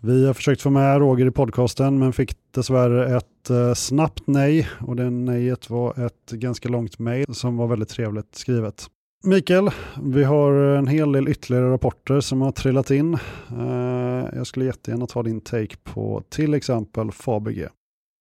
Vi 0.03 0.27
har 0.27 0.35
försökt 0.35 0.63
få 0.63 0.71
med 0.71 0.99
Roger 0.99 1.27
i 1.27 1.31
podcasten 1.31 1.99
men 1.99 2.13
fick 2.13 2.33
dessvärre 2.51 3.17
ett 3.17 3.51
eh, 3.51 3.75
snabbt 3.75 4.23
nej 4.27 4.69
och 4.81 4.97
det 4.97 5.11
nejet 5.11 5.71
var 5.71 6.07
ett 6.07 6.31
ganska 6.31 6.69
långt 6.69 6.99
mejl 6.99 7.35
som 7.35 7.57
var 7.57 7.67
väldigt 7.67 7.89
trevligt 7.89 8.35
skrivet. 8.35 8.87
Mikael, 9.25 9.71
vi 10.03 10.25
har 10.25 10.53
en 10.53 10.87
hel 10.87 11.13
del 11.13 11.29
ytterligare 11.29 11.71
rapporter 11.71 12.21
som 12.21 12.41
har 12.43 12.53
trillat 12.53 12.91
in. 12.91 13.15
Eh, 13.51 14.25
jag 14.37 14.47
skulle 14.47 14.65
jättegärna 14.65 15.07
ta 15.07 15.23
din 15.23 15.41
take 15.41 15.77
på 15.85 16.23
till 16.29 16.55
exempel 16.55 17.13
Fabege. 17.13 17.69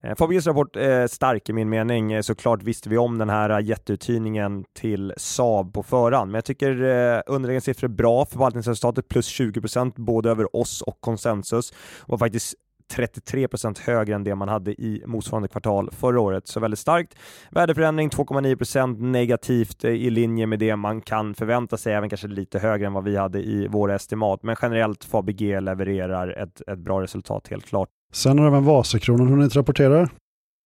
Eh, 0.06 0.16
Fabius 0.16 0.20
Fabeges 0.20 0.48
rapport 0.48 0.76
är 0.76 1.08
stark 1.08 1.50
i 1.50 1.54
min 1.54 1.70
mening. 1.70 2.12
Eh, 2.12 2.22
såklart 2.22 2.64
visste 2.64 2.90
vi 2.90 2.98
om 2.98 3.18
den 3.18 3.30
här 3.30 3.60
jätteuthyrningen 3.60 4.66
till 4.74 5.14
Saab 5.18 5.74
på 5.74 5.84
förhand, 5.84 6.32
men 6.32 6.38
jag 6.38 6.46
tycker 6.46 6.72
underliggande 7.28 7.62
siffror 7.62 7.90
är 7.90 7.94
bra. 7.94 8.26
Förvaltningsresultatet 8.26 9.08
plus 9.08 9.40
20% 9.40 9.94
både 9.96 10.30
över 10.30 10.56
oss 10.56 10.82
och 10.82 11.02
konsensus 11.02 11.74
var 12.08 12.18
faktiskt 12.18 12.56
33% 12.94 13.80
högre 13.80 14.16
än 14.16 14.24
det 14.24 14.36
man 14.36 14.50
hade 14.50 14.72
i 14.72 15.04
motsvarande 15.06 15.48
kvartal 15.48 15.90
förra 15.92 16.22
året. 16.22 16.48
Så 16.48 16.60
väldigt 16.60 16.80
starkt. 16.80 17.16
Värdeförändring 17.52 18.10
2,9% 18.10 19.02
negativt 19.02 19.86
i 19.86 20.10
linje 20.10 20.48
med 20.48 20.60
det 20.60 20.76
man 20.76 21.02
kan 21.02 21.36
förvänta 21.36 21.78
sig, 21.78 21.94
även 21.94 22.10
kanske 22.10 22.28
lite 22.28 22.60
högre 22.60 22.88
än 22.88 22.94
vad 22.94 23.04
vi 23.04 23.16
hade 23.16 23.40
i 23.40 23.68
våra 23.68 23.96
estimat. 23.96 24.44
Men 24.44 24.56
generellt 24.62 25.04
Fabege 25.04 25.62
levererar 25.62 26.28
ett, 26.28 26.62
ett 26.68 26.80
bra 26.80 27.02
resultat 27.02 27.48
helt 27.48 27.66
klart. 27.66 27.90
Sen 28.14 28.40
har 28.40 28.48
även 28.48 28.66
Vasakronan 28.66 29.28
hunnit 29.28 29.56
rapportera. 29.56 30.10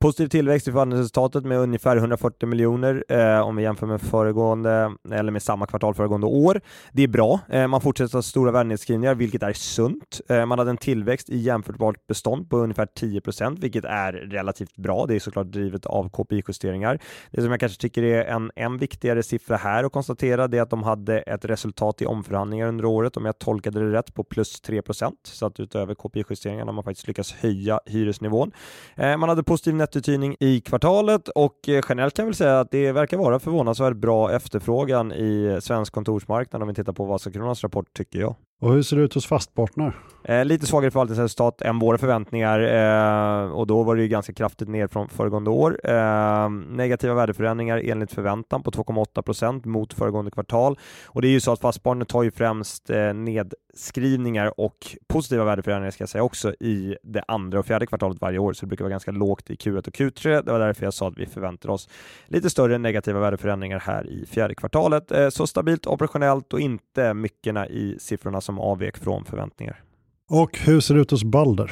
Positiv 0.01 0.27
tillväxt 0.27 0.67
i 0.67 0.71
förvaltningsresultatet 0.71 1.45
med 1.45 1.57
ungefär 1.57 1.97
140 1.97 2.47
miljoner 2.47 3.03
eh, 3.09 3.39
om 3.39 3.55
vi 3.55 3.63
jämför 3.63 3.87
med 3.87 4.01
föregående 4.01 4.95
eller 5.11 5.31
med 5.31 5.43
samma 5.43 5.65
kvartal 5.67 5.93
föregående 5.93 6.27
år. 6.27 6.61
Det 6.91 7.03
är 7.03 7.07
bra. 7.07 7.39
Eh, 7.49 7.67
man 7.67 7.81
fortsätter 7.81 8.13
ha 8.13 8.21
stora 8.21 8.51
värdenedskrivningar, 8.51 9.15
vilket 9.15 9.43
är 9.43 9.53
sunt. 9.53 10.21
Eh, 10.29 10.45
man 10.45 10.59
hade 10.59 10.71
en 10.71 10.77
tillväxt 10.77 11.29
i 11.29 11.37
jämförbart 11.37 12.07
bestånd 12.07 12.49
på 12.49 12.57
ungefär 12.57 12.85
10% 12.85 13.57
vilket 13.59 13.85
är 13.85 14.13
relativt 14.13 14.77
bra. 14.77 15.05
Det 15.05 15.15
är 15.15 15.19
såklart 15.19 15.47
drivet 15.47 15.85
av 15.85 16.09
KPI-justeringar. 16.09 16.99
Det 17.31 17.41
som 17.41 17.51
jag 17.51 17.59
kanske 17.59 17.81
tycker 17.81 18.03
är 18.03 18.25
en 18.25 18.51
än 18.55 18.77
viktigare 18.77 19.23
siffra 19.23 19.57
här 19.57 19.83
att 19.83 19.91
konstatera, 19.91 20.47
det 20.47 20.57
är 20.57 20.61
att 20.61 20.69
de 20.69 20.83
hade 20.83 21.19
ett 21.19 21.45
resultat 21.45 22.01
i 22.01 22.05
omförhandlingar 22.05 22.67
under 22.67 22.85
året, 22.85 23.17
om 23.17 23.25
jag 23.25 23.39
tolkade 23.39 23.79
det 23.79 23.97
rätt, 23.97 24.13
på 24.13 24.23
plus 24.23 24.61
3% 24.61 25.11
så 25.23 25.45
att 25.45 25.59
utöver 25.59 25.93
KPI-justeringarna 25.93 26.65
har 26.65 26.73
man 26.73 26.83
faktiskt 26.83 27.07
lyckats 27.07 27.33
höja 27.33 27.79
hyresnivån. 27.85 28.51
Eh, 28.95 29.17
man 29.17 29.29
hade 29.29 29.43
positiv 29.43 29.75
nettouthyrning 29.89 30.35
i 30.39 30.61
kvartalet 30.61 31.27
och 31.27 31.69
eh, 31.69 31.81
generellt 31.89 32.15
kan 32.15 32.23
jag 32.23 32.27
väl 32.27 32.35
säga 32.35 32.59
att 32.59 32.71
det 32.71 32.91
verkar 32.91 33.17
vara 33.17 33.39
förvånansvärt 33.39 33.95
bra 33.95 34.31
efterfrågan 34.31 35.11
i 35.11 35.59
svensk 35.61 35.93
kontorsmarknad 35.93 36.61
om 36.61 36.67
vi 36.67 36.73
tittar 36.73 36.93
på 36.93 37.05
Vasakronans 37.05 37.63
rapport 37.63 37.93
tycker 37.93 38.19
jag. 38.19 38.35
Och 38.59 38.73
hur 38.73 38.81
ser 38.81 38.97
det 38.97 39.03
ut 39.03 39.13
hos 39.13 39.25
Fastpartner? 39.25 39.93
Eh, 40.23 40.45
lite 40.45 40.65
svagare 40.65 40.91
förvaltningsresultat 40.91 41.61
än 41.61 41.79
våra 41.79 41.97
förväntningar 41.97 42.59
eh, 42.59 43.51
och 43.51 43.67
då 43.67 43.83
var 43.83 43.95
det 43.95 44.01
ju 44.01 44.07
ganska 44.07 44.33
kraftigt 44.33 44.67
ner 44.67 44.87
från 44.87 45.09
föregående 45.09 45.49
år. 45.49 45.79
Eh, 45.83 46.49
negativa 46.49 47.13
värdeförändringar 47.13 47.81
enligt 47.85 48.11
förväntan 48.11 48.63
på 48.63 48.71
2,8 48.71 49.21
procent 49.21 49.65
mot 49.65 49.93
föregående 49.93 50.31
kvartal 50.31 50.79
och 51.05 51.21
det 51.21 51.27
är 51.27 51.31
ju 51.31 51.39
så 51.39 51.51
att 51.51 51.59
Fastpartner 51.59 52.05
tar 52.05 52.23
ju 52.23 52.31
främst 52.31 52.89
eh, 52.89 53.13
nedskrivningar 53.13 54.59
och 54.59 54.97
positiva 55.07 55.43
värdeförändringar 55.43 55.91
ska 55.91 56.01
jag 56.01 56.09
säga 56.09 56.23
också 56.23 56.53
i 56.59 56.95
det 57.03 57.23
andra 57.27 57.59
och 57.59 57.65
fjärde 57.65 57.85
kvartalet 57.85 58.21
varje 58.21 58.39
år 58.39 58.53
så 58.53 58.65
det 58.65 58.67
brukar 58.67 58.85
vara 58.85 58.91
ganska 58.91 59.11
lågt 59.11 59.49
i 59.49 59.55
Q1 59.55 59.87
och 59.87 59.93
Q3. 59.93 60.43
Det 60.45 60.51
var 60.51 60.59
därför 60.59 60.83
jag 60.83 60.93
sa 60.93 61.07
att 61.07 61.17
vi 61.17 61.25
förväntar 61.25 61.69
oss 61.69 61.89
lite 62.27 62.49
större 62.49 62.77
negativa 62.77 63.19
värdeförändringar 63.19 63.79
här 63.79 64.07
i 64.07 64.25
fjärde 64.25 64.55
kvartalet. 64.55 65.11
Eh, 65.11 65.29
så 65.29 65.47
stabilt 65.47 65.87
operationellt 65.87 66.53
och 66.53 66.59
inte 66.59 67.13
mycket 67.13 67.69
i 67.69 67.97
siffrorna 67.99 68.41
som 68.49 68.59
avvek 68.59 68.97
från 68.97 69.25
förväntningar. 69.25 69.83
Och 70.29 70.59
hur 70.59 70.79
ser 70.79 70.95
det 70.95 71.01
ut 71.01 71.11
hos 71.11 71.23
Balder? 71.23 71.71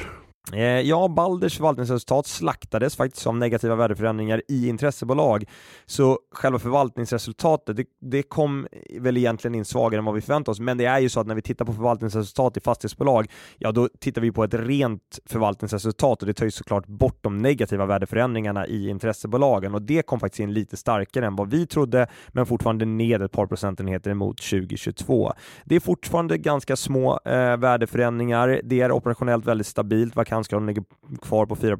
Eh, 0.52 0.80
ja, 0.80 1.08
Balders 1.08 1.56
förvaltningsresultat 1.56 2.26
slaktades 2.26 2.96
faktiskt 2.96 3.26
av 3.26 3.36
negativa 3.36 3.76
värdeförändringar 3.76 4.42
i 4.48 4.68
intressebolag. 4.68 5.44
Så 5.86 6.18
själva 6.32 6.58
förvaltningsresultatet, 6.58 7.76
det, 7.76 7.84
det, 8.00 8.22
kom 8.22 8.66
väl 9.00 9.16
egentligen 9.16 9.54
in 9.54 9.64
svagare 9.64 9.98
än 9.98 10.04
vad 10.04 10.14
vi 10.14 10.20
förväntade 10.20 10.52
oss. 10.52 10.60
Men 10.60 10.78
det 10.78 10.84
är 10.84 10.98
ju 10.98 11.08
så 11.08 11.20
att 11.20 11.26
när 11.26 11.34
vi 11.34 11.42
tittar 11.42 11.64
på 11.64 11.72
förvaltningsresultat 11.72 12.56
i 12.56 12.60
fastighetsbolag, 12.60 13.30
ja 13.58 13.72
då 13.72 13.88
tittar 14.00 14.22
vi 14.22 14.32
på 14.32 14.44
ett 14.44 14.54
rent 14.54 15.18
förvaltningsresultat 15.26 16.22
och 16.22 16.26
det 16.26 16.34
tar 16.34 16.44
ju 16.44 16.50
såklart 16.50 16.86
bort 16.86 17.18
de 17.20 17.38
negativa 17.38 17.86
värdeförändringarna 17.86 18.66
i 18.66 18.88
intressebolagen 18.88 19.74
och 19.74 19.82
det 19.82 20.02
kom 20.02 20.20
faktiskt 20.20 20.40
in 20.40 20.52
lite 20.52 20.76
starkare 20.76 21.26
än 21.26 21.36
vad 21.36 21.50
vi 21.50 21.66
trodde, 21.66 22.06
men 22.28 22.46
fortfarande 22.46 22.84
ned 22.84 23.22
ett 23.22 23.32
par 23.32 23.46
procentenheter 23.46 24.14
mot 24.14 24.36
2022. 24.42 25.32
Det 25.64 25.76
är 25.76 25.80
fortfarande 25.80 26.38
ganska 26.38 26.76
små 26.76 27.20
eh, 27.24 27.56
värdeförändringar. 27.56 28.60
Det 28.64 28.80
är 28.80 28.92
operationellt 28.92 29.46
väldigt 29.46 29.66
stabilt. 29.66 30.16
Vad 30.16 30.26
Vansgraden 30.38 30.66
ligger 30.66 30.84
kvar 31.22 31.46
på 31.46 31.56
4 31.56 31.76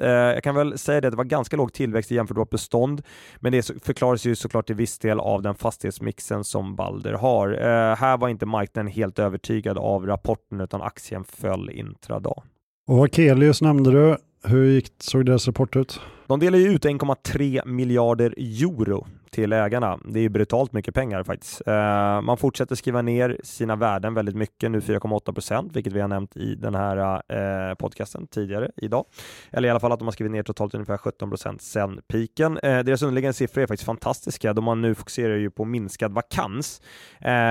eh, 0.00 0.10
Jag 0.10 0.42
kan 0.42 0.54
väl 0.54 0.78
säga 0.78 1.00
det 1.00 1.08
att 1.08 1.12
det 1.12 1.16
var 1.16 1.24
ganska 1.24 1.56
låg 1.56 1.72
tillväxt 1.72 2.12
i 2.12 2.14
jämförbart 2.14 2.50
bestånd, 2.50 3.02
men 3.40 3.52
det 3.52 3.70
förklaras 3.84 4.24
ju 4.24 4.34
såklart 4.34 4.66
till 4.66 4.76
viss 4.76 4.98
del 4.98 5.20
av 5.20 5.42
den 5.42 5.54
fastighetsmixen 5.54 6.44
som 6.44 6.76
Balder 6.76 7.12
har. 7.12 7.52
Eh, 7.52 7.96
här 7.96 8.16
var 8.16 8.28
inte 8.28 8.46
marknaden 8.46 8.92
helt 8.92 9.18
övertygad 9.18 9.78
av 9.78 10.06
rapporten, 10.06 10.60
utan 10.60 10.82
aktien 10.82 11.24
föll 11.24 11.70
intradag. 11.70 12.42
Och 12.86 13.04
Akelius 13.04 13.62
nämnde 13.62 13.90
du. 13.90 14.16
Hur 14.44 14.64
gick, 14.64 14.92
såg 14.98 15.26
deras 15.26 15.46
rapport 15.46 15.76
ut? 15.76 16.00
De 16.26 16.40
delar 16.40 16.58
ju 16.58 16.68
ut 16.68 16.84
1,3 16.84 17.66
miljarder 17.66 18.34
euro 18.36 19.06
till 19.32 19.52
ägarna. 19.52 19.98
Det 20.04 20.18
är 20.18 20.22
ju 20.22 20.28
brutalt 20.28 20.72
mycket 20.72 20.94
pengar 20.94 21.24
faktiskt. 21.24 21.62
Eh, 21.66 22.20
man 22.20 22.36
fortsätter 22.36 22.74
skriva 22.74 23.02
ner 23.02 23.40
sina 23.44 23.76
värden 23.76 24.14
väldigt 24.14 24.36
mycket, 24.36 24.70
nu 24.70 24.80
4,8 24.80 25.32
procent, 25.32 25.76
vilket 25.76 25.92
vi 25.92 26.00
har 26.00 26.08
nämnt 26.08 26.36
i 26.36 26.54
den 26.54 26.74
här 26.74 27.22
eh, 27.28 27.74
podcasten 27.74 28.26
tidigare 28.26 28.70
idag. 28.76 29.04
Eller 29.50 29.68
i 29.68 29.70
alla 29.70 29.80
fall 29.80 29.92
att 29.92 29.98
de 29.98 30.04
har 30.04 30.12
skrivit 30.12 30.32
ner 30.32 30.42
totalt 30.42 30.74
ungefär 30.74 30.96
17 30.96 31.30
procent 31.30 31.62
sedan 31.62 32.00
piken. 32.08 32.58
Eh, 32.58 32.78
deras 32.78 33.02
underliggande 33.02 33.32
siffror 33.32 33.62
är 33.62 33.66
faktiskt 33.66 33.86
fantastiska. 33.86 34.52
De 34.52 34.66
har 34.66 34.74
nu 34.74 34.94
fokuserar 34.94 35.36
ju 35.36 35.50
på 35.50 35.64
minskad 35.64 36.12
vakans 36.12 36.82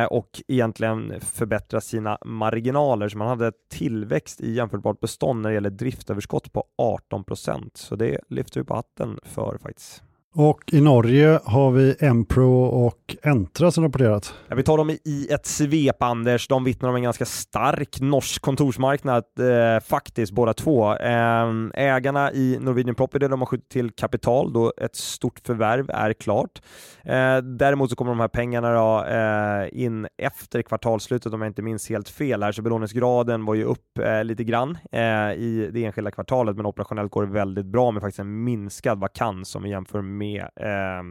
och 0.09 0.41
egentligen 0.47 1.13
förbättra 1.21 1.81
sina 1.81 2.17
marginaler. 2.25 3.09
Så 3.09 3.17
man 3.17 3.27
hade 3.27 3.51
tillväxt 3.71 4.41
i 4.41 4.51
jämförbart 4.51 4.99
bestånd 4.99 5.41
när 5.41 5.49
det 5.49 5.53
gäller 5.53 5.69
driftöverskott 5.69 6.53
på 6.53 6.63
18 6.77 7.23
procent. 7.23 7.77
Så 7.77 7.95
det 7.95 8.19
lyfter 8.29 8.59
vi 8.59 8.65
på 8.65 8.75
hatten 8.75 9.19
för 9.23 9.57
faktiskt. 9.57 10.03
Och 10.35 10.73
i 10.73 10.81
Norge 10.81 11.39
har 11.45 11.71
vi 11.71 11.95
Empro 11.99 12.63
och 12.63 13.15
Entra 13.23 13.71
som 13.71 13.83
rapporterat. 13.83 14.33
Ja, 14.47 14.55
vi 14.55 14.63
tar 14.63 14.77
dem 14.77 14.89
i 14.89 15.27
ett 15.31 15.45
svep 15.45 16.03
Anders. 16.03 16.47
De 16.47 16.63
vittnar 16.63 16.89
om 16.89 16.95
en 16.95 17.03
ganska 17.03 17.25
stark 17.25 18.01
norsk 18.01 18.41
kontorsmarknad 18.41 19.23
eh, 19.39 19.79
faktiskt 19.83 20.31
båda 20.31 20.53
två. 20.53 20.95
Eh, 20.95 21.47
ägarna 21.73 22.31
i 22.31 22.57
Norwegian 22.61 22.95
Property 22.95 23.27
de 23.27 23.41
har 23.41 23.45
skjutit 23.45 23.69
till 23.69 23.91
kapital 23.91 24.53
då 24.53 24.73
ett 24.77 24.95
stort 24.95 25.39
förvärv 25.45 25.89
är 25.89 26.13
klart. 26.13 26.61
Eh, 27.03 27.37
däremot 27.37 27.89
så 27.89 27.95
kommer 27.95 28.11
de 28.11 28.19
här 28.19 28.27
pengarna 28.27 28.73
då, 28.73 29.05
eh, 29.05 29.83
in 29.83 30.07
efter 30.17 30.61
kvartalslutet 30.61 31.33
om 31.33 31.41
jag 31.41 31.49
inte 31.49 31.61
minns 31.61 31.89
helt 31.89 32.09
fel 32.09 32.43
här 32.43 32.51
så 32.51 32.61
belåningsgraden 32.61 33.45
var 33.45 33.55
ju 33.55 33.63
upp 33.63 33.97
eh, 33.99 34.23
lite 34.23 34.43
grann 34.43 34.77
eh, 34.91 35.01
i 35.33 35.69
det 35.73 35.85
enskilda 35.85 36.11
kvartalet 36.11 36.55
men 36.55 36.65
operationellt 36.65 37.11
går 37.11 37.25
det 37.25 37.31
väldigt 37.31 37.65
bra 37.65 37.91
med 37.91 38.01
faktiskt 38.01 38.19
en 38.19 38.43
minskad 38.43 38.99
vakans 38.99 39.55
om 39.55 39.63
vi 39.63 39.69
jämför 39.69 40.01
med 40.01 40.20
med 40.21 40.41
eh, 40.55 41.03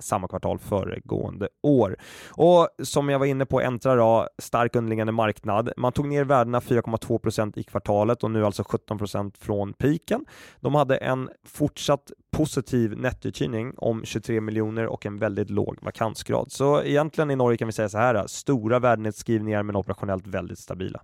samma 0.00 0.28
kvartal 0.28 0.58
föregående 0.58 1.48
år. 1.62 1.96
Och 2.30 2.68
som 2.82 3.08
jag 3.08 3.18
var 3.18 3.26
inne 3.26 3.46
på, 3.46 3.60
Entra 3.60 3.94
då, 3.94 4.28
stark 4.38 4.76
underliggande 4.76 5.12
marknad. 5.12 5.72
Man 5.76 5.92
tog 5.92 6.08
ner 6.08 6.24
värdena 6.24 6.60
4,2% 6.60 7.58
i 7.58 7.62
kvartalet 7.62 8.24
och 8.24 8.30
nu 8.30 8.46
alltså 8.46 8.62
17% 8.62 9.32
från 9.40 9.72
piken. 9.72 10.24
De 10.60 10.74
hade 10.74 10.96
en 10.96 11.28
fortsatt 11.46 12.12
positiv 12.36 12.98
nettouthyrning 12.98 13.74
om 13.76 14.04
23 14.04 14.40
miljoner 14.40 14.86
och 14.86 15.06
en 15.06 15.18
väldigt 15.18 15.50
låg 15.50 15.78
vakansgrad. 15.82 16.52
Så 16.52 16.82
egentligen 16.82 17.30
i 17.30 17.36
Norge 17.36 17.58
kan 17.58 17.68
vi 17.68 17.72
säga 17.72 17.88
så 17.88 17.98
här, 17.98 18.26
stora 18.26 18.78
värdenedskrivningar 18.78 19.62
men 19.62 19.76
operationellt 19.76 20.26
väldigt 20.26 20.58
stabila. 20.58 21.00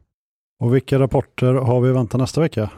Och 0.61 0.75
vilka 0.75 0.99
rapporter 0.99 1.55
har 1.55 1.81
vi 1.81 1.93
vänta 1.93 2.19
nästa 2.19 2.41
vecka? 2.41 2.71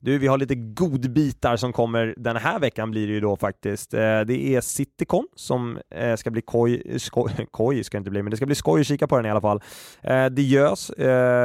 Du, 0.00 0.18
vi 0.18 0.26
har 0.26 0.38
lite 0.38 0.54
godbitar 0.54 1.56
som 1.56 1.72
kommer 1.72 2.14
den 2.16 2.36
här 2.36 2.58
veckan 2.58 2.90
blir 2.90 3.06
det 3.06 3.12
ju 3.12 3.20
då 3.20 3.36
faktiskt. 3.36 3.94
Eh, 3.94 4.20
det 4.20 4.54
är 4.54 4.60
Citycon 4.60 5.26
som 5.34 5.78
eh, 5.90 6.16
ska 6.16 6.30
bli 6.30 6.42
koj, 6.42 6.98
skoj, 6.98 7.32
koj 7.50 7.84
ska 7.84 7.96
det 7.96 7.98
inte 7.98 8.10
bli, 8.10 8.22
men 8.22 8.30
det 8.30 8.36
ska 8.36 8.46
bli 8.46 8.54
skoj 8.54 8.80
att 8.80 8.86
kika 8.86 9.06
på 9.06 9.16
den 9.16 9.26
i 9.26 9.30
alla 9.30 9.40
fall. 9.40 9.62
Eh, 10.02 10.26
det 10.26 10.42
görs 10.42 10.90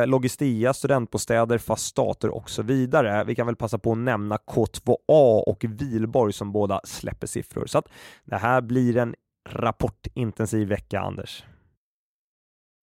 Logistia, 0.05 0.73
studentbostäder, 0.73 1.57
fast 1.57 1.85
stater 1.85 2.29
och 2.29 2.49
så 2.49 2.63
vidare. 2.63 3.23
Vi 3.23 3.35
kan 3.35 3.45
väl 3.45 3.55
passa 3.55 3.77
på 3.77 3.91
att 3.91 3.97
nämna 3.97 4.37
K2A 4.37 5.43
och 5.47 5.63
Vilborg 5.63 6.33
som 6.33 6.51
båda 6.51 6.81
släpper 6.83 7.27
siffror. 7.27 7.65
Så 7.65 7.77
att 7.77 7.85
det 8.25 8.37
här 8.37 8.61
blir 8.61 8.97
en 8.97 9.15
rapportintensiv 9.49 10.67
vecka, 10.67 10.99
Anders. 10.99 11.43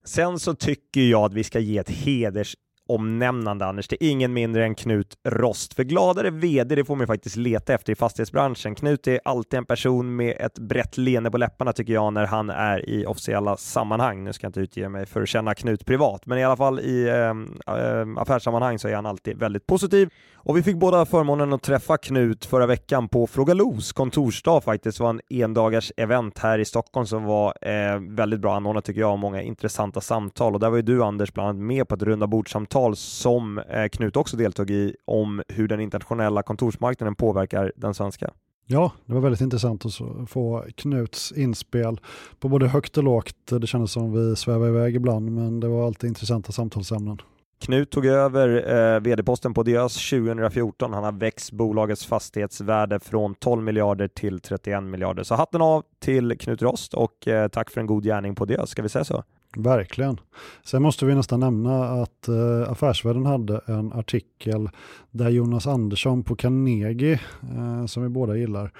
Sen 0.05 0.39
så 0.39 0.55
tycker 0.55 1.01
jag 1.01 1.25
att 1.25 1.33
vi 1.33 1.45
ska 1.45 1.59
ge 1.59 1.79
ett 1.79 1.91
heders 1.91 2.57
omnämnande 2.89 3.67
Anders. 3.67 3.89
Det 3.89 4.05
är 4.05 4.11
ingen 4.11 4.33
mindre 4.33 4.65
än 4.65 4.75
Knut 4.75 5.19
Rost. 5.25 5.75
För 5.75 5.85
gladare 5.85 6.31
VD, 6.31 6.75
det 6.75 6.85
får 6.85 6.97
man 6.97 7.07
faktiskt 7.07 7.37
leta 7.37 7.75
efter 7.75 7.93
i 7.93 7.97
fastighetsbranschen. 7.97 8.75
Knut 8.75 9.07
är 9.07 9.21
alltid 9.25 9.59
en 9.59 9.65
person 9.65 10.17
med 10.17 10.37
ett 10.41 10.59
brett 10.59 10.99
leende 10.99 11.31
på 11.31 11.39
läpparna 11.39 11.73
tycker 11.73 11.93
jag 11.93 12.13
när 12.13 12.27
han 12.27 12.51
är 12.51 12.89
i 12.89 13.07
officiella 13.07 13.57
sammanhang. 13.57 14.25
Nu 14.25 14.33
ska 14.33 14.45
jag 14.45 14.49
inte 14.49 14.61
utge 14.61 14.89
mig 14.89 15.07
för 15.07 15.23
att 15.23 15.29
känna 15.29 15.55
Knut 15.55 15.87
privat, 15.87 16.27
men 16.27 16.39
i 16.39 16.45
alla 16.45 16.57
fall 16.57 16.81
i 16.81 17.09
eh, 17.09 17.75
eh 17.77 18.07
affärssammanhang 18.17 18.79
så 18.79 18.89
är 18.89 18.95
han 18.95 19.07
alltid 19.07 19.39
väldigt 19.39 19.67
positiv. 19.67 20.09
Och 20.49 20.57
vi 20.57 20.63
fick 20.63 20.77
båda 20.77 21.07
förmånen 21.07 21.53
att 21.53 21.63
träffa 21.63 21.97
Knut 21.97 22.45
förra 22.45 22.67
veckan 22.67 23.09
på 23.09 23.27
Fråga 23.27 23.55
Los 23.55 23.93
kontorsdag 23.93 24.61
faktiskt. 24.61 24.99
Det 24.99 25.05
var 25.05 25.11
en 25.11 25.21
endagars 25.31 25.93
event 25.97 26.39
här 26.39 26.59
i 26.59 26.65
Stockholm 26.65 27.07
som 27.07 27.25
var 27.25 27.55
eh, 27.63 28.01
väldigt 28.01 28.41
bra 28.41 28.57
anordnat 28.57 28.85
tycker 28.85 29.01
jag 29.01 29.13
och 29.13 29.19
många 29.19 29.43
intressanta 29.43 30.01
samtal. 30.01 30.55
Och 30.55 30.61
där 30.61 30.71
var 30.71 30.77
ju 30.77 30.83
du 30.83 31.05
Anders 31.05 31.33
bland 31.33 31.49
annat 31.49 31.63
med 31.63 31.89
på 31.89 31.95
ett 31.95 32.03
runda 32.03 32.27
bordsamtal 32.27 32.97
som 32.97 33.59
eh, 33.59 33.89
Knut 33.89 34.17
också 34.17 34.37
deltog 34.37 34.71
i 34.71 34.97
om 35.05 35.43
hur 35.49 35.69
den 35.69 35.81
internationella 35.81 36.43
kontorsmarknaden 36.43 37.15
påverkar 37.15 37.73
den 37.77 37.95
svenska. 37.95 38.31
Ja, 38.67 38.93
det 39.07 39.15
var 39.15 39.21
väldigt 39.21 39.41
intressant 39.41 39.85
att 39.87 39.95
få 40.31 40.65
Knuts 40.77 41.33
inspel 41.33 42.01
på 42.41 42.49
både 42.49 42.69
högt 42.69 42.97
och 42.97 43.05
lågt. 43.05 43.37
Det 43.61 43.67
kändes 43.67 43.93
som 43.93 44.13
vi 44.13 44.37
svävade 44.37 44.71
iväg 44.71 44.97
ibland, 44.97 45.33
men 45.33 45.61
det 45.61 45.69
var 45.69 45.87
alltid 45.87 46.09
intressanta 46.09 46.53
samtalsämnen. 46.53 47.19
Knut 47.59 47.91
tog 47.91 48.07
över 48.07 48.49
eh, 48.95 49.01
vd-posten 49.01 49.55
på 49.55 49.63
Diös 49.63 50.11
2014. 50.11 50.93
Han 50.93 51.05
har 51.05 51.13
växt 51.13 51.53
bolagets 51.53 52.07
fastighetsvärde 52.07 53.01
från 53.01 53.35
12 53.35 53.63
miljarder 53.63 54.09
till 54.09 54.41
31 54.41 54.83
miljarder. 54.83 55.23
Så 55.23 55.35
hatten 55.35 55.63
av 55.63 55.85
till 55.99 56.39
Knut 56.39 56.63
Rost 56.63 56.95
och 56.95 57.29
eh, 57.29 57.49
tack 57.49 57.71
för 57.71 57.81
en 57.81 57.87
god 57.87 58.05
gärning 58.05 58.35
på 58.35 58.45
Diös. 58.45 58.71
Ska 58.71 58.83
vi 58.83 58.89
säga 58.89 59.05
så? 59.05 59.25
Verkligen. 59.57 60.21
Sen 60.65 60.83
måste 60.83 61.07
vi 61.07 61.15
nästan 61.15 61.41
nämna 61.41 61.85
att 61.85 62.29
eh, 62.29 62.71
Affärsvärlden 62.71 63.27
hade 63.27 63.61
en 63.67 63.93
artikel 63.93 64.71
där 65.11 65.29
Jonas 65.29 65.67
Andersson 65.67 66.23
på 66.23 66.37
Carnegie, 66.37 67.21
eh, 67.43 67.87
som 67.87 68.03
vi 68.03 68.09
båda 68.09 68.37
gillar, 68.37 68.73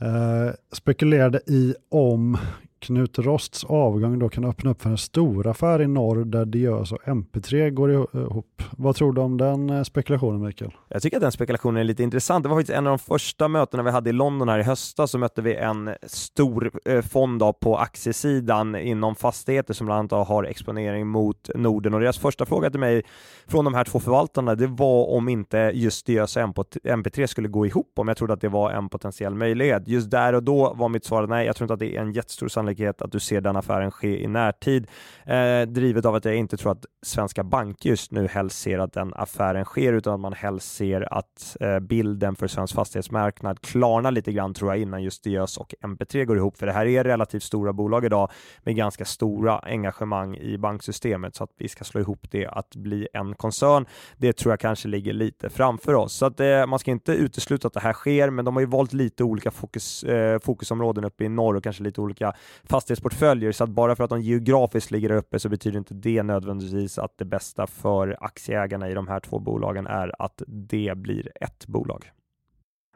eh, 0.00 0.54
spekulerade 0.72 1.40
i 1.46 1.74
om 1.90 2.38
Knut 2.82 3.18
Rosts 3.18 3.64
avgång 3.64 4.18
då 4.18 4.28
kan 4.28 4.44
öppna 4.44 4.70
upp 4.70 4.82
för 4.82 4.90
en 4.90 4.98
stor 4.98 5.46
affär 5.46 5.82
i 5.82 5.86
norr 5.86 6.24
där 6.24 6.44
Diös 6.44 6.92
och 6.92 6.98
MP3 7.04 7.70
går 7.70 7.92
ihop. 7.92 8.62
Vad 8.70 8.96
tror 8.96 9.12
du 9.12 9.20
om 9.20 9.36
den 9.36 9.70
eh, 9.70 9.82
spekulationen 9.82 10.42
Mikael? 10.46 10.70
Jag 10.88 11.02
tycker 11.02 11.16
att 11.16 11.20
den 11.20 11.32
spekulationen 11.32 11.80
är 11.80 11.84
lite 11.84 12.02
intressant. 12.02 12.42
Det 12.42 12.48
var 12.48 12.56
faktiskt 12.56 12.78
en 12.78 12.86
av 12.86 12.90
de 12.90 12.98
första 12.98 13.48
mötena 13.48 13.82
vi 13.82 13.90
hade 13.90 14.10
i 14.10 14.12
London 14.12 14.48
här 14.48 14.58
i 14.58 14.62
höstas 14.62 15.10
så 15.10 15.18
mötte 15.18 15.42
vi 15.42 15.54
en 15.54 15.90
stor 16.02 16.70
eh, 16.84 17.02
fond 17.02 17.42
på 17.60 17.76
aktiesidan 17.76 18.76
inom 18.76 19.14
fastigheter 19.14 19.74
som 19.74 19.86
bland 19.86 20.12
annat 20.12 20.28
har 20.28 20.44
exponering 20.44 21.06
mot 21.06 21.50
Norden 21.54 21.94
och 21.94 22.00
deras 22.00 22.18
första 22.18 22.46
fråga 22.46 22.70
till 22.70 22.80
mig 22.80 23.02
från 23.46 23.64
de 23.64 23.74
här 23.74 23.84
två 23.84 24.00
förvaltarna 24.00 24.54
det 24.54 24.66
var 24.66 25.06
om 25.06 25.28
inte 25.28 25.70
just 25.74 26.06
Diös 26.06 26.36
och 26.36 26.42
MP3 26.42 27.26
skulle 27.26 27.48
gå 27.48 27.66
ihop, 27.66 27.92
om 27.96 28.08
jag 28.08 28.16
trodde 28.16 28.32
att 28.32 28.40
det 28.40 28.48
var 28.48 28.70
en 28.70 28.88
potentiell 28.88 29.34
möjlighet. 29.34 29.88
Just 29.88 30.10
där 30.10 30.32
och 30.32 30.42
då 30.42 30.74
var 30.74 30.88
mitt 30.88 31.04
svar 31.04 31.26
nej, 31.26 31.46
jag 31.46 31.56
tror 31.56 31.64
inte 31.64 31.74
att 31.74 31.80
det 31.80 31.96
är 31.96 32.00
en 32.00 32.12
jättestor 32.12 32.48
sannolikhet 32.48 32.71
sannolikhet 32.72 33.02
att 33.02 33.12
du 33.12 33.20
ser 33.20 33.40
den 33.40 33.56
affären 33.56 33.90
ske 33.90 34.22
i 34.22 34.26
närtid, 34.26 34.86
eh, 35.26 35.62
drivet 35.62 36.04
av 36.04 36.14
att 36.14 36.24
jag 36.24 36.36
inte 36.36 36.56
tror 36.56 36.72
att 36.72 36.86
svenska 37.02 37.44
banker 37.44 37.90
just 37.90 38.12
nu 38.12 38.28
helst 38.28 38.58
ser 38.58 38.78
att 38.78 38.92
den 38.92 39.12
affären 39.14 39.64
sker, 39.64 39.92
utan 39.92 40.14
att 40.14 40.20
man 40.20 40.32
helst 40.32 40.76
ser 40.76 41.12
att 41.12 41.56
eh, 41.60 41.78
bilden 41.80 42.36
för 42.36 42.48
svensk 42.48 42.74
fastighetsmarknad 42.74 43.60
klarnar 43.60 44.10
lite 44.10 44.32
grann 44.32 44.54
tror 44.54 44.70
jag 44.70 44.82
innan 44.82 45.02
just 45.02 45.24
Diös 45.24 45.58
och 45.58 45.74
MP3 45.82 46.24
går 46.24 46.36
ihop, 46.36 46.56
för 46.56 46.66
det 46.66 46.72
här 46.72 46.86
är 46.86 47.04
relativt 47.04 47.42
stora 47.42 47.72
bolag 47.72 48.04
idag 48.04 48.30
med 48.64 48.76
ganska 48.76 49.04
stora 49.04 49.58
engagemang 49.58 50.36
i 50.36 50.58
banksystemet, 50.58 51.34
så 51.34 51.44
att 51.44 51.50
vi 51.58 51.68
ska 51.68 51.84
slå 51.84 52.00
ihop 52.00 52.26
det 52.30 52.46
att 52.46 52.76
bli 52.76 53.08
en 53.14 53.34
koncern, 53.34 53.86
det 54.16 54.32
tror 54.32 54.52
jag 54.52 54.60
kanske 54.60 54.88
ligger 54.88 55.12
lite 55.12 55.50
framför 55.50 55.94
oss. 55.94 56.12
Så 56.12 56.26
att 56.26 56.40
eh, 56.40 56.66
man 56.66 56.78
ska 56.78 56.90
inte 56.90 57.12
utesluta 57.12 57.66
att 57.66 57.74
det 57.74 57.80
här 57.80 57.92
sker, 57.92 58.30
men 58.30 58.44
de 58.44 58.56
har 58.56 58.60
ju 58.60 58.66
valt 58.66 58.92
lite 58.92 59.24
olika 59.24 59.50
fokus, 59.50 60.04
eh, 60.04 60.38
fokusområden 60.38 61.04
uppe 61.04 61.24
i 61.24 61.28
norr 61.28 61.56
och 61.56 61.64
kanske 61.64 61.82
lite 61.82 62.00
olika 62.00 62.32
fastighetsportföljer, 62.64 63.52
så 63.52 63.64
att 63.64 63.70
bara 63.70 63.96
för 63.96 64.04
att 64.04 64.10
de 64.10 64.20
geografiskt 64.20 64.90
ligger 64.90 65.12
uppe 65.12 65.38
så 65.38 65.48
betyder 65.48 65.78
inte 65.78 65.94
det 65.94 66.22
nödvändigtvis 66.22 66.98
att 66.98 67.18
det 67.18 67.24
bästa 67.24 67.66
för 67.66 68.16
aktieägarna 68.20 68.88
i 68.88 68.94
de 68.94 69.08
här 69.08 69.20
två 69.20 69.38
bolagen 69.38 69.86
är 69.86 70.22
att 70.22 70.42
det 70.46 70.92
blir 70.96 71.32
ett 71.40 71.66
bolag. 71.66 72.10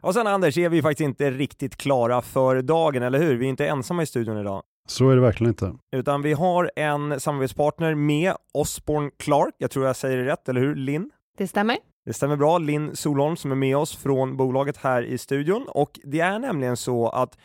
Och 0.01 0.13
sen 0.13 0.27
Anders, 0.27 0.57
är 0.57 0.69
vi 0.69 0.81
faktiskt 0.81 1.05
inte 1.05 1.31
riktigt 1.31 1.75
klara 1.75 2.21
för 2.21 2.61
dagen, 2.61 3.03
eller 3.03 3.19
hur? 3.19 3.35
Vi 3.35 3.45
är 3.45 3.49
inte 3.49 3.67
ensamma 3.67 4.03
i 4.03 4.05
studion 4.05 4.37
idag. 4.37 4.63
Så 4.89 5.09
är 5.09 5.15
det 5.15 5.21
verkligen 5.21 5.51
inte. 5.51 5.73
Utan 5.91 6.21
vi 6.21 6.33
har 6.33 6.71
en 6.75 7.19
samarbetspartner 7.19 7.95
med 7.95 8.33
Osborne 8.53 9.11
Clark. 9.17 9.55
Jag 9.57 9.71
tror 9.71 9.85
jag 9.85 9.95
säger 9.95 10.17
det 10.17 10.25
rätt, 10.25 10.49
eller 10.49 10.61
hur? 10.61 10.75
Linn? 10.75 11.11
Det 11.37 11.47
stämmer. 11.47 11.77
Det 12.05 12.13
stämmer 12.13 12.35
bra. 12.35 12.57
Linn 12.57 12.95
Solholm 12.95 13.35
som 13.35 13.51
är 13.51 13.55
med 13.55 13.77
oss 13.77 13.95
från 13.95 14.37
bolaget 14.37 14.77
här 14.77 15.03
i 15.03 15.17
studion. 15.17 15.65
Och 15.67 15.99
det 16.03 16.19
är 16.19 16.39
nämligen 16.39 16.77
så 16.77 17.09
att 17.09 17.37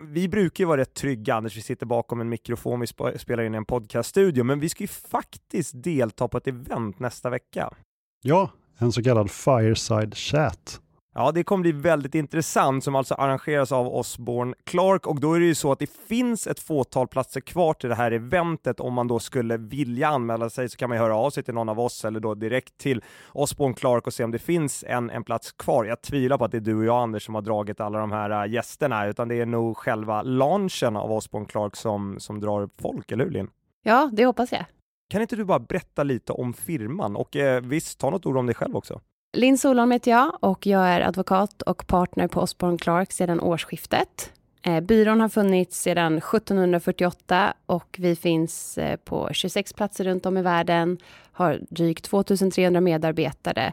vi 0.00 0.28
brukar 0.28 0.64
ju 0.64 0.68
vara 0.68 0.80
rätt 0.80 0.94
trygga, 0.94 1.34
Anders, 1.34 1.56
vi 1.56 1.62
sitter 1.62 1.86
bakom 1.86 2.20
en 2.20 2.28
mikrofon, 2.28 2.80
vi 2.80 2.86
spelar 3.18 3.42
in 3.42 3.54
i 3.54 3.56
en 3.56 3.64
podcaststudio, 3.64 4.44
men 4.44 4.60
vi 4.60 4.68
ska 4.68 4.84
ju 4.84 4.88
faktiskt 4.88 5.82
delta 5.82 6.28
på 6.28 6.38
ett 6.38 6.46
event 6.46 6.98
nästa 6.98 7.30
vecka. 7.30 7.74
Ja, 8.22 8.50
en 8.78 8.92
så 8.92 9.02
kallad 9.02 9.30
Fireside 9.30 10.14
Chat. 10.16 10.80
Ja, 11.16 11.32
det 11.32 11.44
kommer 11.44 11.62
bli 11.62 11.72
väldigt 11.72 12.14
intressant 12.14 12.84
som 12.84 12.94
alltså 12.94 13.14
arrangeras 13.14 13.72
av 13.72 13.88
Osborne 13.88 14.54
Clark 14.64 15.06
och 15.06 15.20
då 15.20 15.32
är 15.34 15.40
det 15.40 15.46
ju 15.46 15.54
så 15.54 15.72
att 15.72 15.78
det 15.78 15.90
finns 15.90 16.46
ett 16.46 16.60
fåtal 16.60 17.08
platser 17.08 17.40
kvar 17.40 17.74
till 17.74 17.88
det 17.88 17.94
här 17.94 18.10
eventet. 18.10 18.80
Om 18.80 18.94
man 18.94 19.08
då 19.08 19.18
skulle 19.18 19.56
vilja 19.56 20.08
anmäla 20.08 20.50
sig 20.50 20.68
så 20.68 20.76
kan 20.76 20.88
man 20.88 20.98
höra 20.98 21.16
av 21.16 21.30
sig 21.30 21.42
till 21.42 21.54
någon 21.54 21.68
av 21.68 21.80
oss 21.80 22.04
eller 22.04 22.20
då 22.20 22.34
direkt 22.34 22.78
till 22.78 23.02
Osborne 23.32 23.74
Clark 23.74 24.06
och 24.06 24.14
se 24.14 24.24
om 24.24 24.30
det 24.30 24.38
finns 24.38 24.84
en, 24.88 25.10
en 25.10 25.24
plats 25.24 25.52
kvar. 25.52 25.84
Jag 25.84 26.02
tvivlar 26.02 26.38
på 26.38 26.44
att 26.44 26.50
det 26.50 26.58
är 26.58 26.60
du 26.60 26.76
och 26.76 26.84
jag 26.84 27.02
Anders 27.02 27.24
som 27.24 27.34
har 27.34 27.42
dragit 27.42 27.80
alla 27.80 27.98
de 27.98 28.12
här 28.12 28.44
äh, 28.44 28.52
gästerna, 28.52 29.06
utan 29.06 29.28
det 29.28 29.40
är 29.40 29.46
nog 29.46 29.76
själva 29.76 30.22
launchen 30.22 30.96
av 30.96 31.12
Osborne 31.12 31.46
Clark 31.46 31.76
som, 31.76 32.20
som 32.20 32.40
drar 32.40 32.68
folk, 32.82 33.12
eller 33.12 33.24
hur 33.24 33.32
Linn? 33.32 33.50
Ja, 33.82 34.10
det 34.12 34.24
hoppas 34.24 34.52
jag. 34.52 34.64
Kan 35.10 35.22
inte 35.22 35.36
du 35.36 35.44
bara 35.44 35.58
berätta 35.58 36.02
lite 36.02 36.32
om 36.32 36.54
firman 36.54 37.16
och 37.16 37.36
eh, 37.36 37.62
visst, 37.62 38.00
ta 38.00 38.10
något 38.10 38.26
ord 38.26 38.36
om 38.36 38.46
dig 38.46 38.54
själv 38.54 38.76
också? 38.76 39.00
Linn 39.34 39.58
Solholm 39.58 39.90
heter 39.90 40.10
jag 40.10 40.38
och 40.40 40.66
jag 40.66 40.88
är 40.88 41.00
advokat 41.00 41.62
och 41.62 41.86
partner 41.86 42.28
på 42.28 42.40
Osborne 42.40 42.78
Clark 42.78 43.12
sedan 43.12 43.40
årsskiftet. 43.40 44.32
Eh, 44.62 44.80
byrån 44.80 45.20
har 45.20 45.28
funnits 45.28 45.82
sedan 45.82 46.18
1748 46.18 47.54
och 47.66 47.96
vi 47.98 48.16
finns 48.16 48.78
eh, 48.78 48.96
på 48.96 49.28
26 49.32 49.72
platser 49.72 50.04
runt 50.04 50.26
om 50.26 50.36
i 50.36 50.42
världen, 50.42 50.98
har 51.32 51.60
drygt 51.70 52.04
2300 52.04 52.80
medarbetare 52.80 53.72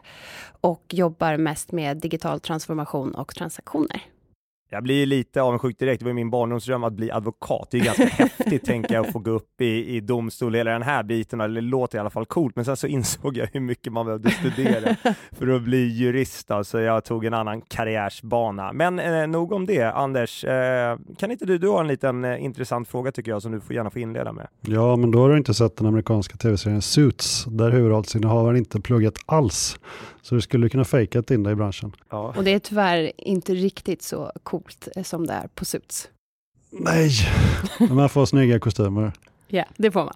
och 0.60 0.84
jobbar 0.88 1.36
mest 1.36 1.72
med 1.72 1.96
digital 1.96 2.40
transformation 2.40 3.14
och 3.14 3.34
transaktioner. 3.34 4.02
Jag 4.72 4.82
blir 4.82 5.06
lite 5.06 5.42
avundsjuk 5.42 5.78
direkt. 5.78 6.00
Det 6.00 6.06
var 6.06 6.12
min 6.12 6.30
barndomsdröm 6.30 6.84
att 6.84 6.92
bli 6.92 7.10
advokat. 7.10 7.68
Det 7.70 7.78
är 7.78 7.84
ganska 7.84 8.04
häftigt, 8.10 8.64
tänker 8.64 8.94
jag, 8.94 9.06
att 9.06 9.12
få 9.12 9.18
gå 9.18 9.30
upp 9.30 9.60
i, 9.60 9.96
i 9.96 10.00
domstol, 10.00 10.54
hela 10.54 10.70
den 10.70 10.82
här 10.82 11.02
biten. 11.02 11.38
Det 11.38 11.60
låter 11.60 11.98
i 11.98 12.00
alla 12.00 12.10
fall 12.10 12.26
coolt, 12.26 12.56
men 12.56 12.64
sen 12.64 12.76
så 12.76 12.86
insåg 12.86 13.36
jag 13.36 13.48
hur 13.52 13.60
mycket 13.60 13.92
man 13.92 14.06
behövde 14.06 14.30
studera 14.30 14.96
för 15.32 15.48
att 15.48 15.62
bli 15.62 15.88
jurist, 15.88 16.48
så 16.48 16.54
alltså 16.54 16.80
jag 16.80 17.04
tog 17.04 17.24
en 17.24 17.34
annan 17.34 17.60
karriärsbana. 17.60 18.72
Men 18.72 18.98
eh, 18.98 19.26
nog 19.26 19.52
om 19.52 19.66
det. 19.66 19.82
Anders, 19.82 20.44
eh, 20.44 20.98
kan 21.18 21.30
inte 21.30 21.44
du, 21.44 21.58
du 21.58 21.68
har 21.68 21.80
en 21.80 21.88
liten 21.88 22.24
eh, 22.24 22.44
intressant 22.44 22.88
fråga 22.88 23.12
tycker 23.12 23.30
jag, 23.30 23.42
som 23.42 23.52
du 23.52 23.60
får 23.60 23.76
gärna 23.76 23.90
får 23.90 24.02
inleda 24.02 24.32
med. 24.32 24.48
Ja, 24.60 24.96
men 24.96 25.10
då 25.10 25.18
har 25.18 25.30
du 25.30 25.36
inte 25.36 25.54
sett 25.54 25.76
den 25.76 25.86
amerikanska 25.86 26.36
tv-serien 26.36 26.82
Suits, 26.82 27.44
där 27.44 27.70
huvudrollsinnehavaren 27.70 28.56
inte 28.56 28.80
pluggat 28.80 29.14
alls. 29.26 29.78
Så 30.22 30.34
du 30.34 30.40
skulle 30.40 30.68
kunna 30.68 30.84
fejkat 30.84 31.30
in 31.30 31.42
dig 31.42 31.52
i 31.52 31.56
branschen. 31.56 31.92
Ja. 32.10 32.34
Och 32.36 32.44
det 32.44 32.50
är 32.50 32.58
tyvärr 32.58 33.12
inte 33.16 33.54
riktigt 33.54 34.02
så 34.02 34.32
coolt 34.42 34.88
eh, 34.96 35.02
som 35.02 35.26
det 35.26 35.32
är 35.32 35.48
på 35.54 35.64
Suits. 35.64 36.08
Nej, 36.70 37.10
man 37.90 38.08
får 38.08 38.26
snygga 38.26 38.60
kostymer. 38.60 39.12
Ja, 39.48 39.64
det 39.76 39.90
får 39.90 40.04
man. 40.04 40.14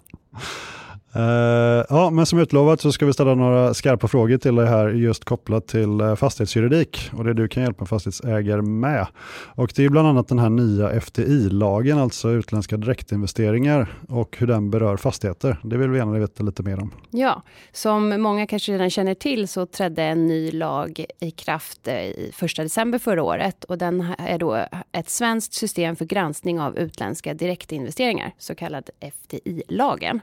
Uh, 1.17 1.85
ja, 1.89 2.09
men 2.09 2.25
som 2.25 2.39
utlovat 2.39 2.81
så 2.81 2.91
ska 2.91 3.05
vi 3.05 3.13
ställa 3.13 3.35
några 3.35 3.73
skarpa 3.73 4.07
frågor 4.07 4.37
till 4.37 4.55
dig 4.55 4.67
här 4.67 4.89
just 4.89 5.25
kopplat 5.25 5.67
till 5.67 6.01
eh, 6.01 6.15
fastighetsjuridik 6.15 7.11
och 7.17 7.23
det 7.23 7.33
du 7.33 7.47
kan 7.47 7.63
hjälpa 7.63 7.85
fastighetsägare 7.85 8.61
med. 8.61 9.07
Och 9.55 9.71
det 9.75 9.85
är 9.85 9.89
bland 9.89 10.07
annat 10.07 10.27
den 10.27 10.39
här 10.39 10.49
nya 10.49 11.01
FTI-lagen, 11.01 11.99
alltså 11.99 12.29
utländska 12.29 12.77
direktinvesteringar 12.77 13.93
och 14.09 14.37
hur 14.39 14.47
den 14.47 14.69
berör 14.69 14.97
fastigheter. 14.97 15.57
Det 15.63 15.77
vill 15.77 15.89
vi 15.89 15.97
gärna 15.97 16.19
veta 16.19 16.43
lite 16.43 16.63
mer 16.63 16.79
om. 16.81 16.91
Ja, 17.09 17.41
som 17.71 18.21
många 18.21 18.47
kanske 18.47 18.71
redan 18.71 18.89
känner 18.89 19.13
till 19.13 19.47
så 19.47 19.65
trädde 19.65 20.03
en 20.03 20.27
ny 20.27 20.51
lag 20.51 21.05
i 21.19 21.31
kraft 21.31 21.87
eh, 21.87 21.95
i 21.95 22.31
1 22.41 22.55
december 22.55 22.99
förra 22.99 23.23
året 23.23 23.63
och 23.63 23.77
den 23.77 24.05
är 24.17 24.37
då 24.37 24.65
ett 24.91 25.09
svenskt 25.09 25.53
system 25.53 25.95
för 25.95 26.05
granskning 26.05 26.59
av 26.59 26.77
utländska 26.77 27.33
direktinvesteringar, 27.33 28.31
så 28.37 28.55
kallad 28.55 28.89
FTI-lagen. 29.01 30.21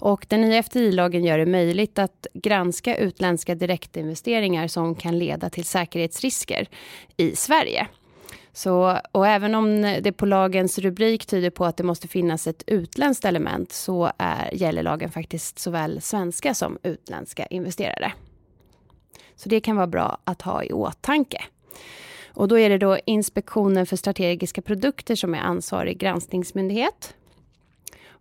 Och 0.00 0.26
den 0.28 0.40
nya 0.40 0.62
FDI-lagen 0.62 1.24
gör 1.24 1.38
det 1.38 1.46
möjligt 1.46 1.98
att 1.98 2.26
granska 2.34 2.96
utländska 2.96 3.54
direktinvesteringar 3.54 4.68
som 4.68 4.94
kan 4.94 5.18
leda 5.18 5.50
till 5.50 5.64
säkerhetsrisker 5.64 6.68
i 7.16 7.36
Sverige. 7.36 7.88
Så, 8.52 8.98
och 9.12 9.26
även 9.26 9.54
om 9.54 9.82
det 10.00 10.12
på 10.12 10.26
lagens 10.26 10.78
rubrik 10.78 11.26
tyder 11.26 11.50
på 11.50 11.64
att 11.64 11.76
det 11.76 11.84
måste 11.84 12.08
finnas 12.08 12.46
ett 12.46 12.62
utländskt 12.66 13.24
element 13.24 13.72
så 13.72 14.12
är, 14.18 14.54
gäller 14.54 14.82
lagen 14.82 15.10
faktiskt 15.10 15.58
såväl 15.58 16.00
svenska 16.00 16.54
som 16.54 16.78
utländska 16.82 17.46
investerare. 17.46 18.12
Så 19.36 19.48
det 19.48 19.60
kan 19.60 19.76
vara 19.76 19.86
bra 19.86 20.18
att 20.24 20.42
ha 20.42 20.64
i 20.64 20.72
åtanke. 20.72 21.44
Och 22.34 22.48
då 22.48 22.58
är 22.58 22.70
det 22.70 22.78
då 22.78 22.98
Inspektionen 23.06 23.86
för 23.86 23.96
strategiska 23.96 24.62
produkter 24.62 25.14
som 25.14 25.34
är 25.34 25.38
ansvarig 25.38 25.98
granskningsmyndighet. 25.98 27.14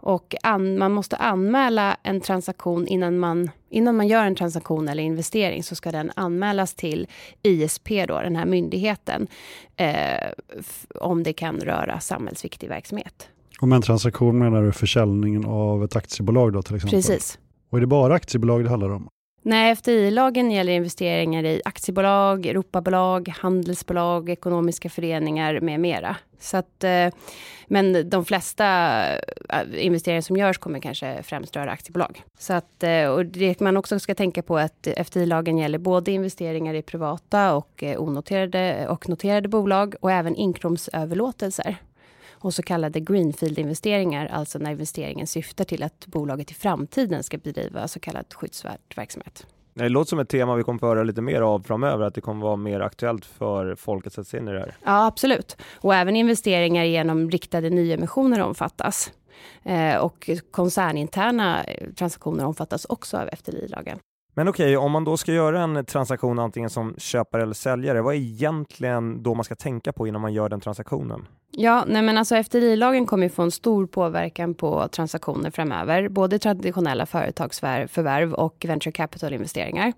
Och 0.08 0.36
an, 0.43 0.78
man 0.78 0.91
måste 0.91 1.16
anmäla 1.16 1.97
en 2.03 2.22
transaktion 2.22 2.88
innan 2.88 3.20
man, 3.20 3.49
innan 3.70 3.95
man 3.95 4.08
gör 4.08 4.26
en 4.26 4.36
transaktion 4.36 4.88
eller 4.88 5.03
investering 5.03 5.64
så 5.64 5.76
ska 5.76 5.91
den 5.91 6.12
anmälas 6.16 6.74
till 6.74 7.08
ISP, 7.43 7.89
då, 8.08 8.22
den 8.22 8.36
här 8.36 8.45
myndigheten, 8.45 9.28
eh, 9.76 10.32
om 10.95 11.24
det 11.24 11.34
kan 11.34 11.60
röra 11.60 11.99
samhällsviktig 11.99 12.70
verksamhet. 12.70 13.30
Och 13.62 13.68
med 13.68 13.76
en 13.76 13.82
transaktion 13.82 14.39
menar 14.39 14.62
du 14.64 14.72
försäljningen 14.72 15.45
av 15.45 15.84
ett 15.84 15.95
aktiebolag 15.95 16.53
då 16.53 16.62
till 16.62 16.76
exempel? 16.76 16.97
Precis. 16.97 17.39
Och 17.70 17.78
är 17.78 17.82
det 17.82 17.88
bara 17.88 18.16
aktiebolag 18.16 18.64
det 18.64 18.70
handlar 18.70 18.89
om? 18.89 19.10
Nej, 19.50 19.76
FDI-lagen 19.76 20.52
gäller 20.52 20.74
investeringar 20.74 21.43
i 21.43 21.62
aktiebolag, 21.66 22.45
Europabolag, 22.45 23.34
handelsbolag, 23.38 24.30
ekonomiska 24.30 24.89
föreningar 24.89 25.60
med 25.60 25.80
mera. 25.80 26.16
Så 26.39 26.58
att, 26.58 26.84
eh, 26.84 27.08
men 27.68 28.10
de 28.10 28.26
flesta 28.26 28.66
eh, 29.50 29.86
investeringar 29.86 30.22
som 30.22 30.38
görs 30.38 30.58
kommer 30.58 30.80
kanske 30.80 31.24
främst 31.24 31.56
röra 31.56 31.72
aktiebolag. 31.72 32.24
Så 32.39 32.54
att, 32.54 32.84
eh, 32.84 33.06
och 33.08 33.26
det 33.26 33.60
man 33.60 33.78
också 33.78 34.00
ska 34.00 34.16
tänka 34.16 34.41
på 34.41 34.58
är 34.58 34.66
att 34.66 34.88
FDI-lagen 34.98 35.58
gäller 35.58 35.78
både 35.78 36.12
investeringar 36.12 36.74
i 36.74 36.82
privata 36.82 37.54
och 37.54 37.84
onoterade 37.98 38.88
och 38.88 39.10
noterade 39.10 39.50
bolag 39.50 39.95
och 40.02 40.12
även 40.12 40.36
inkomstöverlåtelser 40.36 41.78
och 42.40 42.54
så 42.54 42.64
kallade 42.64 43.00
greenfield-investeringar, 43.00 44.28
alltså 44.28 44.60
när 44.60 44.72
investeringen 44.72 45.28
syftar 45.28 45.64
till 45.64 45.84
att 45.84 46.08
bolaget 46.08 46.52
i 46.52 46.54
framtiden 46.54 47.24
ska 47.24 47.38
bedriva 47.38 47.88
så 47.88 48.00
kallad 48.00 48.26
skyddsvärd 48.34 48.80
verksamhet. 48.96 49.46
Det 49.74 49.90
låter 49.90 50.10
som 50.10 50.20
ett 50.20 50.30
tema 50.30 50.56
vi 50.56 50.64
kommer 50.64 50.80
få 50.80 50.88
höra 50.88 51.04
lite 51.04 51.22
mer 51.22 51.42
av 51.42 51.60
framöver, 51.60 52.06
att 52.06 52.14
det 52.14 52.22
kommer 52.22 52.46
vara 52.46 52.56
mer 52.56 52.80
aktuellt 52.80 53.26
för 53.26 53.76
folk 53.76 54.08
att 54.08 54.14
sätta 54.14 54.24
sig 54.24 54.40
in 54.40 54.48
i 54.48 54.52
det 54.52 54.60
här. 54.60 54.78
Ja, 54.84 55.06
absolut. 55.06 55.58
Och 55.76 55.96
även 55.96 56.16
investeringar 56.16 56.84
genom 56.84 57.30
riktade 57.30 57.70
nyemissioner 57.70 58.42
omfattas. 58.42 59.12
Eh, 59.64 59.98
och 59.98 60.30
koncerninterna 60.52 61.66
transaktioner 61.96 62.46
omfattas 62.46 62.86
också 62.86 63.18
av 63.18 63.30
FDI-lagen. 63.34 64.00
Men 64.38 64.48
okej, 64.48 64.66
okay, 64.66 64.86
om 64.86 64.92
man 64.92 65.04
då 65.04 65.18
ska 65.18 65.34
göra 65.34 65.64
en 65.64 65.86
transaktion 65.86 66.40
antingen 66.40 66.70
som 66.70 66.96
köpare 66.98 67.44
eller 67.44 67.54
säljare, 67.54 68.02
vad 68.02 68.16
är 68.16 68.20
egentligen 68.20 69.24
då 69.24 69.34
man 69.34 69.44
ska 69.44 69.56
tänka 69.56 69.94
på 69.94 70.08
innan 70.08 70.22
man 70.22 70.34
gör 70.34 70.50
den 70.50 70.60
transaktionen? 70.60 71.28
Ja, 71.52 71.84
nej 71.88 72.02
men 72.02 72.18
alltså 72.18 72.36
FDI-lagen 72.36 73.06
kommer 73.06 73.24
ju 73.24 73.30
få 73.30 73.42
en 73.42 73.52
stor 73.52 73.88
påverkan 73.88 74.54
på 74.54 74.88
transaktioner 74.88 75.52
framöver, 75.52 76.10
både 76.10 76.40
traditionella 76.40 77.06
företagsförvärv 77.06 78.34
och 78.34 78.66
venture 78.68 78.92
capital-investeringar. 78.92 79.94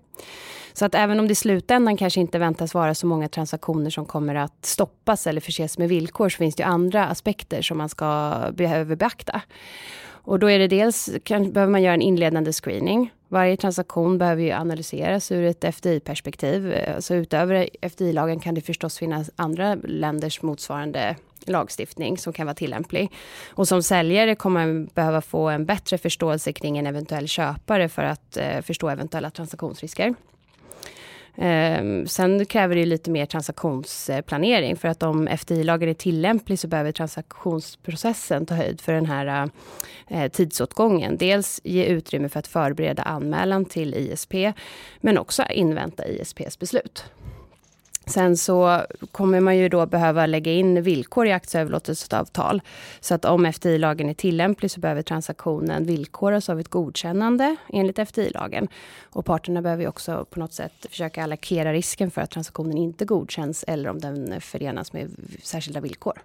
Så 0.72 0.84
att 0.84 0.94
även 0.94 1.20
om 1.20 1.26
det 1.26 1.32
i 1.32 1.34
slutändan 1.34 1.96
kanske 1.96 2.20
inte 2.20 2.38
väntas 2.38 2.74
vara 2.74 2.94
så 2.94 3.06
många 3.06 3.28
transaktioner 3.28 3.90
som 3.90 4.06
kommer 4.06 4.34
att 4.34 4.64
stoppas 4.66 5.26
eller 5.26 5.40
förses 5.40 5.78
med 5.78 5.88
villkor 5.88 6.28
så 6.28 6.36
finns 6.36 6.54
det 6.54 6.62
ju 6.62 6.68
andra 6.68 7.06
aspekter 7.06 7.62
som 7.62 7.78
man 7.78 7.88
ska 7.88 8.34
behöver 8.52 8.96
beakta. 8.96 9.42
Och 10.08 10.38
då 10.38 10.50
är 10.50 10.58
det 10.58 10.68
dels, 10.68 11.10
kan, 11.24 11.52
behöver 11.52 11.70
man 11.70 11.82
göra 11.82 11.94
en 11.94 12.02
inledande 12.02 12.52
screening. 12.52 13.10
Varje 13.32 13.56
transaktion 13.56 14.18
behöver 14.18 14.42
ju 14.42 14.50
analyseras 14.50 15.32
ur 15.32 15.44
ett 15.44 15.74
FDI-perspektiv. 15.74 16.74
Så 16.98 17.14
utöver 17.14 17.68
FDI-lagen 17.82 18.40
kan 18.40 18.54
det 18.54 18.60
förstås 18.60 18.98
finnas 18.98 19.30
andra 19.36 19.74
länders 19.74 20.42
motsvarande 20.42 21.16
lagstiftning 21.46 22.18
som 22.18 22.32
kan 22.32 22.46
vara 22.46 22.54
tillämplig. 22.54 23.12
Och 23.48 23.68
som 23.68 23.82
säljare 23.82 24.34
kommer 24.34 24.66
man 24.66 24.86
behöva 24.94 25.20
få 25.20 25.48
en 25.48 25.66
bättre 25.66 25.98
förståelse 25.98 26.52
kring 26.52 26.78
en 26.78 26.86
eventuell 26.86 27.28
köpare 27.28 27.88
för 27.88 28.02
att 28.02 28.36
eh, 28.36 28.60
förstå 28.60 28.88
eventuella 28.88 29.30
transaktionsrisker. 29.30 30.14
Eh, 31.40 32.04
sen 32.06 32.46
kräver 32.46 32.76
det 32.76 32.86
lite 32.86 33.10
mer 33.10 33.26
transaktionsplanering 33.26 34.76
för 34.76 34.88
att 34.88 35.02
om 35.02 35.28
FDI-lagen 35.28 35.88
är 35.88 35.94
tillämplig 35.94 36.58
så 36.58 36.68
behöver 36.68 36.92
transaktionsprocessen 36.92 38.46
ta 38.46 38.54
höjd 38.54 38.80
för 38.80 38.92
den 38.92 39.06
här 39.06 39.50
eh, 40.08 40.28
tidsåtgången. 40.28 41.16
Dels 41.16 41.60
ge 41.64 41.84
utrymme 41.84 42.28
för 42.28 42.38
att 42.38 42.46
förbereda 42.46 43.02
anmälan 43.02 43.64
till 43.64 43.94
ISP 43.94 44.34
men 45.00 45.18
också 45.18 45.42
invänta 45.50 46.08
ISPs 46.08 46.58
beslut. 46.58 47.04
Sen 48.10 48.36
så 48.36 48.82
kommer 49.12 49.40
man 49.40 49.56
ju 49.56 49.68
då 49.68 49.86
behöva 49.86 50.26
lägga 50.26 50.52
in 50.52 50.82
villkor 50.82 51.26
i 51.26 51.32
aktieöverlåtelseavtal. 51.32 52.62
Så 53.00 53.14
att 53.14 53.24
om 53.24 53.46
FDI-lagen 53.46 54.08
är 54.08 54.14
tillämplig 54.14 54.70
så 54.70 54.80
behöver 54.80 55.02
transaktionen 55.02 55.86
villkoras 55.86 56.48
av 56.48 56.60
ett 56.60 56.68
godkännande 56.68 57.56
enligt 57.68 57.98
FDI-lagen. 57.98 58.68
Och 59.02 59.24
parterna 59.24 59.62
behöver 59.62 59.82
ju 59.82 59.88
också 59.88 60.26
på 60.30 60.40
något 60.40 60.52
sätt 60.52 60.86
försöka 60.90 61.22
allokera 61.22 61.72
risken 61.72 62.10
för 62.10 62.20
att 62.20 62.30
transaktionen 62.30 62.78
inte 62.78 63.04
godkänns 63.04 63.64
eller 63.68 63.90
om 63.90 63.98
den 63.98 64.40
förenas 64.40 64.92
med 64.92 65.10
särskilda 65.42 65.80
villkor. 65.80 66.22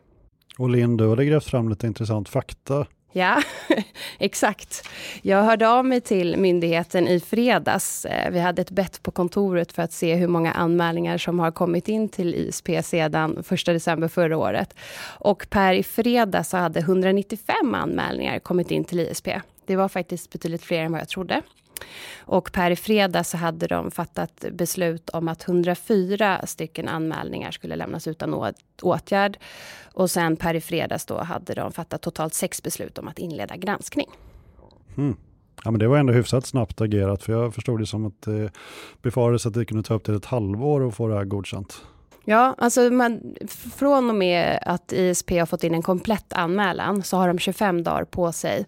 Och 0.58 0.70
Linn, 0.70 0.98
du 0.98 1.08
har 1.08 1.18
grävt 1.18 1.46
fram 1.46 1.70
lite 1.70 1.88
intressant 1.88 2.30
fakta 2.30 2.86
Ja, 3.18 3.42
exakt. 4.20 4.90
Jag 5.22 5.44
hörde 5.44 5.70
av 5.70 5.86
mig 5.86 6.02
till 6.02 6.38
myndigheten 6.38 7.08
i 7.08 7.20
fredags. 7.20 8.06
Eh, 8.06 8.32
vi 8.32 8.40
hade 8.40 8.62
ett 8.62 8.72
bett 8.72 9.04
på 9.04 9.12
kontoret 9.12 9.72
för 9.72 9.84
att 9.84 9.94
se 9.94 10.16
hur 10.16 10.28
många 10.28 10.52
anmälningar 10.52 11.18
som 11.18 11.40
har 11.40 11.52
kommit 11.52 11.88
in 11.88 12.10
till 12.10 12.36
ISP 12.36 12.70
sedan 12.84 13.44
1 13.50 13.66
december 13.66 14.08
förra 14.08 14.38
året. 14.38 14.76
Och 15.20 15.48
per 15.50 15.74
i 15.74 15.84
fredags 15.84 16.50
så 16.50 16.58
hade 16.58 16.80
195 16.80 17.76
anmälningar 17.76 18.40
kommit 18.40 18.72
in 18.72 18.84
till 18.84 19.00
ISP. 19.00 19.28
Det 19.66 19.76
var 19.76 19.90
faktiskt 19.90 20.32
betydligt 20.32 20.64
fler 20.64 20.82
än 20.82 20.92
vad 20.92 21.02
jag 21.02 21.10
trodde. 21.10 21.42
Och 22.18 22.52
per 22.52 22.76
fredag 22.76 23.24
så 23.24 23.38
hade 23.38 23.68
de 23.68 23.92
fattat 23.92 24.46
beslut 24.52 25.10
om 25.10 25.28
att 25.28 25.48
104 25.48 26.42
stycken 26.46 26.88
anmälningar 26.88 27.52
skulle 27.52 27.76
lämnas 27.76 28.08
utan 28.08 28.54
åtgärd. 28.82 29.38
Och 29.94 30.12
sen 30.12 30.38
per 30.38 30.60
fredags 30.60 31.06
då 31.06 31.18
hade 31.18 31.54
de 31.54 31.72
fattat 31.72 32.02
totalt 32.02 32.34
sex 32.34 32.64
beslut 32.64 32.98
om 32.98 33.08
att 33.08 33.20
inleda 33.20 33.56
granskning. 33.56 34.08
Mm. 34.98 35.16
Ja, 35.64 35.72
men 35.72 35.80
det 35.80 35.88
var 35.88 35.98
ändå 35.98 36.14
hyfsat 36.14 36.46
snabbt 36.46 36.82
agerat, 36.82 37.24
för 37.24 37.34
jag 37.34 37.54
förstod 37.54 37.80
det 37.80 37.86
som 37.86 38.06
att 38.06 38.22
det 38.22 38.50
befarades 39.02 39.46
att 39.46 39.54
det 39.54 39.66
kunde 39.66 39.84
ta 39.84 39.94
upp 39.94 40.04
till 40.04 40.16
ett 40.16 40.26
halvår 40.26 40.88
att 40.88 40.96
få 40.96 41.08
det 41.08 41.16
här 41.16 41.26
godkänt. 41.26 41.82
Ja, 42.26 42.56
alltså 42.58 42.82
man, 42.82 43.36
från 43.76 44.10
och 44.10 44.16
med 44.16 44.60
att 44.62 44.92
ISP 44.92 45.30
har 45.32 45.46
fått 45.46 45.64
in 45.64 45.74
en 45.74 45.82
komplett 45.82 46.34
anmälan 46.34 47.04
så 47.04 47.18
har 47.18 47.28
de 47.28 47.40
25 47.40 47.84
dagar 47.84 48.04
på 48.04 48.32
sig 48.32 48.66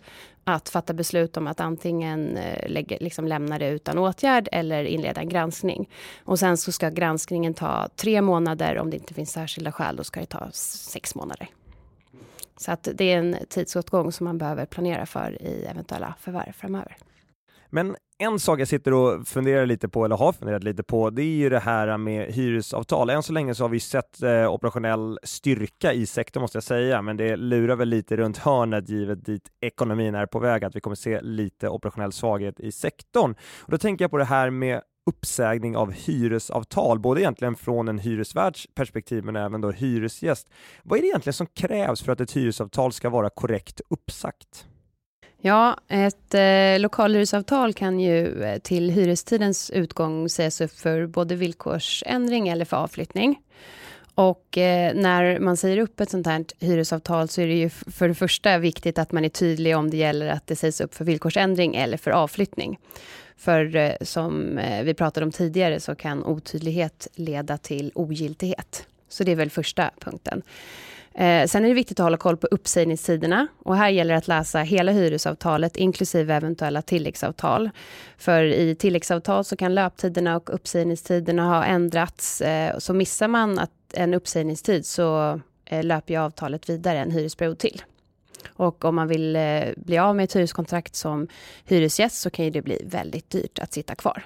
att 0.49 0.69
fatta 0.69 0.93
beslut 0.93 1.37
om 1.37 1.47
att 1.47 1.59
antingen 1.59 2.37
eh, 2.37 2.69
lägga, 2.69 2.97
liksom 2.99 3.27
lämna 3.27 3.59
det 3.59 3.69
utan 3.69 3.97
åtgärd 3.97 4.49
eller 4.51 4.83
inleda 4.83 5.21
en 5.21 5.29
granskning. 5.29 5.89
Och 6.23 6.39
sen 6.39 6.57
så 6.57 6.71
ska 6.71 6.89
granskningen 6.89 7.53
ta 7.53 7.89
tre 7.95 8.21
månader. 8.21 8.77
Om 8.77 8.89
det 8.89 8.97
inte 8.97 9.13
finns 9.13 9.31
särskilda 9.31 9.71
skäl, 9.71 9.95
då 9.95 10.03
ska 10.03 10.19
det 10.19 10.25
ta 10.25 10.51
sex 10.51 11.15
månader. 11.15 11.49
Så 12.57 12.71
att 12.71 12.87
det 12.93 13.11
är 13.11 13.17
en 13.17 13.37
tidsåtgång 13.49 14.11
som 14.11 14.25
man 14.25 14.37
behöver 14.37 14.65
planera 14.65 15.05
för 15.05 15.41
i 15.41 15.65
eventuella 15.65 16.15
förvärv 16.19 16.51
framöver. 16.51 16.97
Men 17.69 17.95
en 18.19 18.39
sak 18.39 18.59
jag 18.59 18.67
sitter 18.67 18.93
och 18.93 19.27
funderar 19.27 19.65
lite 19.65 19.89
på, 19.89 20.05
eller 20.05 20.15
har 20.15 20.33
funderat 20.33 20.63
lite 20.63 20.83
på, 20.83 21.09
det 21.09 21.21
är 21.21 21.35
ju 21.35 21.49
det 21.49 21.59
här 21.59 21.97
med 21.97 22.33
hyresavtal. 22.33 23.09
Än 23.09 23.23
så 23.23 23.33
länge 23.33 23.55
så 23.55 23.63
har 23.63 23.69
vi 23.69 23.79
sett 23.79 24.23
eh, 24.23 24.53
operationell 24.53 25.19
styrka 25.23 25.93
i 25.93 26.05
sektorn 26.05 26.41
måste 26.41 26.55
jag 26.55 26.63
säga, 26.63 27.01
men 27.01 27.17
det 27.17 27.35
lurar 27.35 27.75
väl 27.75 27.89
lite 27.89 28.17
runt 28.17 28.37
hörnet 28.37 28.89
givet 28.89 29.25
dit 29.25 29.49
ekonomin 29.61 30.15
är 30.15 30.25
på 30.25 30.39
väg, 30.39 30.63
att 30.63 30.75
vi 30.75 30.81
kommer 30.81 30.95
se 30.95 31.21
lite 31.21 31.69
operationell 31.69 32.11
svaghet 32.11 32.59
i 32.59 32.71
sektorn. 32.71 33.35
Och 33.59 33.71
då 33.71 33.77
tänker 33.77 34.03
jag 34.03 34.11
på 34.11 34.17
det 34.17 34.25
här 34.25 34.49
med 34.49 34.81
uppsägning 35.09 35.77
av 35.77 35.91
hyresavtal, 35.91 36.99
både 36.99 37.21
egentligen 37.21 37.55
från 37.55 37.87
en 37.87 37.99
hyresvärds 37.99 38.67
perspektiv 38.75 39.23
men 39.23 39.35
även 39.35 39.61
då 39.61 39.71
hyresgäst. 39.71 40.47
Vad 40.83 40.97
är 40.97 41.01
det 41.01 41.07
egentligen 41.07 41.33
som 41.33 41.47
krävs 41.47 42.01
för 42.01 42.11
att 42.11 42.21
ett 42.21 42.31
hyresavtal 42.31 42.93
ska 42.93 43.09
vara 43.09 43.29
korrekt 43.29 43.81
uppsagt? 43.89 44.67
Ja, 45.41 45.77
ett 45.87 46.33
eh, 46.33 46.79
lokalhyresavtal 46.79 47.73
kan 47.73 47.99
ju 47.99 48.43
eh, 48.43 48.59
till 48.59 48.89
hyrestidens 48.89 49.69
utgång 49.69 50.29
sägas 50.29 50.61
upp 50.61 50.79
för 50.79 51.05
både 51.05 51.35
villkorsändring 51.35 52.47
eller 52.47 52.65
för 52.65 52.77
avflyttning. 52.77 53.41
Och 54.15 54.57
eh, 54.57 54.95
när 54.95 55.39
man 55.39 55.57
säger 55.57 55.77
upp 55.77 55.99
ett 55.99 56.09
sånt 56.09 56.27
här 56.27 56.45
hyresavtal 56.59 57.27
så 57.27 57.41
är 57.41 57.47
det 57.47 57.53
ju 57.53 57.69
för 57.69 58.07
det 58.07 58.15
första 58.15 58.57
viktigt 58.57 58.97
att 58.97 59.11
man 59.11 59.25
är 59.25 59.29
tydlig 59.29 59.77
om 59.77 59.89
det 59.89 59.97
gäller 59.97 60.27
att 60.27 60.47
det 60.47 60.55
sägs 60.55 60.81
upp 60.81 60.93
för 60.93 61.05
villkorsändring 61.05 61.75
eller 61.75 61.97
för 61.97 62.11
avflyttning. 62.11 62.79
För 63.37 63.75
eh, 63.75 63.91
som 64.01 64.57
eh, 64.57 64.83
vi 64.83 64.93
pratade 64.93 65.25
om 65.25 65.31
tidigare 65.31 65.79
så 65.79 65.95
kan 65.95 66.23
otydlighet 66.23 67.07
leda 67.15 67.57
till 67.57 67.91
ogiltighet. 67.95 68.87
Så 69.09 69.23
det 69.23 69.31
är 69.31 69.35
väl 69.35 69.49
första 69.49 69.91
punkten. 69.99 70.41
Eh, 71.17 71.47
sen 71.47 71.63
är 71.63 71.67
det 71.67 71.73
viktigt 71.73 71.99
att 71.99 72.03
hålla 72.03 72.17
koll 72.17 72.37
på 72.37 72.47
uppsägningstiderna 72.47 73.47
och 73.59 73.77
här 73.77 73.89
gäller 73.89 74.13
det 74.13 74.17
att 74.17 74.27
läsa 74.27 74.59
hela 74.59 74.91
hyresavtalet 74.91 75.77
inklusive 75.77 76.35
eventuella 76.35 76.81
tilläggsavtal. 76.81 77.69
För 78.17 78.43
i 78.43 78.75
tilläggsavtal 78.75 79.43
så 79.43 79.55
kan 79.55 79.75
löptiderna 79.75 80.35
och 80.35 80.53
uppsägningstiderna 80.53 81.43
ha 81.43 81.65
ändrats. 81.65 82.41
Eh, 82.41 82.77
så 82.77 82.93
missar 82.93 83.27
man 83.27 83.59
att 83.59 83.71
en 83.93 84.13
uppsägningstid 84.13 84.85
så 84.85 85.39
eh, 85.65 85.83
löper 85.83 86.13
ju 86.13 86.19
avtalet 86.19 86.69
vidare 86.69 86.99
en 86.99 87.11
hyresperiod 87.11 87.57
till. 87.57 87.81
Och 88.47 88.85
om 88.85 88.95
man 88.95 89.07
vill 89.07 89.35
eh, 89.35 89.63
bli 89.77 89.97
av 89.97 90.15
med 90.15 90.23
ett 90.23 90.35
hyreskontrakt 90.35 90.95
som 90.95 91.27
hyresgäst 91.65 92.21
så 92.21 92.29
kan 92.29 92.45
ju 92.45 92.51
det 92.51 92.61
bli 92.61 92.81
väldigt 92.85 93.29
dyrt 93.29 93.59
att 93.59 93.73
sitta 93.73 93.95
kvar. 93.95 94.25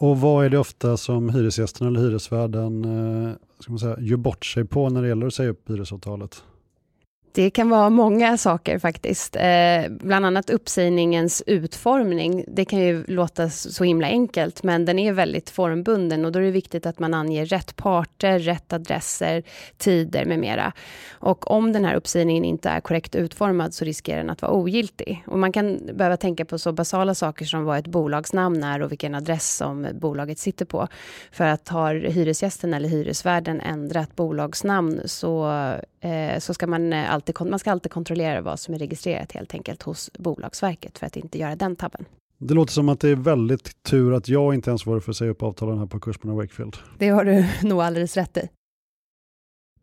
Och 0.00 0.20
vad 0.20 0.44
är 0.44 0.50
det 0.50 0.58
ofta 0.58 0.96
som 0.96 1.30
hyresgästen 1.30 1.86
eller 1.86 2.00
hyresvärden 2.00 2.84
eh, 2.84 3.32
ska 3.58 3.72
man 3.72 3.78
säga, 3.78 3.96
gör 4.00 4.16
bort 4.16 4.44
sig 4.44 4.64
på 4.64 4.88
när 4.88 5.02
det 5.02 5.08
gäller 5.08 5.26
att 5.26 5.34
säga 5.34 5.50
upp 5.50 5.70
hyresavtalet? 5.70 6.44
Det 7.32 7.50
kan 7.50 7.70
vara 7.70 7.90
många 7.90 8.36
saker 8.36 8.78
faktiskt. 8.78 9.36
Eh, 9.36 9.88
bland 9.90 10.26
annat 10.26 10.50
uppsägningens 10.50 11.42
utformning. 11.46 12.44
Det 12.48 12.64
kan 12.64 12.78
ju 12.78 13.04
låta 13.06 13.50
så 13.50 13.84
himla 13.84 14.06
enkelt, 14.06 14.62
men 14.62 14.84
den 14.84 14.98
är 14.98 15.12
väldigt 15.12 15.50
formbunden 15.50 16.24
och 16.24 16.32
då 16.32 16.38
är 16.38 16.42
det 16.42 16.50
viktigt 16.50 16.86
att 16.86 16.98
man 16.98 17.14
anger 17.14 17.46
rätt 17.46 17.76
parter, 17.76 18.38
rätt 18.38 18.72
adresser, 18.72 19.42
tider 19.78 20.24
med 20.24 20.38
mera. 20.38 20.72
Och 21.10 21.50
om 21.50 21.72
den 21.72 21.84
här 21.84 21.94
uppsägningen 21.94 22.44
inte 22.44 22.68
är 22.68 22.80
korrekt 22.80 23.14
utformad 23.14 23.74
så 23.74 23.84
riskerar 23.84 24.18
den 24.18 24.30
att 24.30 24.42
vara 24.42 24.52
ogiltig. 24.52 25.24
Och 25.26 25.38
man 25.38 25.52
kan 25.52 25.80
behöva 25.94 26.16
tänka 26.16 26.44
på 26.44 26.58
så 26.58 26.72
basala 26.72 27.14
saker 27.14 27.44
som 27.44 27.64
vad 27.64 27.78
ett 27.78 27.86
bolagsnamn 27.86 28.62
är 28.64 28.82
och 28.82 28.92
vilken 28.92 29.14
adress 29.14 29.56
som 29.56 29.86
bolaget 29.92 30.38
sitter 30.38 30.64
på. 30.64 30.88
För 31.32 31.44
att 31.44 31.68
har 31.68 31.94
hyresgästen 31.94 32.74
eller 32.74 32.88
hyresvärden 32.88 33.60
ändrat 33.60 34.16
bolagsnamn 34.16 35.00
så, 35.04 35.52
så 36.38 36.54
ska 36.54 36.66
man 36.66 36.92
alltid 36.92 37.30
alltid, 37.36 37.50
man 37.50 37.58
ska 37.58 37.70
alltid 37.70 37.92
kontrollera 37.92 38.40
vad 38.40 38.60
som 38.60 38.74
är 38.74 38.78
registrerat 38.78 39.32
helt 39.32 39.54
enkelt 39.54 39.82
hos 39.82 40.10
Bolagsverket 40.18 40.98
för 40.98 41.06
att 41.06 41.16
inte 41.16 41.38
göra 41.38 41.56
den 41.56 41.76
tabben. 41.76 42.04
Det 42.38 42.54
låter 42.54 42.72
som 42.72 42.88
att 42.88 43.00
det 43.00 43.08
är 43.08 43.16
väldigt 43.16 43.82
tur 43.82 44.14
att 44.14 44.28
jag 44.28 44.54
inte 44.54 44.70
ens 44.70 44.86
var 44.86 45.00
för 45.00 45.10
att 45.10 45.16
säga 45.16 45.30
upp 45.30 45.42
avtalen 45.42 45.78
här 45.78 45.86
på 45.86 46.00
Kursman 46.00 46.36
Wakefield. 46.36 46.76
Det 46.98 47.08
har 47.08 47.24
du 47.24 47.44
nog 47.68 47.80
alldeles 47.80 48.16
rätt 48.16 48.36
i. 48.36 48.48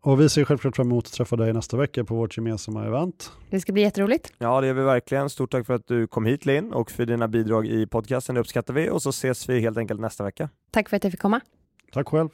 Och 0.00 0.20
vi 0.20 0.28
ser 0.28 0.44
självklart 0.44 0.76
fram 0.76 0.86
emot 0.86 1.06
att 1.06 1.12
träffa 1.12 1.36
dig 1.36 1.52
nästa 1.52 1.76
vecka 1.76 2.04
på 2.04 2.14
vårt 2.14 2.36
gemensamma 2.36 2.86
event. 2.86 3.32
Det 3.50 3.60
ska 3.60 3.72
bli 3.72 3.82
jätteroligt. 3.82 4.32
Ja, 4.38 4.60
det 4.60 4.66
gör 4.66 4.74
vi 4.74 4.82
verkligen. 4.82 5.30
Stort 5.30 5.50
tack 5.50 5.66
för 5.66 5.74
att 5.74 5.86
du 5.86 6.06
kom 6.06 6.26
hit 6.26 6.46
Linn 6.46 6.72
och 6.72 6.90
för 6.90 7.06
dina 7.06 7.28
bidrag 7.28 7.66
i 7.66 7.86
podcasten. 7.86 8.34
Det 8.34 8.40
uppskattar 8.40 8.74
vi 8.74 8.90
och 8.90 9.02
så 9.02 9.10
ses 9.10 9.48
vi 9.48 9.60
helt 9.60 9.78
enkelt 9.78 10.00
nästa 10.00 10.24
vecka. 10.24 10.48
Tack 10.70 10.88
för 10.88 10.96
att 10.96 11.04
jag 11.04 11.10
fick 11.10 11.20
komma. 11.20 11.40
Tack 11.92 12.08
själv. 12.08 12.28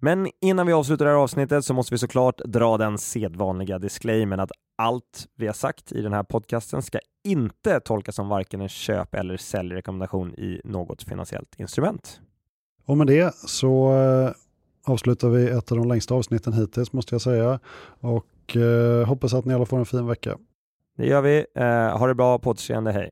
Men 0.00 0.28
innan 0.40 0.66
vi 0.66 0.72
avslutar 0.72 1.04
det 1.04 1.10
här 1.10 1.18
avsnittet 1.18 1.64
så 1.64 1.74
måste 1.74 1.94
vi 1.94 1.98
såklart 1.98 2.38
dra 2.38 2.78
den 2.78 2.98
sedvanliga 2.98 3.78
disclaimern 3.78 4.40
att 4.40 4.50
allt 4.78 5.26
vi 5.36 5.46
har 5.46 5.54
sagt 5.54 5.92
i 5.92 6.02
den 6.02 6.12
här 6.12 6.22
podcasten 6.22 6.82
ska 6.82 6.98
inte 7.24 7.80
tolkas 7.80 8.14
som 8.14 8.28
varken 8.28 8.60
en 8.60 8.68
köp 8.68 9.14
eller 9.14 9.36
säljrekommendation 9.36 10.34
i 10.34 10.60
något 10.64 11.02
finansiellt 11.02 11.54
instrument. 11.60 12.20
Och 12.84 12.96
med 12.96 13.06
det 13.06 13.34
så 13.34 13.94
eh, 13.94 14.30
avslutar 14.86 15.28
vi 15.28 15.48
ett 15.48 15.72
av 15.72 15.78
de 15.78 15.88
längsta 15.88 16.14
avsnitten 16.14 16.52
hittills 16.52 16.92
måste 16.92 17.14
jag 17.14 17.22
säga 17.22 17.60
och 18.00 18.56
eh, 18.56 19.06
hoppas 19.06 19.34
att 19.34 19.44
ni 19.44 19.54
alla 19.54 19.66
får 19.66 19.78
en 19.78 19.86
fin 19.86 20.06
vecka. 20.06 20.38
Det 20.96 21.06
gör 21.06 21.22
vi. 21.22 21.46
Eh, 21.54 21.98
ha 21.98 22.06
det 22.06 22.14
bra, 22.14 22.38
på 22.38 22.50
återseende, 22.50 22.92
hej! 22.92 23.10